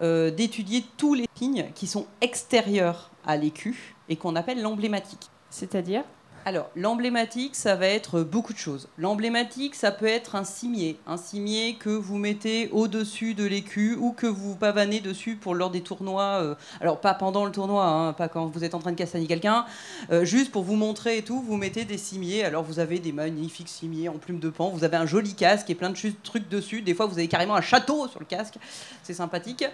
euh, 0.00 0.30
d'étudier 0.30 0.84
tous 0.96 1.14
les 1.14 1.26
signes 1.34 1.70
qui 1.74 1.86
sont 1.86 2.06
extérieurs 2.20 3.10
à 3.26 3.36
l'écu 3.36 3.96
et 4.08 4.16
qu'on 4.16 4.36
appelle 4.36 4.62
l'emblématique. 4.62 5.30
C'est-à-dire? 5.50 6.04
Alors, 6.48 6.70
l'emblématique, 6.74 7.54
ça 7.54 7.76
va 7.76 7.88
être 7.88 8.22
beaucoup 8.22 8.54
de 8.54 8.58
choses. 8.58 8.88
L'emblématique, 8.96 9.74
ça 9.74 9.90
peut 9.90 10.06
être 10.06 10.34
un 10.34 10.44
cimier. 10.44 10.98
Un 11.06 11.18
cimier 11.18 11.74
que 11.74 11.90
vous 11.90 12.16
mettez 12.16 12.70
au-dessus 12.72 13.34
de 13.34 13.44
l'écu 13.44 13.98
ou 14.00 14.12
que 14.12 14.26
vous 14.26 14.54
pavanez 14.54 15.00
dessus 15.00 15.36
pour 15.36 15.54
lors 15.54 15.68
des 15.68 15.82
tournois. 15.82 16.40
euh, 16.40 16.54
alors, 16.80 17.02
pas 17.02 17.12
pendant 17.12 17.44
le 17.44 17.52
tournoi, 17.52 17.84
hein, 17.84 18.14
pas 18.14 18.28
quand 18.28 18.46
vous 18.46 18.64
êtes 18.64 18.74
en 18.74 18.78
train 18.78 18.92
de 18.92 18.96
castagner 18.96 19.26
quelqu'un. 19.26 19.66
euh, 20.10 20.24
juste 20.24 20.50
pour 20.50 20.62
vous 20.62 20.76
montrer 20.76 21.18
et 21.18 21.22
tout, 21.22 21.38
vous 21.38 21.58
mettez 21.58 21.84
des 21.84 21.98
cimiers. 21.98 22.42
Alors, 22.44 22.62
vous 22.62 22.78
avez 22.78 22.98
des 22.98 23.12
magnifiques 23.12 23.68
cimiers 23.68 24.08
en 24.08 24.16
plume 24.16 24.38
de 24.38 24.48
pan. 24.48 24.70
Vous 24.70 24.84
avez 24.84 24.96
un 24.96 25.04
joli 25.04 25.34
casque 25.34 25.68
et 25.68 25.74
plein 25.74 25.90
de 25.90 25.98
trucs 26.22 26.48
dessus. 26.48 26.80
Des 26.80 26.94
fois, 26.94 27.04
vous 27.04 27.18
avez 27.18 27.28
carrément 27.28 27.56
un 27.56 27.60
château 27.60 28.08
sur 28.08 28.20
le 28.20 28.26
casque. 28.26 28.54
C'est 29.02 29.12
sympathique. 29.12 29.66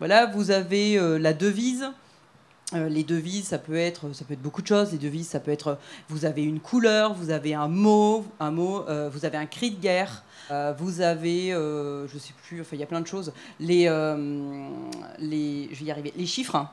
Voilà, 0.00 0.26
vous 0.26 0.50
avez 0.50 0.98
euh, 0.98 1.20
la 1.20 1.34
devise. 1.34 1.88
Euh, 2.74 2.88
les 2.88 3.04
devises, 3.04 3.46
ça 3.46 3.58
peut 3.58 3.76
être, 3.76 4.12
ça 4.12 4.24
peut 4.24 4.34
être 4.34 4.42
beaucoup 4.42 4.60
de 4.60 4.66
choses. 4.66 4.90
Les 4.90 4.98
devises, 4.98 5.28
ça 5.28 5.38
peut 5.38 5.52
être, 5.52 5.78
vous 6.08 6.24
avez 6.24 6.42
une 6.42 6.58
couleur, 6.58 7.14
vous 7.14 7.30
avez 7.30 7.54
un 7.54 7.68
mot, 7.68 8.26
un 8.40 8.50
mot, 8.50 8.84
euh, 8.88 9.08
vous 9.08 9.24
avez 9.24 9.38
un 9.38 9.46
cri 9.46 9.70
de 9.70 9.80
guerre, 9.80 10.24
euh, 10.50 10.74
vous 10.76 11.00
avez, 11.00 11.52
euh, 11.52 12.08
je 12.08 12.18
sais 12.18 12.32
plus, 12.44 12.60
enfin 12.60 12.74
il 12.74 12.80
y 12.80 12.82
a 12.82 12.86
plein 12.86 13.00
de 13.00 13.06
choses. 13.06 13.32
Les, 13.60 13.86
euh, 13.86 14.68
les, 15.20 15.68
je 15.72 15.78
vais 15.78 15.86
y 15.86 15.90
arriver. 15.92 16.12
Les 16.16 16.26
chiffres, 16.26 16.56
hein. 16.56 16.70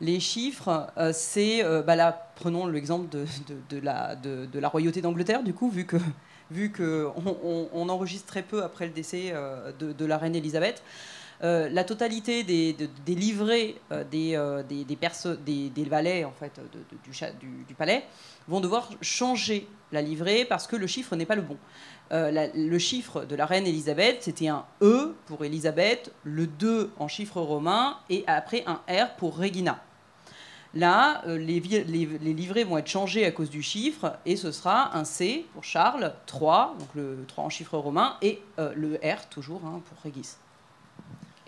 les 0.00 0.18
chiffres, 0.18 0.88
euh, 0.98 1.12
c'est, 1.14 1.64
euh, 1.64 1.80
bah 1.80 1.94
là, 1.94 2.28
prenons 2.34 2.66
l'exemple 2.66 3.08
de, 3.08 3.24
de, 3.70 3.78
la, 3.78 4.16
de, 4.16 4.58
la 4.58 4.68
royauté 4.68 5.00
d'Angleterre, 5.00 5.44
du 5.44 5.54
coup, 5.54 5.70
vu 5.70 5.86
que 5.86 5.96
vu 6.50 6.70
que 6.70 7.08
on, 7.72 7.88
enregistre 7.88 8.26
très 8.26 8.42
peu 8.42 8.62
après 8.62 8.86
le 8.86 8.92
décès 8.92 9.30
euh, 9.32 9.72
de, 9.78 9.92
de 9.92 10.04
la 10.04 10.18
reine 10.18 10.34
Elisabeth. 10.34 10.82
Euh, 11.44 11.68
la 11.68 11.84
totalité 11.84 12.42
des, 12.44 12.72
de- 12.72 12.88
des 13.04 13.14
livrets 13.14 13.74
euh, 13.92 14.04
euh, 14.14 14.62
des, 14.62 15.84
valets 15.84 16.24
en 16.24 16.32
fait, 16.32 16.60
du, 17.40 17.74
palais 17.74 18.04
vont 18.48 18.60
devoir 18.60 18.88
changer 19.02 19.68
la 19.92 20.00
livrée 20.02 20.44
parce 20.44 20.66
que 20.66 20.76
le 20.76 20.86
chiffre 20.86 21.14
n'est 21.16 21.26
pas 21.26 21.34
le 21.36 21.42
bon. 21.42 21.56
Le 22.10 22.78
chiffre 22.78 23.24
de 23.24 23.34
la 23.36 23.46
reine 23.46 23.66
Elisabeth, 23.66 24.18
c'était 24.22 24.48
un 24.48 24.64
E 24.82 25.14
pour 25.26 25.44
Elisabeth, 25.44 26.12
le 26.24 26.46
2 26.46 26.92
en 26.98 27.08
chiffre 27.08 27.40
romain 27.40 27.98
et 28.08 28.24
après 28.26 28.64
un 28.66 28.80
R 28.88 29.16
pour 29.16 29.36
Regina. 29.36 29.82
Là, 30.74 31.22
les, 31.26 31.60
les- 31.60 31.84
les 31.84 32.34
livrets 32.34 32.64
vont 32.64 32.78
être 32.78 32.86
changés 32.88 33.24
à 33.24 33.30
cause 33.30 33.50
du 33.50 33.62
chiffre 33.62 34.18
et 34.26 34.36
ce 34.36 34.52
sera 34.52 34.96
un 34.96 35.04
C 35.04 35.46
pour 35.54 35.64
Charles, 35.64 36.12
3, 36.26 36.76
donc 36.78 36.88
le 36.94 37.24
3 37.28 37.44
en 37.44 37.48
chiffre 37.48 37.76
romain, 37.78 38.16
et 38.22 38.40
le 38.58 38.94
R 39.02 39.28
toujours 39.28 39.62
hein, 39.64 39.80
pour 39.88 39.98
Régis. 40.02 40.38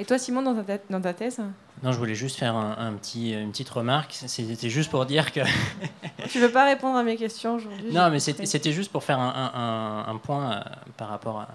Et 0.01 0.05
toi, 0.05 0.19
Simon, 0.19 0.43
dans 0.43 0.55
ta, 0.55 0.63
tête- 0.63 0.85
dans 0.91 1.01
ta 1.01 1.13
thèse 1.13 1.41
Non, 1.83 1.91
je 1.93 1.99
voulais 1.99 2.15
juste 2.15 2.37
faire 2.39 2.55
un, 2.55 2.77
un 2.79 2.93
petit, 2.95 3.33
une 3.33 3.51
petite 3.51 3.69
remarque. 3.71 4.13
C'était 4.13 4.71
juste 4.71 4.91
pour 4.91 5.07
dire 5.07 5.33
que. 5.33 5.41
Tu 6.31 6.41
veux 6.41 6.51
pas 6.51 6.67
répondre 6.67 6.97
à 6.99 7.03
mes 7.03 7.17
questions 7.17 7.55
aujourd'hui 7.57 7.91
Non, 7.93 8.11
mais 8.11 8.21
c'était 8.21 8.73
juste 8.73 8.93
pour 8.93 9.03
faire 9.03 9.19
un, 9.19 9.29
un- 9.55 9.61
un- 9.61 10.09
un 10.13 10.17
point 10.19 10.53
euh, 10.53 10.61
par 10.97 11.09
rapport 11.09 11.41
à, 11.41 11.49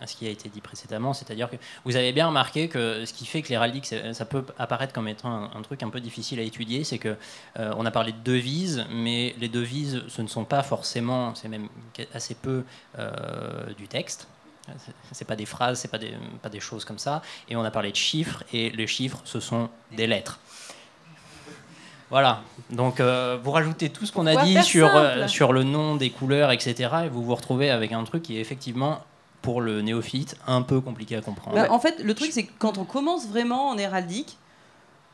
à 0.00 0.06
ce 0.06 0.14
qui 0.16 0.26
a 0.26 0.30
été 0.30 0.48
dit 0.48 0.60
précédemment. 0.62 1.12
C'est-à-dire 1.12 1.50
que 1.50 1.56
vous 1.84 1.96
avez 1.96 2.12
bien 2.12 2.28
remarqué 2.28 2.68
que 2.68 3.04
ce 3.04 3.12
qui 3.12 3.26
fait 3.26 3.42
que 3.42 3.48
l'héraldique, 3.48 3.84
ça, 3.86 4.14
ça 4.14 4.24
peut 4.24 4.44
apparaître 4.58 4.94
comme 4.94 5.08
étant 5.08 5.28
un, 5.30 5.50
un 5.54 5.62
truc 5.62 5.82
un 5.82 5.90
peu 5.90 6.00
difficile 6.00 6.38
à 6.38 6.42
étudier, 6.42 6.84
c'est 6.84 6.98
que 6.98 7.16
euh, 7.58 7.74
on 7.76 7.84
a 7.84 7.90
parlé 7.90 8.12
de 8.12 8.22
devises, 8.24 8.84
mais 8.90 9.34
les 9.40 9.48
devises, 9.48 10.02
ce 10.08 10.22
ne 10.22 10.28
sont 10.28 10.44
pas 10.44 10.62
forcément, 10.62 11.34
c'est 11.34 11.48
même 11.48 11.68
assez 12.14 12.34
peu 12.34 12.64
euh, 12.98 13.10
du 13.76 13.88
texte. 13.88 14.26
C'est- 15.12 15.24
pas 15.24 15.36
des 15.36 15.46
phrases, 15.46 15.78
c'est 15.80 15.88
pas 15.88 15.98
des, 15.98 16.12
pas 16.42 16.48
des 16.48 16.60
choses 16.60 16.84
comme 16.84 16.98
ça. 16.98 17.22
Et 17.48 17.56
on 17.56 17.64
a 17.64 17.70
parlé 17.70 17.90
de 17.90 17.96
chiffres, 17.96 18.42
et 18.52 18.70
les 18.70 18.86
chiffres, 18.86 19.20
ce 19.24 19.40
sont 19.40 19.68
des 19.92 20.06
lettres. 20.06 20.38
Voilà. 22.10 22.42
Donc 22.70 22.98
euh, 22.98 23.38
vous 23.42 23.52
rajoutez 23.52 23.88
tout 23.90 24.04
ce 24.04 24.12
qu'on 24.12 24.26
a 24.26 24.42
dit 24.44 24.60
sur, 24.64 24.88
euh, 24.96 25.28
sur 25.28 25.52
le 25.52 25.62
nom 25.62 25.94
des 25.96 26.10
couleurs, 26.10 26.50
etc. 26.50 26.90
Et 27.04 27.08
vous 27.08 27.22
vous 27.22 27.34
retrouvez 27.36 27.70
avec 27.70 27.92
un 27.92 28.02
truc 28.04 28.24
qui 28.24 28.36
est 28.36 28.40
effectivement, 28.40 29.04
pour 29.42 29.60
le 29.60 29.80
néophyte, 29.80 30.36
un 30.46 30.62
peu 30.62 30.80
compliqué 30.80 31.16
à 31.16 31.20
comprendre. 31.20 31.56
Bah, 31.56 31.68
en 31.70 31.78
fait, 31.78 32.02
le 32.02 32.14
truc, 32.14 32.30
c'est 32.32 32.44
que 32.44 32.52
quand 32.58 32.78
on 32.78 32.84
commence 32.84 33.28
vraiment 33.28 33.68
en 33.70 33.78
héraldique, 33.78 34.36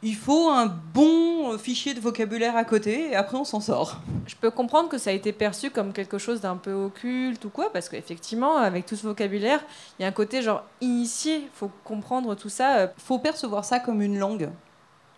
il 0.06 0.14
faut 0.14 0.50
un 0.50 0.66
bon 0.66 1.52
euh, 1.52 1.58
fichier 1.58 1.92
de 1.92 1.98
vocabulaire 1.98 2.56
à 2.56 2.62
côté 2.64 3.10
et 3.10 3.16
après 3.16 3.36
on 3.36 3.44
s'en 3.44 3.60
sort. 3.60 3.98
Je 4.28 4.36
peux 4.36 4.52
comprendre 4.52 4.88
que 4.88 4.98
ça 4.98 5.10
a 5.10 5.12
été 5.12 5.32
perçu 5.32 5.70
comme 5.70 5.92
quelque 5.92 6.16
chose 6.16 6.40
d'un 6.40 6.56
peu 6.56 6.72
occulte 6.72 7.44
ou 7.44 7.50
quoi, 7.50 7.72
parce 7.72 7.88
qu'effectivement, 7.88 8.56
avec 8.56 8.86
tout 8.86 8.94
ce 8.94 9.04
vocabulaire, 9.04 9.64
il 9.98 10.02
y 10.02 10.04
a 10.04 10.08
un 10.08 10.12
côté 10.12 10.42
genre 10.42 10.62
initié, 10.80 11.50
faut 11.54 11.72
comprendre 11.82 12.36
tout 12.36 12.48
ça. 12.48 12.76
euh, 12.76 12.86
faut 12.98 13.18
percevoir 13.18 13.64
ça 13.64 13.80
comme 13.80 14.00
une 14.00 14.16
langue, 14.16 14.48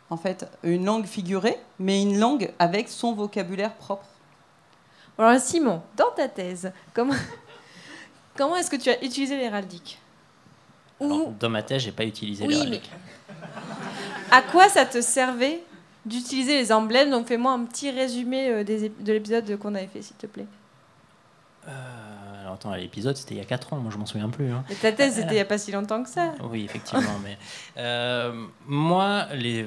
en 0.08 0.16
fait, 0.16 0.46
une 0.62 0.86
langue 0.86 1.04
figurée, 1.04 1.58
mais 1.78 2.00
une 2.00 2.18
langue 2.18 2.50
avec 2.58 2.88
son 2.88 3.12
vocabulaire 3.12 3.74
propre. 3.74 4.06
Alors 5.18 5.38
Simon, 5.38 5.82
dans 5.98 6.12
ta 6.16 6.28
thèse, 6.28 6.72
comment, 6.94 7.12
comment 8.38 8.56
est-ce 8.56 8.70
que 8.70 8.76
tu 8.76 8.88
as 8.88 9.04
utilisé 9.04 9.36
l'héraldique? 9.36 9.98
Ou 10.98 11.34
dans 11.38 11.50
ma 11.50 11.62
thèse, 11.62 11.82
j'ai 11.82 11.92
pas 11.92 12.04
utilisé 12.04 12.46
Oui, 12.46 12.54
l'héraldique. 12.54 12.90
À 14.30 14.42
quoi 14.42 14.68
ça 14.68 14.84
te 14.86 15.00
servait 15.00 15.60
d'utiliser 16.06 16.58
les 16.58 16.72
emblèmes 16.72 17.10
Donc 17.10 17.26
fais-moi 17.26 17.52
un 17.52 17.64
petit 17.64 17.90
résumé 17.90 18.48
euh, 18.50 18.64
des 18.64 18.88
de 18.88 19.12
l'épisode 19.12 19.58
qu'on 19.58 19.74
avait 19.74 19.86
fait, 19.88 20.02
s'il 20.02 20.16
te 20.16 20.26
plaît. 20.26 20.46
Euh, 21.66 22.40
alors 22.40 22.54
attends, 22.54 22.74
l'épisode 22.74 23.16
c'était 23.16 23.34
il 23.34 23.38
y 23.38 23.42
a 23.42 23.44
4 23.44 23.72
ans, 23.74 23.76
moi 23.76 23.90
je 23.92 23.98
m'en 23.98 24.06
souviens 24.06 24.30
plus. 24.30 24.50
hein. 24.50 24.64
Mais 24.68 24.74
ta 24.76 24.92
thèse, 24.92 25.14
c'était 25.14 25.30
il 25.32 25.34
n'y 25.34 25.40
a 25.40 25.44
pas 25.44 25.58
si 25.58 25.70
longtemps 25.72 26.02
que 26.02 26.08
ça. 26.08 26.32
Oui, 26.50 26.64
effectivement. 26.64 27.18
mais 27.22 27.36
euh, 27.76 28.46
moi, 28.66 29.26
les, 29.34 29.66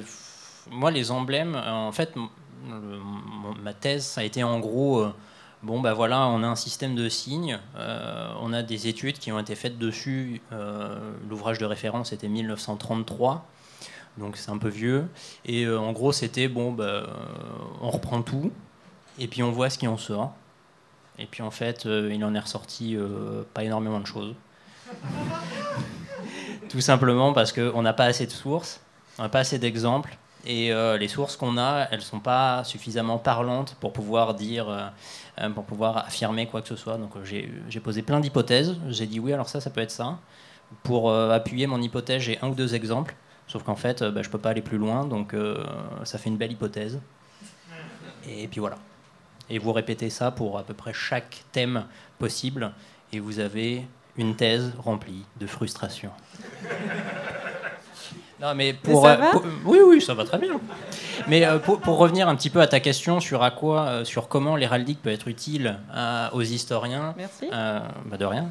moi, 0.70 0.90
les 0.90 1.10
emblèmes, 1.10 1.54
en 1.54 1.92
fait, 1.92 2.14
le- 2.16 3.52
ma 3.62 3.72
thèse, 3.74 4.04
ça 4.04 4.22
a 4.22 4.24
été 4.24 4.42
en 4.42 4.58
gros. 4.58 5.00
euh, 5.00 5.14
Bon, 5.62 5.78
bah 5.80 5.92
voilà, 5.94 6.26
on 6.26 6.42
a 6.42 6.46
un 6.48 6.56
système 6.56 6.96
de 6.96 7.08
signes, 7.08 7.56
euh, 7.76 8.32
on 8.40 8.52
a 8.52 8.64
des 8.64 8.88
études 8.88 9.20
qui 9.20 9.30
ont 9.30 9.38
été 9.38 9.54
faites 9.54 9.78
dessus. 9.78 10.40
euh, 10.50 10.98
L'ouvrage 11.30 11.58
de 11.58 11.64
référence 11.64 12.12
était 12.12 12.26
1933, 12.26 13.46
donc 14.18 14.36
c'est 14.36 14.50
un 14.50 14.58
peu 14.58 14.68
vieux. 14.68 15.08
Et 15.44 15.64
euh, 15.64 15.78
en 15.78 15.92
gros, 15.92 16.12
c'était 16.12 16.48
bon, 16.48 16.72
bah, 16.72 16.84
euh, 16.84 17.06
on 17.80 17.90
reprend 17.90 18.22
tout, 18.22 18.52
et 19.18 19.28
puis 19.28 19.42
on 19.42 19.50
voit 19.50 19.70
ce 19.70 19.78
qui 19.78 19.86
en 19.86 19.96
sort. 19.96 20.34
Et 21.18 21.26
puis 21.26 21.42
en 21.42 21.50
fait, 21.50 21.86
euh, 21.86 22.10
il 22.12 22.24
en 22.24 22.34
est 22.34 22.40
ressorti 22.40 22.96
pas 23.54 23.64
énormément 23.64 24.00
de 24.00 24.06
choses. 24.06 24.34
Tout 26.68 26.80
simplement 26.80 27.32
parce 27.32 27.52
qu'on 27.52 27.82
n'a 27.82 27.92
pas 27.92 28.04
assez 28.04 28.26
de 28.26 28.30
sources, 28.30 28.80
on 29.18 29.22
n'a 29.22 29.28
pas 29.28 29.40
assez 29.40 29.58
d'exemples, 29.58 30.16
et 30.44 30.72
les 30.98 31.08
sources 31.08 31.36
qu'on 31.36 31.58
a, 31.58 31.86
elles 31.90 32.02
sont 32.02 32.18
pas 32.18 32.64
suffisamment 32.64 33.18
parlantes 33.18 33.76
pour 33.78 33.92
pouvoir 33.92 34.34
dire, 34.34 34.92
pour 35.54 35.64
pouvoir 35.64 35.98
affirmer 35.98 36.46
quoi 36.46 36.62
que 36.62 36.68
ce 36.68 36.76
soit. 36.76 36.96
Donc 36.96 37.12
j'ai 37.24 37.80
posé 37.80 38.02
plein 38.02 38.20
d'hypothèses. 38.20 38.76
J'ai 38.88 39.06
dit 39.06 39.20
oui, 39.20 39.32
alors 39.32 39.48
ça, 39.48 39.60
ça 39.60 39.70
peut 39.70 39.82
être 39.82 39.90
ça. 39.90 40.18
Pour 40.82 41.12
appuyer 41.12 41.66
mon 41.66 41.80
hypothèse, 41.80 42.22
j'ai 42.22 42.38
un 42.40 42.48
ou 42.48 42.54
deux 42.54 42.74
exemples. 42.74 43.14
Sauf 43.46 43.62
qu'en 43.62 43.76
fait, 43.76 44.02
euh, 44.02 44.10
bah, 44.10 44.22
je 44.22 44.30
peux 44.30 44.38
pas 44.38 44.50
aller 44.50 44.62
plus 44.62 44.78
loin, 44.78 45.04
donc 45.04 45.34
euh, 45.34 45.64
ça 46.04 46.18
fait 46.18 46.30
une 46.30 46.36
belle 46.36 46.52
hypothèse. 46.52 47.00
Et 48.28 48.48
puis 48.48 48.60
voilà. 48.60 48.76
Et 49.50 49.58
vous 49.58 49.72
répétez 49.72 50.10
ça 50.10 50.30
pour 50.30 50.58
à 50.58 50.62
peu 50.62 50.74
près 50.74 50.92
chaque 50.92 51.44
thème 51.52 51.84
possible, 52.18 52.72
et 53.12 53.20
vous 53.20 53.40
avez 53.40 53.86
une 54.16 54.36
thèse 54.36 54.72
remplie 54.78 55.24
de 55.40 55.46
frustration. 55.46 56.10
Non, 58.42 58.54
mais 58.56 58.72
pour, 58.72 59.02
ça 59.04 59.12
euh, 59.12 59.16
va 59.16 59.30
pour- 59.30 59.44
oui, 59.66 59.78
oui, 59.86 60.00
ça 60.02 60.14
va 60.14 60.24
très 60.24 60.38
bien. 60.38 60.58
Mais 61.28 61.44
euh, 61.44 61.58
pour, 61.60 61.80
pour 61.80 61.98
revenir 61.98 62.28
un 62.28 62.34
petit 62.34 62.50
peu 62.50 62.60
à 62.60 62.66
ta 62.66 62.80
question 62.80 63.20
sur 63.20 63.44
à 63.44 63.52
quoi, 63.52 63.82
euh, 63.82 64.04
sur 64.04 64.26
comment 64.26 64.56
l'héraldique 64.56 65.00
peut 65.00 65.10
être 65.10 65.28
utile 65.28 65.78
aux 66.32 66.42
historiens, 66.42 67.14
Merci. 67.16 67.46
bah 67.50 68.16
de 68.18 68.24
rien. 68.24 68.50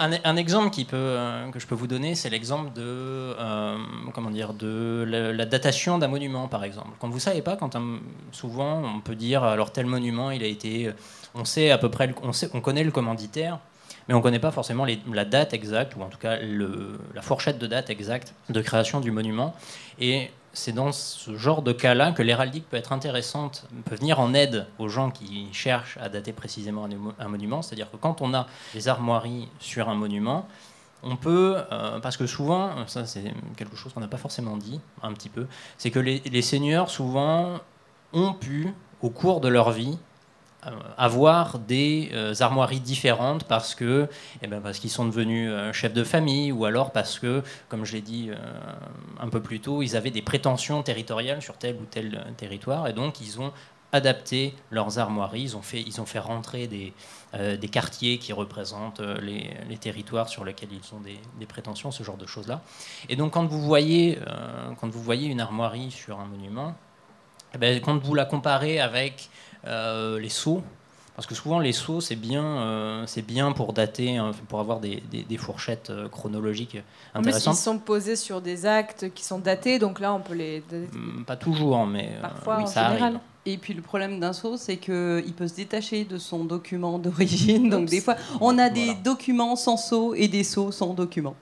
Un, 0.00 0.10
un 0.24 0.36
exemple 0.36 0.70
qui 0.70 0.84
peut, 0.84 1.16
que 1.52 1.60
je 1.60 1.66
peux 1.68 1.76
vous 1.76 1.86
donner, 1.86 2.16
c'est 2.16 2.30
l'exemple 2.30 2.72
de, 2.74 3.36
comment 4.12 4.30
dire, 4.30 4.54
de 4.54 5.04
la, 5.06 5.32
la 5.32 5.46
datation 5.46 5.98
d'un 5.98 6.08
monument, 6.08 6.48
par 6.48 6.64
exemple. 6.64 6.90
Quand 6.98 7.08
vous 7.08 7.20
savez 7.20 7.42
pas, 7.42 7.54
quand 7.56 7.76
un- 7.76 8.00
souvent 8.32 8.82
on 8.96 9.00
peut 9.00 9.14
dire, 9.14 9.44
alors 9.44 9.70
tel 9.70 9.86
monument, 9.86 10.32
il 10.32 10.42
a 10.42 10.46
été, 10.46 10.90
on 11.36 11.44
sait 11.44 11.70
à 11.70 11.78
peu 11.78 11.90
près, 11.90 12.08
le- 12.08 12.14
on, 12.24 12.32
sait, 12.32 12.50
on 12.54 12.60
connaît 12.60 12.82
le 12.84 12.90
commanditaire, 12.90 13.58
mais 14.08 14.14
on 14.14 14.18
ne 14.18 14.22
connaît 14.22 14.38
pas 14.38 14.50
forcément 14.50 14.86
la 15.12 15.24
date 15.24 15.54
exacte, 15.54 15.96
ou 15.96 16.02
en 16.02 16.08
tout 16.08 16.18
cas 16.18 16.38
la 17.14 17.22
fourchette 17.22 17.58
de 17.58 17.66
date 17.66 17.90
exacte 17.90 18.34
de 18.48 18.60
création 18.60 19.00
du 19.00 19.10
monument. 19.10 19.54
Et 19.98 20.30
c'est 20.54 20.72
dans 20.72 20.92
ce 20.92 21.36
genre 21.36 21.62
de 21.62 21.72
cas-là 21.72 22.12
que 22.12 22.22
l'héraldique 22.22 22.68
peut 22.70 22.76
être 22.76 22.92
intéressante, 22.92 23.66
peut 23.84 23.96
venir 23.96 24.20
en 24.20 24.32
aide 24.34 24.66
aux 24.78 24.88
gens 24.88 25.10
qui 25.10 25.48
cherchent 25.52 25.98
à 26.00 26.08
dater 26.08 26.32
précisément 26.32 26.88
un, 27.18 27.28
monument. 27.28 27.60
C'est-à-dire 27.60 27.90
que 27.90 27.96
quand 27.96 28.22
on 28.22 28.32
a 28.34 28.46
des 28.72 28.88
armoiries 28.88 29.48
sur 29.58 29.88
un 29.88 29.94
monument, 29.94 30.48
on 31.02 31.16
peut, 31.16 31.56
euh, 31.72 32.00
parce 32.00 32.16
que 32.16 32.26
souvent, 32.26 32.86
ça 32.86 33.04
c'est 33.04 33.34
quelque 33.56 33.76
chose 33.76 33.92
qu'on 33.92 34.00
n'a 34.00 34.08
pas 34.08 34.16
forcément 34.16 34.56
dit, 34.56 34.80
un 35.02 35.12
petit 35.12 35.28
peu, 35.28 35.46
c'est 35.76 35.90
que 35.90 35.98
les, 35.98 36.42
seigneurs 36.42 36.88
souvent 36.88 37.58
ont 38.12 38.32
pu, 38.32 38.72
au 39.02 39.10
cours 39.10 39.40
de 39.40 39.48
leur 39.48 39.70
vie, 39.70 39.98
avoir 40.96 41.58
des 41.58 42.10
euh, 42.12 42.34
armoiries 42.40 42.80
différentes 42.80 43.44
parce 43.44 43.74
que 43.74 44.08
eh 44.42 44.46
ben, 44.46 44.60
parce 44.60 44.78
qu'ils 44.78 44.90
sont 44.90 45.04
devenus 45.04 45.50
euh, 45.50 45.72
chefs 45.72 45.92
de 45.92 46.04
famille 46.04 46.52
ou 46.52 46.64
alors 46.64 46.92
parce 46.92 47.18
que 47.18 47.42
comme 47.68 47.84
je 47.84 47.92
l'ai 47.94 48.00
dit 48.00 48.30
euh, 48.30 48.36
un 49.20 49.28
peu 49.28 49.40
plus 49.40 49.60
tôt 49.60 49.82
ils 49.82 49.96
avaient 49.96 50.10
des 50.10 50.22
prétentions 50.22 50.82
territoriales 50.82 51.42
sur 51.42 51.56
tel 51.56 51.76
ou 51.76 51.84
tel 51.90 52.14
euh, 52.14 52.30
territoire 52.36 52.88
et 52.88 52.92
donc 52.92 53.20
ils 53.20 53.40
ont 53.40 53.52
adapté 53.94 54.54
leurs 54.72 54.98
armoiries. 54.98 55.42
Ils 55.42 55.56
ont 55.56 55.62
fait 55.62 55.80
ils 55.80 56.00
ont 56.00 56.06
fait 56.06 56.18
rentrer 56.18 56.66
des 56.66 56.92
euh, 57.34 57.56
des 57.56 57.68
quartiers 57.68 58.18
qui 58.18 58.32
représentent 58.32 59.00
euh, 59.00 59.20
les, 59.20 59.50
les 59.68 59.78
territoires 59.78 60.28
sur 60.28 60.44
lesquels 60.44 60.70
ils 60.72 60.94
ont 60.94 61.00
des, 61.00 61.18
des 61.38 61.46
prétentions 61.46 61.90
ce 61.92 62.02
genre 62.02 62.16
de 62.16 62.26
choses 62.26 62.48
là 62.48 62.60
et 63.08 63.16
donc 63.16 63.32
quand 63.32 63.46
vous 63.46 63.60
voyez 63.62 64.18
euh, 64.18 64.72
quand 64.80 64.88
vous 64.88 65.02
voyez 65.02 65.28
une 65.28 65.40
armoirie 65.40 65.90
sur 65.92 66.18
un 66.20 66.26
monument 66.26 66.74
eh 67.54 67.58
ben, 67.58 67.80
quand 67.80 67.96
vous 67.98 68.14
la 68.14 68.24
comparez 68.24 68.80
avec 68.80 69.14
euh, 69.20 69.43
les 69.66 70.28
sceaux, 70.28 70.62
parce 71.16 71.26
que 71.26 71.34
souvent 71.34 71.58
les 71.60 71.72
sceaux 71.72 72.00
c'est 72.00 72.16
bien, 72.16 72.44
euh, 72.44 73.04
c'est 73.06 73.22
bien 73.22 73.52
pour 73.52 73.72
dater, 73.72 74.16
hein, 74.16 74.32
pour 74.48 74.60
avoir 74.60 74.80
des, 74.80 75.02
des- 75.10 75.22
des 75.22 75.36
fourchettes 75.36 75.90
euh, 75.90 76.08
chronologiques 76.08 76.76
En 77.14 77.20
plus, 77.22 77.30
ils 77.30 77.34
intéressantes. 77.36 77.56
sont 77.56 77.78
posés 77.78 78.16
sur 78.16 78.40
des 78.40 78.66
actes 78.66 79.12
qui 79.14 79.24
sont 79.24 79.38
datés, 79.38 79.78
donc 79.78 80.00
là, 80.00 80.12
on 80.12 80.20
peut 80.20 80.34
les. 80.34 80.62
Hum, 80.92 81.24
Pas 81.26 81.36
toujours, 81.36 81.86
mais 81.86 82.10
euh, 82.16 82.20
Parfois, 82.22 82.56
oui, 82.58 82.62
en 82.64 82.66
ça 82.66 82.88
général. 82.88 83.02
arrive. 83.14 83.20
Et 83.46 83.58
puis 83.58 83.74
le 83.74 83.82
problème 83.82 84.20
d'un 84.20 84.32
sceau, 84.32 84.56
c'est 84.56 84.78
qu'il 84.78 85.32
peut 85.36 85.46
se 85.46 85.54
détacher 85.54 86.04
de 86.04 86.16
son 86.16 86.44
document 86.46 86.98
d'origine. 86.98 87.68
Donc 87.68 87.82
Oups. 87.82 87.90
des 87.90 88.00
fois, 88.00 88.16
on 88.40 88.56
a 88.58 88.70
des 88.70 88.86
Voilà. 88.86 89.00
documents 89.00 89.54
sans 89.56 89.76
sceau 89.76 90.14
et 90.14 90.28
des 90.28 90.44
sceaux 90.44 90.72
sans 90.72 90.94
document. 90.94 91.34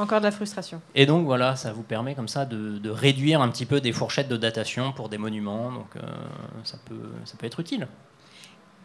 Encore 0.00 0.20
de 0.20 0.24
la 0.24 0.30
frustration. 0.30 0.80
Et 0.94 1.04
donc 1.04 1.26
voilà, 1.26 1.56
ça 1.56 1.72
vous 1.72 1.82
permet 1.82 2.14
comme 2.14 2.28
ça 2.28 2.46
de, 2.46 2.78
de 2.78 2.90
réduire 2.90 3.42
un 3.42 3.48
petit 3.50 3.66
peu 3.66 3.80
des 3.80 3.92
fourchettes 3.92 4.28
de 4.28 4.36
datation 4.36 4.92
pour 4.92 5.08
des 5.08 5.18
monuments, 5.18 5.70
donc 5.72 5.90
euh, 5.96 6.00
ça, 6.64 6.78
peut, 6.86 7.10
ça 7.24 7.36
peut 7.36 7.46
être 7.46 7.60
utile. 7.60 7.86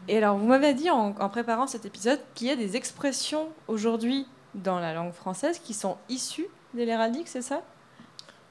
Et 0.08 0.18
alors, 0.18 0.38
vous 0.38 0.46
m'avez 0.46 0.74
dit 0.74 0.90
en, 0.90 1.16
en 1.20 1.30
préparant 1.30 1.68
cet 1.68 1.86
épisode 1.86 2.20
qu'il 2.36 2.48
y 2.48 2.52
a 2.52 2.56
des 2.56 2.76
expressions 2.76 3.48
aujourd'hui 3.68 4.28
dans 4.54 4.80
la 4.80 4.94
langue 4.94 5.14
française 5.14 5.60
qui 5.60 5.74
sont 5.74 5.98
issus 6.10 6.48
de 6.74 6.84
l'héraldique, 6.84 7.28
c'est 7.28 7.42
ça? 7.42 7.62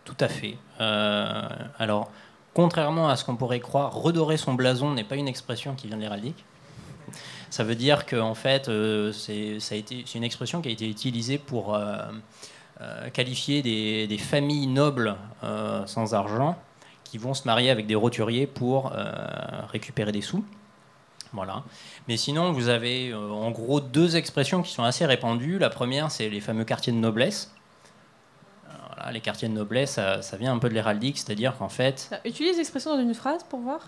Tout 0.04 0.16
à 0.20 0.28
fait. 0.28 0.56
Euh, 0.80 1.48
alors, 1.78 2.10
contrairement 2.54 3.08
à 3.08 3.16
ce 3.16 3.24
qu'on 3.24 3.36
pourrait 3.36 3.60
croire, 3.60 3.94
redorer 3.94 4.36
son 4.36 4.54
blason 4.54 4.90
n'est 4.92 5.04
pas 5.04 5.16
une 5.16 5.28
expression 5.28 5.74
qui 5.74 5.86
vient 5.86 5.96
de 5.96 6.02
l'héraldique. 6.02 6.44
Ça 7.50 7.62
veut 7.62 7.76
dire 7.76 8.04
que 8.04 8.16
en 8.16 8.34
fait, 8.34 8.68
euh, 8.68 9.12
c'est 9.12 9.60
ça 9.60 9.76
a 9.76 9.78
été- 9.78 10.02
c'est 10.06 10.18
une 10.18 10.24
expression 10.24 10.60
qui 10.60 10.68
a 10.70 10.72
été 10.72 10.88
utilisée 10.88 11.38
pour 11.38 11.74
euh, 11.74 11.96
qualifier 13.12 13.62
des, 13.62 14.18
familles 14.18 14.66
nobles 14.66 15.16
euh, 15.43 15.87
sans 15.87 16.14
argent 16.14 16.57
qui 17.05 17.18
vont 17.18 17.35
se 17.35 17.45
marier 17.47 17.70
avec 17.70 17.87
des 17.87 17.95
roturiers 17.95 18.47
pour 18.47 18.93
euh, 18.93 19.12
récupérer 19.70 20.12
des 20.12 20.20
sous. 20.20 20.45
Voilà. 21.32 21.64
Mais 22.09 22.16
sinon, 22.16 22.53
vous 22.53 22.68
avez 22.68 23.11
euh, 23.11 23.30
en 23.30 23.51
gros 23.51 23.80
deux 23.80 24.16
expressions 24.16 24.62
qui 24.62 24.72
sont 24.72 24.85
assez 24.85 25.05
répandues. 25.05 25.59
La 25.59 25.70
première, 25.70 26.11
c'est 26.11 26.28
les 26.28 26.41
fameux 26.41 26.64
quartiers 26.64 26.93
de 26.93 26.99
noblesse. 26.99 27.53
Voilà, 28.97 29.12
les 29.12 29.20
quartiers 29.20 29.49
de 29.49 29.55
noblesse, 29.55 29.93
ça, 29.93 30.22
ça 30.22 30.37
vient 30.37 30.53
un 30.53 30.59
peu 30.59 30.68
de 30.68 30.74
l'héraldique, 30.74 31.18
c'est-à-dire 31.18 31.57
qu'en 31.57 31.68
fait, 31.68 32.11
Utilise 32.24 32.57
l'expression 32.57 32.97
dans 32.97 33.03
une 33.03 33.14
phrase 33.14 33.45
pour 33.45 33.61
voir? 33.61 33.80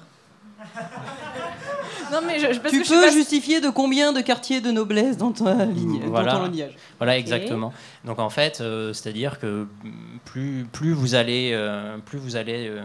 non 2.12 2.20
mais 2.26 2.38
je, 2.38 2.52
je- 2.54 2.60
parce 2.60 2.72
Tu 2.72 2.78
que 2.80 2.84
je 2.84 2.88
sais 2.88 2.94
peux 2.94 3.06
pas- 3.06 3.12
justifier 3.12 3.60
de 3.60 3.68
combien 3.68 4.12
de 4.12 4.20
quartiers 4.20 4.60
de 4.60 4.70
noblesse 4.70 5.16
dans, 5.16 5.32
ta 5.32 5.64
ligne, 5.66 6.00
dans 6.00 6.08
Voilà. 6.08 6.36
ton 6.36 6.44
lignage 6.46 6.74
Voilà, 6.98 7.18
exactement. 7.18 7.72
Donc 8.04 8.18
en 8.18 8.30
fait, 8.30 8.60
euh, 8.60 8.92
c'est-à-dire 8.92 9.38
que 9.38 9.66
mm, 9.84 9.90
plus, 10.24 10.66
plus 10.72 10.92
vous 10.92 11.14
allez, 11.14 11.50
euh, 11.52 11.98
plus 11.98 12.18
vous 12.18 12.36
allez 12.36 12.68
euh, 12.68 12.82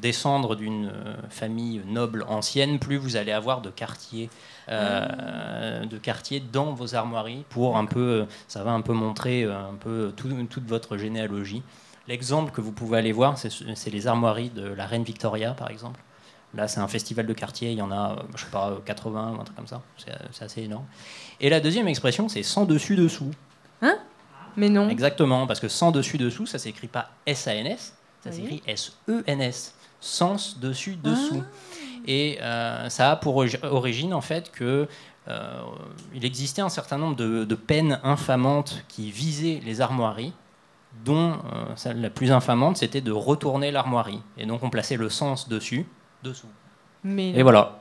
descendre 0.00 0.56
d'une 0.56 0.86
euh, 0.86 1.14
famille 1.30 1.82
noble 1.86 2.24
ancienne, 2.28 2.78
plus 2.78 2.96
vous 2.96 3.16
allez 3.16 3.32
avoir 3.32 3.60
de 3.60 3.70
quartiers, 3.70 4.28
euh, 4.68 5.84
de 5.84 5.98
quartiers 5.98 6.40
dans 6.52 6.72
vos 6.72 6.94
armoiries 6.94 7.44
pour 7.50 7.76
un 7.76 7.84
peu, 7.84 8.00
euh, 8.00 8.24
ça 8.48 8.64
va 8.64 8.72
un 8.72 8.80
peu 8.80 8.92
montrer 8.94 9.44
euh, 9.44 9.56
un 9.56 9.74
peu 9.78 10.12
tout- 10.16 10.28
toute 10.50 10.66
votre 10.66 10.96
généalogie. 10.96 11.62
L'exemple 12.08 12.50
que 12.50 12.60
vous 12.60 12.72
pouvez 12.72 12.98
aller 12.98 13.12
voir, 13.12 13.38
c'est 13.38 13.90
les 13.90 14.06
armoiries 14.08 14.50
de 14.50 14.66
la 14.66 14.86
reine 14.86 15.04
Victoria, 15.04 15.52
par 15.52 15.70
exemple. 15.70 16.00
Là, 16.54 16.68
c'est 16.68 16.80
un 16.80 16.88
festival 16.88 17.26
de 17.26 17.32
quartier, 17.32 17.72
il 17.72 17.78
y 17.78 17.82
en 17.82 17.90
a, 17.90 18.12
euh, 18.12 18.22
je 18.36 18.44
sais 18.44 18.50
pas, 18.50 18.78
80 18.84 19.34
ou 19.36 19.40
un 19.40 19.44
truc 19.44 19.56
comme 19.56 19.66
ça. 19.66 19.80
C'est 19.96 20.12
c'est 20.32 20.44
assez 20.44 20.62
énorme. 20.62 20.84
Et 21.40 21.48
la 21.48 21.60
deuxième 21.60 21.88
expression, 21.88 22.28
c'est 22.28 22.42
sans 22.42 22.64
dessus 22.66 22.94
dessous. 22.96 23.30
Mais 24.56 24.68
non. 24.68 24.90
Exactement, 24.90 25.46
parce 25.46 25.60
que 25.60 25.68
sans 25.68 25.92
dessus 25.92 26.18
dessous, 26.18 26.44
ça 26.44 26.58
s'écrit 26.58 26.86
pas 26.88 27.10
S-A-N-S, 27.24 27.94
ça 28.22 28.28
Oui. 28.30 28.36
s'écrit 28.36 28.62
S-E-N-S. 28.66 29.74
Sens 29.98 30.58
dessus 30.60 30.96
dessous. 30.96 31.42
Et 32.06 32.38
euh, 32.42 32.88
ça 32.90 33.12
a 33.12 33.16
pour 33.16 33.36
origi- 33.42 33.64
origine 33.64 34.12
en 34.12 34.20
fait 34.20 34.50
que 34.50 34.88
euh, 35.28 35.62
il 36.14 36.24
existait 36.24 36.60
un 36.60 36.68
certain 36.68 36.98
nombre 36.98 37.14
de, 37.16 37.44
de 37.44 37.54
peines 37.54 37.98
infamantes 38.02 38.84
qui 38.88 39.10
visaient 39.12 39.60
les 39.64 39.80
armoiries, 39.80 40.32
dont 41.04 41.32
euh, 41.32 41.64
celle 41.76 42.00
la 42.02 42.10
plus 42.10 42.30
infamante, 42.32 42.76
c'était 42.78 43.00
de 43.00 43.12
retourner 43.12 43.70
l'armoirie. 43.70 44.20
Et 44.36 44.44
donc 44.44 44.62
on 44.64 44.68
plaçait 44.70 44.96
le 44.96 45.08
sens 45.08 45.48
dessus, 45.48 45.86
dessous. 46.22 46.46
Mais 47.04 47.30
Et 47.30 47.42
voilà. 47.42 47.80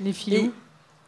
Les 0.00 0.12
filous. 0.12 0.52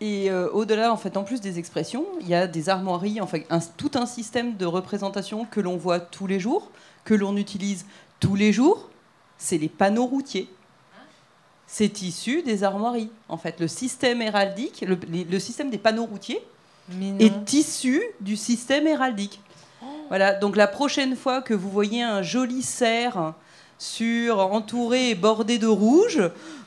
Et 0.00 0.30
euh, 0.30 0.48
au-delà, 0.52 0.92
en 0.92 0.96
fait, 0.96 1.16
en 1.16 1.24
plus 1.24 1.40
des 1.40 1.58
expressions, 1.58 2.06
il 2.20 2.28
y 2.28 2.34
a 2.34 2.46
des 2.46 2.68
armoiries, 2.68 3.20
en 3.20 3.26
fait, 3.26 3.46
un- 3.50 3.58
tout 3.76 3.90
un 3.94 4.06
système 4.06 4.56
de 4.56 4.64
représentation 4.64 5.44
que 5.44 5.60
l'on 5.60 5.76
voit 5.76 5.98
tous 5.98 6.26
les 6.28 6.38
jours, 6.38 6.70
que 7.04 7.14
l'on 7.14 7.36
utilise 7.36 7.84
tous 8.20 8.36
les 8.36 8.52
jours. 8.52 8.88
C'est 9.38 9.58
les 9.58 9.68
panneaux 9.68 10.06
routiers. 10.06 10.48
C'est 11.66 12.00
issu 12.02 12.42
des 12.42 12.64
armoiries. 12.64 13.10
En 13.28 13.36
fait, 13.36 13.60
le 13.60 13.68
système 13.68 14.22
héraldique, 14.22 14.84
le, 14.86 14.98
les- 15.08 15.24
le 15.24 15.38
système 15.40 15.68
des 15.70 15.78
panneaux 15.78 16.06
routiers 16.06 16.40
est 17.20 17.52
issu 17.52 18.00
du 18.20 18.36
système 18.36 18.86
héraldique. 18.86 19.40
Voilà, 20.08 20.32
donc 20.34 20.56
la 20.56 20.66
prochaine 20.66 21.14
fois 21.16 21.42
que 21.42 21.52
vous 21.52 21.68
voyez 21.70 22.02
un 22.02 22.22
joli 22.22 22.62
cerf 22.62 23.34
sur 23.78 24.40
entouré 24.40 25.10
et 25.10 25.14
bordé 25.14 25.58
de 25.58 25.66
rouge, 25.66 26.20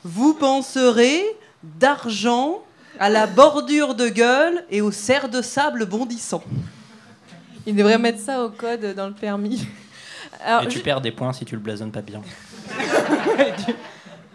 vous 0.04 0.34
penserez 0.34 1.22
d'argent 1.62 2.62
à 2.98 3.08
la 3.10 3.26
bordure 3.26 3.94
de 3.94 4.08
gueule 4.08 4.64
et 4.70 4.80
au 4.80 4.90
cerf 4.90 5.28
de 5.28 5.42
sable 5.42 5.86
bondissant. 5.86 6.42
Il 7.66 7.76
devrait 7.76 7.98
mettre 7.98 8.18
ça 8.20 8.42
au 8.44 8.50
code 8.50 8.94
dans 8.96 9.06
le 9.06 9.14
permis. 9.14 9.66
Alors, 10.44 10.62
Et 10.64 10.68
tu 10.68 10.80
perds 10.80 11.00
des 11.00 11.12
points 11.12 11.32
si 11.32 11.44
tu 11.44 11.54
le 11.54 11.60
blasonnes 11.60 11.92
pas 11.92 12.02
bien. 12.02 12.20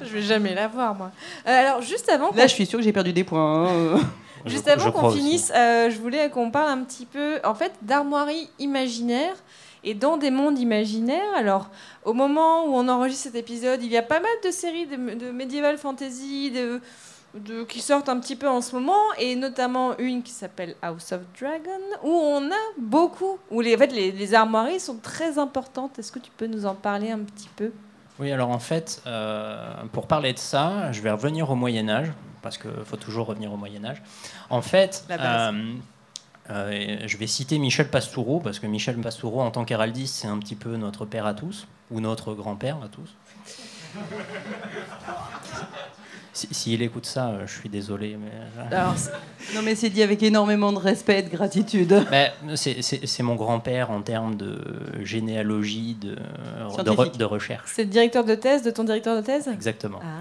je 0.01 0.07
vais 0.07 0.21
jamais 0.21 0.53
l'avoir 0.53 0.95
moi. 0.95 1.11
Euh, 1.47 1.49
alors 1.59 1.81
juste 1.81 2.09
avant 2.09 2.31
Là, 2.33 2.47
je 2.47 2.53
suis 2.53 2.65
sûre 2.65 2.79
que 2.79 2.85
j'ai 2.85 2.93
perdu 2.93 3.11
des 3.13 3.23
points. 3.23 3.95
hein. 3.95 3.99
Juste 4.47 4.67
avant 4.67 4.91
qu'on 4.91 5.11
finisse, 5.11 5.51
euh, 5.55 5.89
je 5.89 5.97
voulais 5.99 6.29
qu'on 6.29 6.51
parle 6.51 6.69
un 6.69 6.83
petit 6.83 7.05
peu, 7.05 7.39
en 7.43 7.55
fait, 7.55 7.73
d'armoiries 7.81 8.49
imaginaires 8.59 9.35
et 9.83 9.93
dans 9.93 10.17
des 10.17 10.31
mondes 10.31 10.57
imaginaires. 10.59 11.33
Alors, 11.35 11.69
au 12.03 12.13
moment 12.13 12.65
où 12.65 12.75
on 12.75 12.87
enregistre 12.87 13.23
cet 13.23 13.35
épisode, 13.35 13.81
il 13.83 13.91
y 13.91 13.97
a 13.97 14.01
pas 14.03 14.19
mal 14.19 14.31
de 14.43 14.51
séries 14.51 14.85
de, 14.87 14.95
de 15.15 15.31
medieval 15.31 15.77
fantasy 15.77 16.51
de, 16.51 16.81
de- 17.35 17.63
qui 17.63 17.79
sortent 17.81 18.09
un 18.09 18.19
petit 18.19 18.35
peu 18.35 18.47
en 18.47 18.61
ce 18.61 18.75
moment, 18.75 18.93
et 19.19 19.35
notamment 19.35 19.97
une 19.97 20.23
qui 20.23 20.31
s'appelle 20.31 20.75
House 20.81 21.11
of 21.11 21.21
Dragon, 21.39 21.83
où 22.03 22.09
on 22.11 22.49
a 22.49 22.63
beaucoup, 22.77 23.37
où 23.51 23.61
les, 23.61 23.75
en 23.75 23.77
fait, 23.77 23.91
les, 23.93 24.11
les 24.11 24.33
armoiries 24.33 24.79
sont 24.79 24.97
très 24.97 25.37
importantes. 25.37 25.99
Est-ce 25.99 26.11
que 26.11 26.19
tu 26.19 26.31
peux 26.35 26.47
nous 26.47 26.65
en 26.65 26.75
parler 26.75 27.11
un 27.11 27.19
petit 27.19 27.49
peu? 27.55 27.71
Oui, 28.19 28.31
alors 28.31 28.49
en 28.49 28.57
fait, 28.57 29.01
euh, 29.05 29.73
pour 29.93 30.07
parler 30.07 30.33
de 30.33 30.39
ça, 30.39 30.91
je 30.91 31.01
vais 31.01 31.11
revenir 31.11 31.51
au 31.51 31.55
Moyen 31.55 31.87
Âge, 31.87 32.07
parce 32.47 32.57
qu'il 32.57 32.71
faut 32.85 32.95
toujours 32.97 33.27
revenir 33.27 33.51
au 33.51 33.57
Moyen 33.57 33.83
Âge. 33.83 34.01
En 34.49 34.61
fait, 34.61 35.05
euh, 35.11 35.73
euh, 36.49 36.97
je 37.05 37.17
vais 37.17 37.27
citer 37.27 37.59
Michel 37.59 37.89
Pastoureau, 37.89 38.39
parce 38.39 38.59
que 38.59 38.67
Michel 38.67 38.95
Pastoureau, 38.97 39.41
en 39.41 39.51
tant 39.51 39.65
qu'héraldiste, 39.65 40.15
c'est 40.15 40.27
un 40.29 40.37
petit 40.37 40.55
peu 40.55 40.77
notre 40.77 41.05
père 41.05 41.25
à 41.25 41.33
tous, 41.33 41.67
ou 41.91 41.99
notre 41.99 42.33
grand-père 42.33 42.77
à 42.83 42.87
tous. 42.87 43.13
Si- 46.33 46.47
S'il 46.51 46.83
écoute 46.83 47.07
ça, 47.07 47.29
euh, 47.29 47.47
je 47.47 47.59
suis 47.59 47.67
désolé. 47.69 48.15
Mais... 48.15 48.29
Alors, 48.75 48.93
Non, 49.55 49.61
mais 49.63 49.73
c'est 49.73 49.89
dit 49.89 50.03
avec 50.03 50.21
énormément 50.21 50.71
de 50.71 50.77
respect 50.77 51.19
et 51.19 51.23
de 51.23 51.29
gratitude. 51.29 52.05
Ben, 52.11 52.29
c'est- 52.55 53.23
mon 53.23 53.33
grand-père 53.35 53.89
en 53.89 54.01
termes 54.01 54.35
de 54.35 54.61
généalogie, 55.01 55.95
de, 55.99 56.09
de, 56.11 56.19
re- 56.63 56.73
Scientifique. 56.83 57.17
de 57.17 57.25
recherche. 57.25 57.71
c'est 57.73 57.85
le 57.85 57.89
directeur 57.89 58.23
de 58.23 58.35
thèse 58.35 58.61
de 58.61 58.69
ton 58.69 58.83
directeur 58.83 59.15
de 59.15 59.21
thèse? 59.25 59.47
Exactement. 59.47 59.99
Ah. 60.03 60.19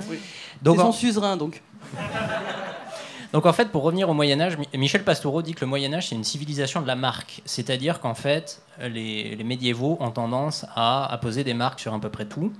Donc, 0.63 0.77
c'est 0.77 0.83
en- 0.83 0.87
son 0.93 0.99
suzerain, 0.99 1.37
donc. 1.37 1.63
Donc 3.33 3.45
en 3.47 3.53
fait, 3.53 3.71
pour 3.71 3.83
revenir 3.83 4.09
au 4.09 4.15
Moyen 4.15 4.41
Âge, 4.41 4.57
Mi- 4.57 4.69
Michel 4.75 5.05
Pastoureau 5.05 5.43
dit 5.43 5.55
que 5.55 5.61
le 5.61 5.67
Moyen 5.67 5.93
Âge 5.95 6.09
c'est 6.09 6.15
une 6.15 6.25
civilisation 6.25 6.81
de 6.81 6.87
la 6.87 6.97
marque, 6.97 7.43
c'est-à-dire 7.45 8.01
qu'en 8.01 8.15
fait, 8.15 8.63
les, 8.81 9.37
médiévaux 9.45 9.97
ont 10.01 10.11
tendance 10.11 10.65
à, 10.75 11.19
poser 11.21 11.45
des 11.45 11.55
marques 11.55 11.81
sur 11.81 11.93
à 11.93 12.01
peu 12.01 12.09
près 12.09 12.27
tout, 12.27 12.53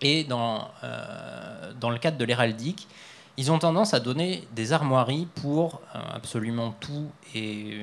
et 0.00 0.24
dans, 0.24 0.68
euh, 0.82 1.72
dans 1.80 1.90
le 1.90 1.98
cadre 1.98 2.18
de 2.18 2.24
l'héraldique, 2.24 2.88
ils 3.36 3.50
ont 3.50 3.58
tendance 3.58 3.94
à 3.94 4.00
donner 4.00 4.46
des 4.54 4.72
armoiries 4.72 5.26
pour 5.34 5.80
euh, 5.94 5.98
absolument 6.12 6.74
tout 6.80 7.08
et 7.34 7.80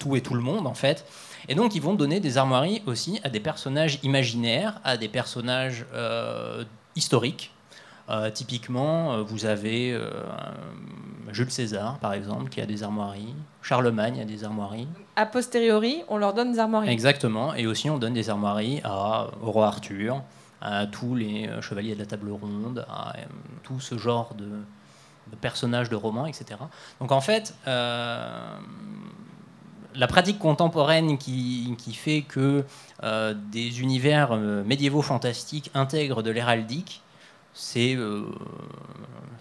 tout 0.00 0.16
et 0.16 0.20
tout 0.20 0.34
le 0.34 0.40
monde 0.40 0.66
en 0.66 0.74
fait. 0.74 1.06
Et 1.48 1.54
donc 1.54 1.74
ils 1.74 1.82
vont 1.82 1.94
donner 1.94 2.20
des 2.20 2.38
armoiries 2.38 2.82
aussi 2.86 3.20
à 3.24 3.28
des 3.28 3.40
personnages 3.40 3.98
imaginaires, 4.02 4.80
à 4.84 4.96
des 4.96 5.08
personnages 5.08 5.86
euh, 5.94 6.64
historiques. 6.94 7.52
Euh, 8.08 8.30
typiquement, 8.30 9.14
euh, 9.14 9.22
vous 9.22 9.46
avez 9.46 9.92
euh, 9.92 10.10
Jules 11.32 11.50
César, 11.50 11.98
par 11.98 12.12
exemple, 12.12 12.50
qui 12.50 12.60
a 12.60 12.66
des 12.66 12.84
armoiries. 12.84 13.34
Charlemagne 13.62 14.20
a 14.20 14.24
des 14.24 14.44
armoiries. 14.44 14.86
A 15.16 15.26
posteriori, 15.26 16.04
on 16.08 16.16
leur 16.16 16.32
donne 16.32 16.52
des 16.52 16.60
armoiries. 16.60 16.88
Exactement. 16.88 17.54
Et 17.54 17.66
aussi, 17.66 17.90
on 17.90 17.98
donne 17.98 18.14
des 18.14 18.30
armoiries 18.30 18.80
à, 18.84 19.26
au 19.42 19.50
roi 19.50 19.66
Arthur, 19.66 20.22
à 20.60 20.86
tous 20.86 21.16
les 21.16 21.50
chevaliers 21.60 21.94
de 21.94 21.98
la 22.00 22.06
table 22.06 22.30
ronde, 22.30 22.86
à 22.88 23.16
euh, 23.16 23.22
tout 23.64 23.80
ce 23.80 23.98
genre 23.98 24.34
de, 24.34 24.44
de 24.44 25.36
personnages 25.40 25.90
de 25.90 25.96
romans, 25.96 26.26
etc. 26.26 26.60
Donc 27.00 27.10
en 27.10 27.20
fait, 27.20 27.56
la 27.66 28.60
pratique 30.06 30.38
contemporaine 30.38 31.18
qui, 31.18 31.74
qui 31.76 31.92
fait 31.92 32.22
que 32.22 32.64
des 33.50 33.80
univers 33.80 34.36
médiévaux 34.36 35.02
fantastiques 35.02 35.72
intègrent 35.74 36.22
de 36.22 36.30
l'héraldique, 36.30 37.02
c'est 37.58 37.94
euh, 37.96 38.22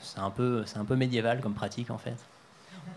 c'est 0.01 0.19
un, 0.19 0.29
peu- 0.29 0.63
c'est 0.65 0.77
un 0.77 0.85
peu 0.85 0.95
médiéval 0.95 1.41
comme 1.41 1.53
pratique 1.53 1.91
en 1.91 1.97
fait. 1.97 2.15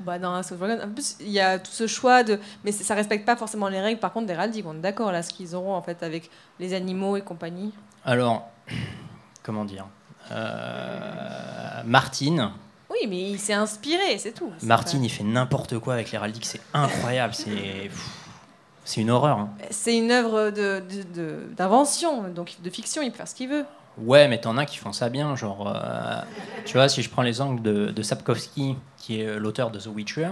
Bah 0.00 0.18
Dragon, 0.18 0.42
en 0.82 0.88
plus, 0.92 1.16
il 1.20 1.30
y 1.30 1.40
a 1.40 1.58
tout 1.58 1.72
ce 1.72 1.86
choix 1.86 2.22
de. 2.22 2.38
Mais 2.62 2.72
ça 2.72 2.94
respecte 2.94 3.24
pas 3.26 3.36
forcément 3.36 3.68
les 3.68 3.80
règles, 3.80 3.98
par 3.98 4.12
contre, 4.12 4.26
d'héraldique. 4.26 4.64
On 4.68 4.74
est 4.74 4.80
d'accord, 4.80 5.10
là, 5.10 5.22
ce 5.22 5.30
qu'ils 5.32 5.54
auront, 5.56 5.74
en 5.74 5.82
fait, 5.82 6.02
avec 6.02 6.30
les 6.60 6.74
animaux 6.74 7.16
et 7.16 7.22
compagnie. 7.22 7.72
Alors, 8.04 8.48
comment 9.42 9.64
dire 9.64 9.86
Euh, 10.30 11.82
Martine, 11.84 12.50
Oui, 12.90 12.98
mais 13.08 13.30
il 13.30 13.38
s'est 13.38 13.54
inspiré, 13.54 14.18
c'est 14.18 14.32
tout. 14.32 14.50
Martine, 14.62 15.00
pas- 15.00 15.04
il 15.06 15.10
fait 15.10 15.24
n'importe 15.24 15.78
quoi 15.78 15.94
avec 15.94 16.10
l'héraldique, 16.12 16.44
c'est 16.46 16.60
incroyable, 16.74 17.34
c'est 17.34 17.90
c'est 18.84 19.00
une 19.00 19.10
horreur. 19.10 19.38
hein. 19.38 19.50
C'est 19.70 19.96
une 19.96 20.10
œuvre 20.10 20.50
de- 20.50 20.82
de- 20.90 21.02
de- 21.14 21.46
d'invention, 21.56 22.28
donc 22.28 22.56
de 22.62 22.70
fiction, 22.70 23.02
il 23.02 23.10
peut 23.10 23.16
faire 23.18 23.28
ce 23.28 23.34
qu'il 23.34 23.48
veut. 23.48 23.64
Ouais, 24.00 24.28
mais 24.28 24.40
t'en 24.40 24.56
as 24.56 24.66
qui 24.66 24.78
font 24.78 24.92
ça 24.92 25.08
bien, 25.08 25.34
genre, 25.36 25.72
euh, 25.74 26.20
tu 26.64 26.74
vois, 26.74 26.88
si 26.88 27.02
je 27.02 27.10
prends 27.10 27.22
l'exemple 27.22 27.62
de, 27.62 27.90
de 27.90 28.02
Sapkowski, 28.02 28.76
qui 28.96 29.20
est 29.20 29.38
l'auteur 29.38 29.70
de 29.70 29.78
The 29.78 29.86
Witcher, 29.86 30.30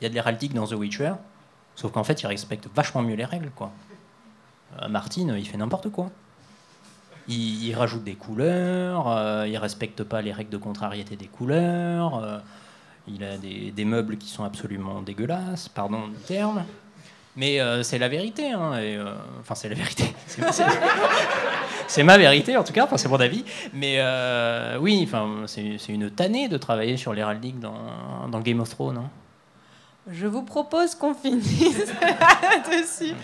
il 0.00 0.04
y 0.04 0.06
a 0.06 0.08
de 0.08 0.14
l'héraldique 0.14 0.54
dans 0.54 0.66
The 0.66 0.74
Witcher, 0.74 1.12
Sauf 1.78 1.92
qu'en 1.92 2.02
fait, 2.02 2.20
il 2.22 2.26
respecte 2.26 2.68
vachement 2.74 3.02
mieux 3.02 3.14
les 3.14 3.24
règles, 3.24 3.50
quoi. 3.50 3.70
Euh, 4.82 4.88
il 5.38 5.46
fait 5.46 5.56
n'importe 5.56 5.90
quoi. 5.90 6.10
Il, 7.28 7.64
il 7.64 7.72
rajoute 7.72 8.02
des 8.02 8.16
couleurs, 8.16 9.06
euh, 9.06 9.46
il 9.46 9.56
respecte 9.58 10.02
pas 10.02 10.20
les 10.20 10.32
règles 10.32 10.50
de 10.50 10.56
contrariété 10.56 11.14
des 11.14 11.28
couleurs, 11.28 12.16
euh, 12.16 12.38
il 13.06 13.22
a 13.22 13.38
des, 13.38 13.70
des 13.70 13.84
meubles 13.84 14.18
qui 14.18 14.28
sont 14.28 14.42
absolument 14.42 15.02
dégueulasses, 15.02 15.68
pardon 15.68 16.08
du 16.08 16.16
terme. 16.26 16.64
Mais 17.40 17.60
euh, 17.60 17.84
c'est 17.84 17.98
la 17.98 18.08
vérité, 18.08 18.50
hein, 18.50 18.72
euh, 18.74 19.14
enfin 19.40 19.54
c'est 19.54 19.68
la 19.68 19.76
vérité. 19.76 20.12
C'est- 21.86 22.02
ma 22.02 22.18
vérité 22.18 22.56
en 22.56 22.64
tout 22.64 22.72
cas, 22.72 22.84
enfin 22.84 22.96
c'est 22.96 23.08
mon 23.08 23.20
avis. 23.20 23.44
Mais 23.72 23.96
euh, 23.98 24.76
oui, 24.80 25.00
enfin 25.04 25.44
c'est 25.46 25.78
une 25.88 26.10
tannée 26.10 26.48
de 26.48 26.56
travailler 26.58 26.96
sur 26.96 27.12
l'héraldique 27.14 27.60
dans, 27.60 28.28
dans 28.28 28.40
Game 28.40 28.58
of 28.60 28.68
Thrones. 28.70 28.98
hein. 28.98 29.10
Je 30.10 30.26
vous 30.26 30.42
propose 30.42 30.94
qu'on 30.96 31.14
finisse 31.14 31.86
là-dessus. 32.02 33.14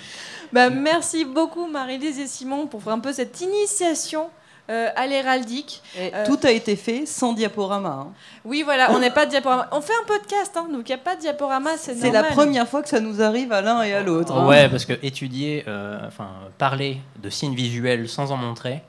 Bah, 0.53 0.71
merci 0.71 1.25
beaucoup 1.25 1.67
Marie-Lise 1.67 2.21
et 2.21 2.27
Simon 2.29 2.67
pour 2.69 2.87
un 2.89 3.01
peu 3.01 3.13
cette 3.13 3.41
initiation 3.41 4.29
euh, 4.71 4.89
à 4.97 5.07
l'héraldique. 5.07 5.83
Et 5.99 6.11
Euh, 6.15 6.25
Tout 6.27 6.39
a 6.45 6.51
été 6.51 6.77
fait 6.77 7.05
sans 7.07 7.33
diaporama. 7.35 7.89
hein. 7.91 8.07
Oui, 8.45 8.63
voilà, 8.63 8.91
on 8.93 8.99
n'est 8.99 9.11
pas 9.11 9.27
de 9.27 9.31
diaporama. 9.31 9.69
On 9.73 9.81
fait 9.81 9.93
un 10.03 10.07
podcast, 10.07 10.53
hein, 10.57 10.67
donc 10.73 10.89
il 10.89 10.93
n'y 10.93 11.01
a 11.01 11.05
pas 11.05 11.17
de 11.17 11.21
diaporama, 11.21 11.71
c'est 11.77 11.95
C'est 11.95 12.11
la 12.11 12.25
première 12.25 12.67
fois 12.69 12.83
que 12.83 12.89
ça 12.89 13.01
nous 13.01 13.21
arrive 13.23 13.53
à 13.53 13.61
l'un 13.61 13.83
et 13.83 13.93
à 13.95 14.03
l'autre. 14.03 14.33
hein. 14.33 14.47
Ouais, 14.47 14.69
parce 14.69 14.85
que 14.85 14.95
étudier, 15.03 15.65
euh, 15.69 15.99
enfin 16.07 16.29
parler 16.59 16.99
de 17.23 17.29
signes 17.31 17.55
visuels 17.55 18.09
sans 18.09 18.33
en 18.33 18.37
montrer, 18.37 18.83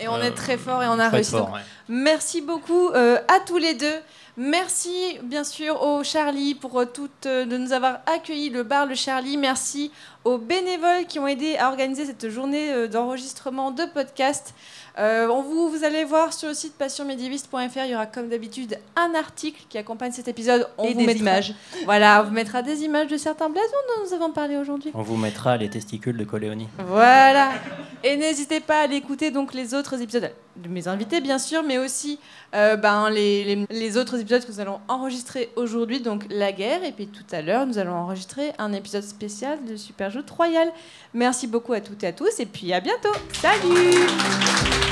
Et 0.00 0.06
on 0.06 0.14
Euh, 0.14 0.22
est 0.22 0.30
très 0.30 0.56
fort 0.56 0.80
et 0.82 0.86
on 0.86 0.98
a 1.00 1.08
réussi. 1.08 1.32
fort, 1.32 1.46
Donc, 1.46 1.54
ouais. 1.56 1.60
Merci 1.88 2.40
beaucoup 2.40 2.90
euh, 2.90 3.18
à 3.26 3.40
tous 3.44 3.58
les 3.58 3.74
deux. 3.74 3.98
Merci 4.36 5.18
bien 5.24 5.42
sûr 5.42 5.82
au 5.82 6.04
Charlie 6.04 6.54
pour 6.54 6.78
euh, 6.80 6.84
toutes, 6.84 7.26
euh, 7.26 7.44
de 7.44 7.56
nous 7.58 7.72
avoir 7.72 7.98
accueillis, 8.06 8.50
le 8.50 8.62
bar 8.62 8.86
Le 8.86 8.94
Charlie. 8.94 9.36
Merci 9.36 9.90
aux 10.28 10.38
bénévoles 10.38 11.06
qui 11.08 11.18
ont 11.18 11.26
aidé 11.26 11.56
à 11.56 11.68
organiser 11.68 12.04
cette 12.04 12.28
journée 12.28 12.70
euh, 12.72 12.86
d'enregistrement 12.88 13.70
de 13.70 13.84
podcast. 13.86 14.54
Euh, 14.98 15.28
on 15.28 15.42
vous, 15.42 15.68
vous 15.70 15.84
allez 15.84 16.04
voir 16.04 16.32
sur 16.32 16.48
le 16.48 16.54
site 16.54 16.74
passionmédiéviste.fr, 16.76 17.56
il 17.84 17.90
y 17.90 17.94
aura 17.94 18.06
comme 18.06 18.28
d'habitude 18.28 18.78
un 18.96 19.14
article 19.14 19.62
qui 19.68 19.78
accompagne 19.78 20.12
cet 20.12 20.28
épisode. 20.28 20.68
On 20.76 20.84
Et 20.84 20.92
vous 20.92 20.98
des 21.00 21.06
mettra- 21.06 21.20
images. 21.20 21.54
Voilà, 21.84 22.20
on 22.20 22.24
vous 22.26 22.32
mettra 22.32 22.62
des 22.62 22.82
images 22.82 23.06
de 23.08 23.16
certains 23.16 23.48
blasons 23.48 23.66
dont 23.96 24.04
nous 24.06 24.12
avons 24.14 24.32
parlé 24.32 24.56
aujourd'hui. 24.56 24.90
On 24.94 25.02
vous 25.02 25.16
mettra 25.16 25.56
les 25.56 25.70
testicules 25.70 26.16
de 26.16 26.24
Coléoni. 26.24 26.68
Voilà. 26.86 27.50
Et 28.04 28.16
n'hésitez 28.16 28.60
pas 28.60 28.80
à 28.80 28.82
aller 28.82 28.96
écouter 28.96 29.30
donc 29.30 29.54
les 29.54 29.72
autres 29.74 30.00
épisodes 30.02 30.30
de 30.56 30.68
mes 30.68 30.88
invités, 30.88 31.20
bien 31.20 31.38
sûr, 31.38 31.62
mais 31.62 31.78
aussi 31.78 32.18
euh, 32.54 32.74
ben, 32.76 33.08
les, 33.10 33.44
les- 33.44 33.66
les 33.70 33.96
autres 33.96 34.18
épisodes 34.18 34.44
que 34.44 34.50
nous 34.50 34.58
allons 34.60 34.80
enregistrer 34.88 35.50
aujourd'hui, 35.54 36.00
donc 36.00 36.24
la 36.30 36.50
guerre. 36.50 36.82
Et 36.82 36.90
puis 36.90 37.06
tout 37.06 37.22
à 37.30 37.40
l'heure, 37.42 37.66
nous 37.66 37.78
allons 37.78 37.94
enregistrer 37.94 38.52
un 38.58 38.72
épisode 38.72 39.04
spécial 39.04 39.64
de 39.64 39.76
Super 39.76 40.10
Merci 41.14 41.46
beaucoup 41.46 41.72
à 41.72 41.80
toutes 41.80 42.02
et 42.04 42.08
à 42.08 42.12
tous, 42.12 42.40
et 42.40 42.46
puis 42.46 42.72
à 42.72 42.80
bientôt. 42.80 43.12
Salut 43.32 44.87